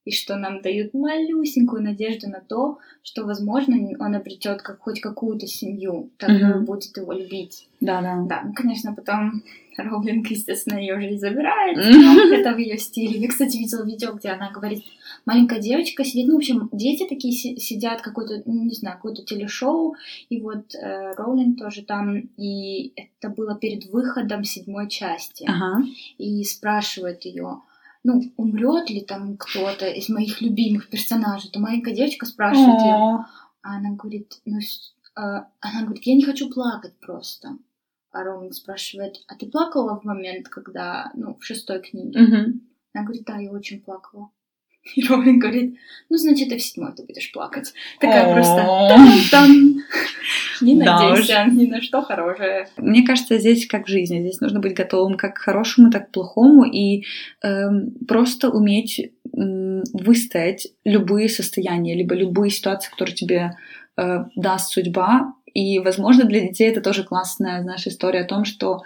и 0.05 0.13
что 0.13 0.37
нам 0.37 0.61
дают 0.61 0.93
малюсенькую 0.93 1.83
надежду 1.83 2.29
на 2.29 2.41
то, 2.41 2.79
что, 3.03 3.25
возможно, 3.25 3.77
он 3.99 4.15
обретет 4.15 4.61
как, 4.61 4.81
хоть 4.81 5.01
какую-то 5.01 5.47
семью, 5.47 6.11
которая 6.19 6.57
mm-hmm. 6.57 6.65
будет 6.65 6.97
его 6.99 7.13
любить. 7.13 7.69
Да, 7.81 8.03
да. 8.03 8.23
Да, 8.29 8.43
ну, 8.45 8.53
конечно, 8.53 8.95
потом 8.95 9.43
Роулинг, 9.77 10.27
естественно, 10.29 10.79
ее 10.79 10.97
уже 10.97 11.15
и 11.15 11.19
забирает, 11.19 11.79
это 11.79 12.55
в 12.55 12.59
ее 12.59 12.79
стиле. 12.79 13.21
Я, 13.21 13.29
кстати, 13.29 13.57
видела 13.57 13.85
видео, 13.85 14.13
где 14.13 14.31
она 14.31 14.51
говорит, 14.51 14.85
маленькая 15.25 15.61
девочка 15.61 16.05
сидит, 16.05 16.29
ну, 16.29 16.35
в 16.35 16.39
общем, 16.39 16.69
дети 16.73 17.07
такие 17.09 17.33
сидят, 17.33 18.03
какой-то, 18.03 18.43
ну, 18.47 18.65
не 18.65 18.75
знаю, 18.75 18.97
какое-то 18.97 19.23
телешоу, 19.23 19.97
и 20.29 20.41
вот 20.41 20.75
э, 20.75 21.13
Роулинг 21.17 21.59
тоже 21.59 21.83
там, 21.83 22.19
и 22.37 22.93
это 22.97 23.29
было 23.29 23.57
перед 23.57 23.87
выходом 23.87 24.45
седьмой 24.45 24.89
части, 24.89 25.45
ага. 25.49 25.83
и 26.19 26.43
спрашивает 26.45 27.25
ее, 27.25 27.61
ну, 28.05 28.23
умрет 28.37 28.89
ли 28.89 29.01
там 29.01 29.37
кто-то 29.37 29.87
из 29.89 30.09
моих 30.09 30.41
любимых 30.41 30.89
персонажей, 30.89 31.51
то 31.51 31.59
маленькая 31.59 31.95
девочка 31.95 32.25
спрашивает 32.25 32.81
ее, 32.81 32.95
а 32.95 33.27
она 33.63 33.91
говорит, 33.97 34.41
ну, 34.45 34.59
э, 34.59 35.21
она 35.61 35.83
говорит, 35.83 36.05
я 36.05 36.15
не 36.15 36.23
хочу 36.23 36.49
плакать 36.49 36.95
просто. 37.01 37.59
А 38.21 38.53
спрашивает, 38.53 39.17
а 39.29 39.35
ты 39.35 39.47
плакала 39.47 39.99
в 39.99 40.05
момент, 40.05 40.49
когда, 40.49 41.11
ну, 41.15 41.37
в 41.39 41.45
шестой 41.45 41.81
книге? 41.81 42.19
Mm-hmm. 42.19 42.53
Она 42.95 43.05
говорит, 43.05 43.25
да, 43.27 43.39
я 43.39 43.51
очень 43.51 43.81
плакала. 43.83 44.31
И 44.95 45.07
Роулинг 45.07 45.43
говорит, 45.43 45.77
ну, 46.09 46.17
значит, 46.17 46.53
и 46.53 46.57
в 46.57 46.63
седьмой 46.63 46.93
ты 46.95 47.05
будешь 47.05 47.33
плакать. 47.33 47.75
Такая 48.01 48.33
просто 48.33 48.65
там 49.31 49.83
Не 50.63 50.77
надейся 50.77 51.47
ни 51.51 51.67
на 51.67 51.83
что 51.83 52.03
хорошее. 52.03 52.69
Мне 52.77 53.05
кажется, 53.05 53.39
здесь 53.39 53.67
как 53.67 53.87
в 53.87 53.91
жизни. 53.91 54.21
Здесь 54.21 54.41
нужно 54.41 54.61
быть 54.61 54.75
готовым 54.75 55.17
как 55.17 55.35
к 55.35 55.39
хорошему, 55.39 55.91
так 55.91 56.09
к 56.09 56.13
плохому. 56.13 56.65
И 56.65 57.05
эм, 57.43 57.95
просто 58.07 58.51
уметь 58.51 59.13
выстоять 59.33 60.69
любые 60.85 61.29
состояния, 61.29 61.95
либо 61.95 62.15
любые 62.15 62.51
ситуации, 62.51 62.91
которые 62.91 63.15
тебе 63.15 63.57
э, 63.97 64.25
даст 64.35 64.73
судьба. 64.73 65.35
И, 65.57 65.79
возможно, 65.79 66.25
для 66.25 66.41
детей 66.41 66.71
это 66.71 66.83
тоже 66.83 67.03
классная, 67.03 67.63
знаешь, 67.63 67.87
история 67.87 68.21
о 68.21 68.29
том, 68.29 68.45
что 68.45 68.83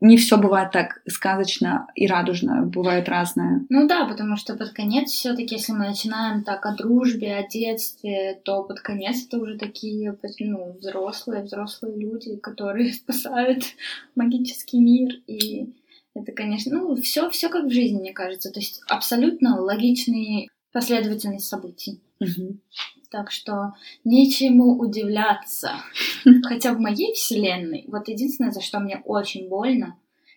не 0.00 0.16
все 0.16 0.38
бывает 0.38 0.70
так 0.72 1.02
сказочно 1.06 1.86
и 1.94 2.06
радужно, 2.06 2.62
бывает 2.62 3.10
разное. 3.10 3.66
Ну 3.68 3.86
да, 3.86 4.06
потому 4.06 4.38
что 4.38 4.56
под 4.56 4.70
конец 4.70 5.10
все-таки, 5.10 5.56
если 5.56 5.72
мы 5.72 5.80
начинаем 5.80 6.42
так 6.42 6.64
о 6.64 6.74
дружбе, 6.74 7.36
о 7.36 7.46
детстве, 7.46 8.40
то 8.42 8.62
под 8.62 8.80
конец 8.80 9.26
это 9.26 9.38
уже 9.38 9.58
такие 9.58 10.16
ну, 10.40 10.78
взрослые, 10.78 11.42
взрослые 11.42 11.94
люди, 11.94 12.36
которые 12.36 12.92
спасают 12.94 13.64
магический 14.14 14.80
мир. 14.80 15.12
И 15.26 15.74
это, 16.14 16.32
конечно, 16.32 16.78
ну, 16.78 16.96
все, 16.96 17.28
все 17.28 17.50
как 17.50 17.66
в 17.66 17.70
жизни, 17.70 17.98
мне 17.98 18.14
кажется. 18.14 18.50
То 18.50 18.60
есть 18.60 18.80
абсолютно 18.88 19.60
логичный 19.60 20.48
последовательность 20.72 21.46
событий. 21.46 22.00
Угу. 22.20 22.56
Так 23.14 23.30
что 23.30 23.74
нечему 24.02 24.76
удивляться. 24.76 25.74
Хотя 26.42 26.74
в 26.74 26.80
моей 26.80 27.14
вселенной, 27.14 27.84
вот 27.86 28.08
единственное, 28.08 28.50
за 28.50 28.60
что 28.60 28.80
мне 28.80 29.02
очень 29.04 29.48
больно, 29.48 29.96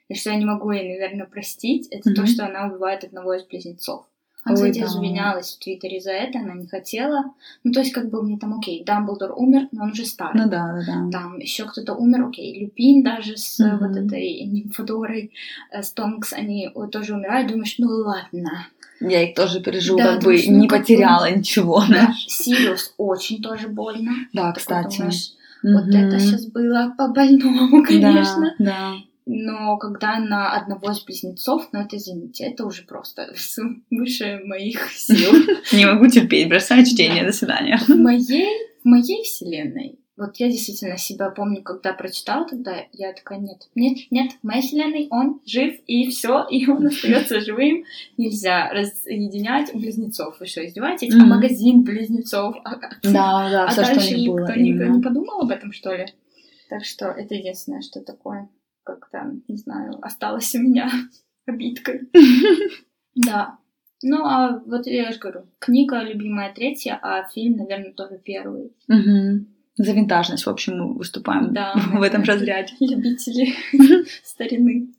и 0.10 0.14
что 0.14 0.30
я 0.30 0.36
не 0.36 0.46
могу 0.46 0.70
ей, 0.70 0.88
наверное, 0.88 1.26
простить, 1.26 1.88
это 1.90 2.12
mm-hmm. 2.12 2.14
то, 2.14 2.28
что 2.28 2.46
она 2.46 2.68
убивает 2.68 3.04
одного 3.04 3.34
из 3.34 3.46
близнецов. 3.46 4.06
Она, 4.48 4.60
Ой, 4.60 4.72
кстати, 4.72 4.80
да. 4.80 4.86
извинялась 4.86 5.56
в 5.56 5.60
Твиттере 5.64 6.00
за 6.00 6.12
это, 6.12 6.40
она 6.40 6.54
не 6.54 6.68
хотела. 6.68 7.34
Ну, 7.64 7.72
то 7.72 7.80
есть, 7.82 7.92
как 7.92 8.10
бы 8.10 8.24
мне 8.24 8.38
там, 8.38 8.58
окей, 8.58 8.84
Дамблдор 8.84 9.34
умер, 9.36 9.68
но 9.72 9.84
он 9.84 9.92
уже 9.92 10.06
старый. 10.06 10.42
Ну 10.42 10.50
да, 10.50 10.74
да, 10.74 10.86
да. 10.86 11.12
Там 11.12 11.38
еще 11.38 11.66
кто-то 11.66 11.94
умер, 11.94 12.28
окей, 12.28 12.60
Люпин 12.60 13.04
даже 13.04 13.38
с 13.38 13.60
mm-hmm. 13.60 13.78
вот 13.80 13.98
этой 13.98 14.46
нимфодорой, 14.46 15.32
э, 15.72 15.84
с 15.84 15.92
Тонкс, 15.92 16.34
они 16.34 16.70
тоже 16.92 17.16
умирают. 17.16 17.52
Думаешь, 17.52 17.76
ну 17.78 17.88
ладно, 17.88 18.68
я 19.00 19.24
их 19.24 19.36
тоже 19.36 19.60
переживу, 19.60 19.98
да, 19.98 20.14
как 20.14 20.24
бы 20.24 20.42
ну, 20.48 20.58
не 20.58 20.68
потеряла 20.68 21.30
ничего. 21.30 21.84
Да. 21.88 22.14
Сириус 22.28 22.94
очень 22.98 23.42
тоже 23.42 23.68
больно. 23.68 24.12
Да, 24.34 24.52
кстати. 24.54 24.98
Думаешь, 24.98 25.34
вот 25.64 25.88
это 25.88 26.20
сейчас 26.20 26.46
было 26.48 26.94
по-больному, 26.98 27.84
конечно. 27.88 28.56
Да, 28.58 28.66
да. 28.66 28.94
Но 29.28 29.78
когда 29.78 30.20
на 30.20 30.56
одного 30.56 30.92
из 30.92 31.04
близнецов, 31.04 31.68
ну 31.72 31.82
это, 31.82 31.98
извините, 31.98 32.46
это 32.46 32.66
уже 32.66 32.84
просто 32.84 33.34
выше 33.92 34.42
моих 34.46 34.92
сил. 34.92 35.32
Не 35.74 35.86
могу 35.86 36.08
терпеть, 36.08 36.50
бросаю 36.50 36.86
чтение, 36.86 37.26
до 37.26 37.32
свидания. 37.32 37.78
В 37.78 37.90
моей, 37.90 38.48
в 38.82 38.86
моей 38.86 39.24
вселенной 39.24 40.00
вот 40.18 40.38
я 40.38 40.50
действительно 40.50 40.98
себя 40.98 41.30
помню, 41.30 41.62
когда 41.62 41.94
прочитала 41.94 42.48
тогда, 42.48 42.86
я 42.92 43.14
такая, 43.14 43.38
нет, 43.38 43.70
нет, 43.76 44.00
нет, 44.10 44.32
в 44.42 44.48
моей 44.48 44.64
вселенной 44.64 45.08
он 45.12 45.42
жив, 45.46 45.80
и 45.86 46.10
все, 46.10 46.44
и 46.50 46.68
он 46.68 46.88
остается 46.88 47.40
живым. 47.40 47.84
Нельзя 48.18 48.68
разъединять 48.72 49.72
близнецов. 49.76 50.40
Вы 50.40 50.48
что, 50.48 50.66
издеваетесь? 50.66 51.14
А 51.14 51.24
магазин 51.24 51.84
близнецов? 51.84 52.56
А, 52.64 52.78
да, 53.04 53.50
да, 53.50 53.66
а 53.66 53.68
все, 53.68 53.84
дальше 53.84 54.08
что 54.08 54.18
никто 54.18 54.56
не, 54.56 54.72
не 54.72 55.02
подумал 55.04 55.42
об 55.42 55.52
этом, 55.52 55.72
что 55.72 55.94
ли? 55.94 56.08
Так 56.68 56.84
что 56.84 57.06
это 57.06 57.36
единственное, 57.36 57.82
что 57.82 58.02
такое, 58.02 58.50
как-то, 58.88 59.34
не 59.48 59.58
знаю, 59.58 60.00
осталось 60.02 60.56
у 60.56 60.60
меня 60.60 60.90
обидкой. 61.46 62.10
Да. 63.20 63.58
Ну, 64.04 64.24
а 64.26 64.62
вот 64.64 64.86
я 64.86 65.12
же 65.12 65.18
говорю, 65.18 65.48
книга 65.58 66.04
любимая 66.04 66.54
третья, 66.54 67.00
а 67.02 67.28
фильм, 67.30 67.58
наверное, 67.58 67.94
тоже 67.94 68.22
первый. 68.24 68.72
За 68.88 69.92
винтажность, 69.94 70.46
в 70.46 70.50
общем, 70.50 70.78
мы 70.78 70.94
выступаем 70.94 71.52
да, 71.52 71.74
в 71.94 72.04
этом 72.04 72.22
разряде. 72.22 72.74
Любители 72.80 73.56
старины. 74.24 74.90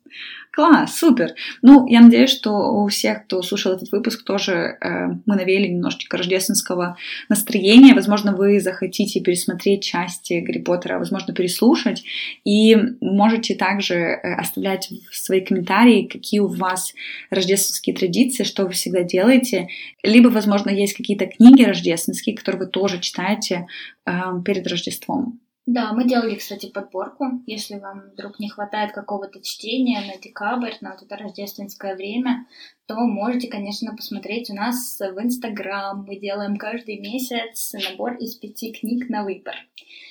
Класс, 0.52 0.98
супер. 0.98 1.34
Ну, 1.62 1.86
я 1.86 2.00
надеюсь, 2.00 2.30
что 2.30 2.50
у 2.50 2.88
всех, 2.88 3.24
кто 3.24 3.42
слушал 3.42 3.74
этот 3.74 3.92
выпуск, 3.92 4.24
тоже 4.24 4.76
э, 4.80 5.06
мы 5.24 5.36
навели 5.36 5.68
немножечко 5.68 6.16
рождественского 6.16 6.96
настроения. 7.28 7.94
Возможно, 7.94 8.34
вы 8.34 8.58
захотите 8.60 9.20
пересмотреть 9.20 9.84
части 9.84 10.40
Гарри 10.40 10.60
Поттера, 10.60 10.98
возможно, 10.98 11.34
переслушать. 11.34 12.02
И 12.44 12.76
можете 13.00 13.54
также 13.54 13.94
э, 13.94 14.34
оставлять 14.34 14.90
свои 15.12 15.42
комментарии, 15.42 16.08
какие 16.10 16.40
у 16.40 16.48
вас 16.48 16.94
рождественские 17.30 17.94
традиции, 17.94 18.44
что 18.44 18.64
вы 18.64 18.72
всегда 18.72 19.02
делаете. 19.02 19.68
Либо, 20.02 20.28
возможно, 20.28 20.70
есть 20.70 20.94
какие-то 20.94 21.26
книги 21.26 21.62
рождественские, 21.62 22.36
которые 22.36 22.64
вы 22.64 22.66
тоже 22.66 23.00
читаете 23.00 23.66
э, 24.06 24.12
перед 24.44 24.66
Рождеством. 24.66 25.40
Да, 25.70 25.92
мы 25.92 26.08
делали, 26.08 26.34
кстати, 26.34 26.70
подборку. 26.70 27.42
Если 27.46 27.78
вам 27.78 28.08
вдруг 28.14 28.38
не 28.40 28.48
хватает 28.48 28.92
какого-то 28.92 29.42
чтения 29.42 30.00
на 30.00 30.18
декабрь, 30.18 30.72
на 30.80 30.92
вот 30.92 31.02
это 31.02 31.14
рождественское 31.18 31.94
время, 31.94 32.46
то 32.86 32.94
можете, 32.96 33.48
конечно, 33.48 33.94
посмотреть 33.94 34.48
у 34.48 34.54
нас 34.54 34.98
в 34.98 35.22
Инстаграм. 35.22 36.06
Мы 36.08 36.16
делаем 36.18 36.56
каждый 36.56 36.98
месяц 36.98 37.74
набор 37.74 38.14
из 38.14 38.34
пяти 38.36 38.72
книг 38.72 39.10
на 39.10 39.24
выбор. 39.24 39.56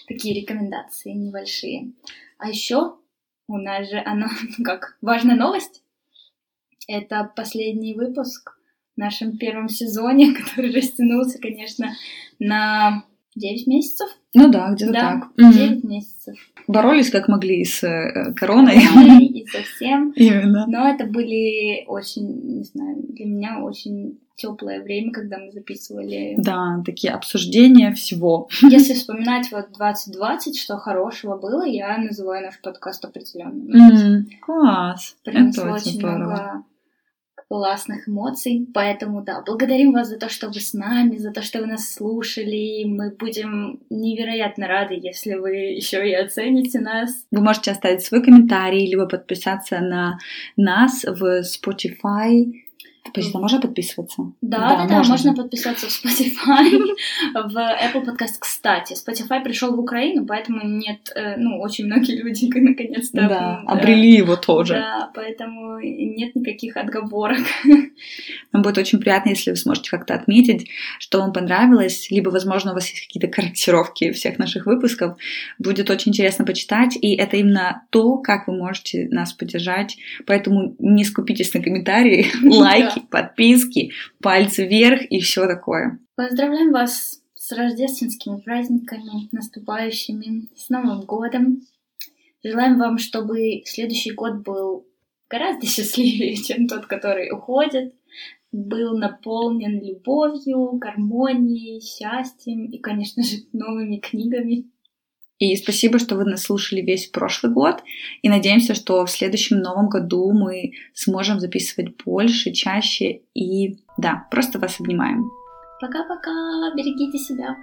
Такие 0.08 0.40
рекомендации 0.40 1.14
небольшие. 1.14 1.92
А 2.38 2.50
еще 2.50 2.98
у 3.48 3.58
нас 3.58 3.90
же 3.90 3.98
она, 4.06 4.30
как 4.64 5.00
важная 5.02 5.38
новость. 5.38 5.82
Это 6.88 7.32
последний 7.36 7.96
выпуск 7.96 8.60
в 8.96 9.00
нашем 9.00 9.40
первом 9.40 9.70
сезоне, 9.70 10.36
который 10.40 10.72
растянулся, 10.72 11.40
конечно, 11.40 11.96
на 12.38 13.07
9 13.38 13.68
месяцев. 13.68 14.10
Ну 14.34 14.50
да, 14.50 14.72
где-то 14.72 14.94
да, 14.94 15.22
так. 15.38 15.54
9 15.54 15.80
угу. 15.80 15.88
месяцев. 15.88 16.36
Боролись 16.68 17.10
как 17.10 17.28
могли 17.28 17.64
с 17.64 17.84
э, 17.84 18.34
короной. 18.36 18.78
И 19.20 19.46
совсем. 19.52 20.12
Именно. 20.16 20.66
Но 20.68 20.88
это 20.88 21.06
были 21.06 21.86
очень, 21.88 22.58
не 22.58 22.64
знаю, 22.64 22.98
для 23.10 23.26
меня 23.26 23.60
очень 23.62 24.20
теплое 24.36 24.84
время, 24.84 25.12
когда 25.12 25.40
мы 25.40 25.52
записывали. 25.52 26.36
Да, 26.38 26.82
такие 26.86 27.14
обсуждения 27.14 27.92
всего. 27.94 28.50
Если 28.62 28.94
вспоминать 28.94 29.52
вот 29.52 29.72
2020, 29.76 30.58
что 30.58 30.78
хорошего 30.78 31.38
было, 31.38 31.66
я 31.66 31.98
называю 31.98 32.46
наш 32.46 32.62
подкаст 32.62 33.04
определенным. 33.06 33.68
Mm, 33.68 34.26
класс. 34.42 35.16
Принесло 35.24 35.64
это 35.64 35.74
очень, 35.74 35.98
очень 35.98 36.06
много 36.06 36.64
классных 37.50 38.08
эмоций. 38.08 38.68
Поэтому, 38.74 39.24
да, 39.24 39.42
благодарим 39.46 39.94
вас 39.94 40.10
за 40.10 40.18
то, 40.18 40.30
что 40.30 40.48
вы 40.48 40.60
с 40.60 40.74
нами, 40.74 41.18
за 41.18 41.32
то, 41.32 41.42
что 41.42 41.60
вы 41.60 41.68
нас 41.68 41.94
слушали. 41.94 42.84
Мы 42.86 43.12
будем 43.12 43.80
невероятно 43.90 44.68
рады, 44.68 45.00
если 45.02 45.36
вы 45.36 45.56
еще 45.56 46.08
и 46.10 46.14
оцените 46.14 46.80
нас. 46.80 47.26
Вы 47.32 47.42
можете 47.42 47.72
оставить 47.72 48.04
свой 48.04 48.24
комментарий, 48.24 48.90
либо 48.90 49.08
подписаться 49.08 49.80
на 49.80 50.20
нас 50.56 51.04
в 51.04 51.42
Spotify, 51.42 52.52
А 53.16 53.40
можно 53.40 53.62
подписываться? 53.62 54.32
Да, 54.42 54.58
да, 54.58 54.88
да, 54.88 54.98
можно. 54.98 55.12
можно 55.12 55.34
подписаться 55.36 55.88
в 55.88 55.90
Spotify, 55.90 56.80
в 57.34 57.56
Apple 57.56 58.06
Podcast. 58.06 58.38
Кстати, 58.40 58.94
Spotify 58.94 59.44
пришел 59.44 59.76
в 59.76 59.80
Украину, 59.80 60.26
поэтому 60.26 60.62
нет, 60.64 61.12
э, 61.16 61.38
ну, 61.38 61.60
очень 61.60 61.86
многие 61.86 62.22
люди 62.22 62.46
наконец-то... 62.60 63.22
Да, 63.22 63.28
да, 63.28 63.64
обрели 63.66 64.16
его 64.16 64.36
тоже. 64.36 64.74
Да, 64.74 65.12
поэтому 65.14 65.80
нет 65.80 66.36
никаких 66.36 66.78
отговорок. 66.78 67.40
Нам 68.52 68.64
будет 68.64 68.78
очень 68.78 69.00
приятно, 69.00 69.30
если 69.30 69.52
вы 69.52 69.58
сможете 69.58 69.90
как-то 69.90 70.14
отметить, 70.14 70.70
что 71.00 71.20
вам 71.20 71.34
понравилось, 71.34 72.10
либо, 72.10 72.30
возможно, 72.30 72.72
у 72.72 72.74
вас 72.74 72.90
есть 72.90 73.06
какие-то 73.06 73.28
корректировки 73.28 74.12
всех 74.12 74.40
наших 74.40 74.66
выпусков. 74.66 75.18
Будет 75.60 75.90
очень 75.90 76.12
интересно 76.12 76.46
почитать, 76.46 76.98
и 77.00 77.16
это 77.16 77.38
именно 77.38 77.84
то, 77.90 78.18
как 78.18 78.48
вы 78.48 78.56
можете 78.56 79.08
нас 79.12 79.34
поддержать. 79.34 79.98
Поэтому 80.26 80.76
не 80.80 81.04
скупитесь 81.04 81.54
на 81.54 81.62
комментарии, 81.62 82.28
лайки, 82.44 82.97
лайки, 82.98 83.08
подписки, 83.12 83.92
пальцы 84.22 84.68
вверх 84.68 85.02
и 85.10 85.20
все 85.20 85.48
такое. 85.48 86.00
Поздравляем 86.16 86.72
вас 86.72 87.22
с 87.36 87.52
рождественскими 87.52 88.40
праздниками, 88.42 89.30
наступающими, 89.32 90.50
с 90.56 90.70
Новым 90.70 91.02
годом. 91.02 91.62
Желаем 92.44 92.78
вам, 92.78 92.98
чтобы 92.98 93.64
следующий 93.66 94.12
год 94.12 94.44
был 94.44 94.86
гораздо 95.30 95.66
счастливее, 95.68 96.36
чем 96.36 96.68
тот, 96.68 96.86
который 96.86 97.32
уходит, 97.32 97.94
был 98.52 98.98
наполнен 98.98 99.84
любовью, 99.84 100.72
гармонией, 100.74 101.82
счастьем 101.82 102.66
и, 102.66 102.80
конечно 102.80 103.24
же, 103.24 103.38
новыми 103.54 103.98
книгами. 103.98 104.70
И 105.40 105.56
спасибо, 105.56 106.00
что 106.00 106.16
вы 106.16 106.26
нас 106.26 106.44
слушали 106.44 106.82
весь 106.82 107.08
прошлый 107.08 107.54
год. 107.54 107.84
И 108.22 108.30
надеемся, 108.30 108.74
что 108.74 109.06
в 109.06 109.12
следующем 109.12 109.58
новом 109.58 109.90
году 109.90 110.32
мы 110.32 110.74
сможем 110.94 111.40
записывать 111.40 111.96
больше, 112.04 112.52
чаще. 112.52 113.22
И 113.36 113.78
да, 113.98 114.28
просто 114.32 114.58
вас 114.60 114.80
обнимаем. 114.80 115.30
Пока-пока, 115.80 116.32
берегите 116.76 117.20
себя. 117.20 117.56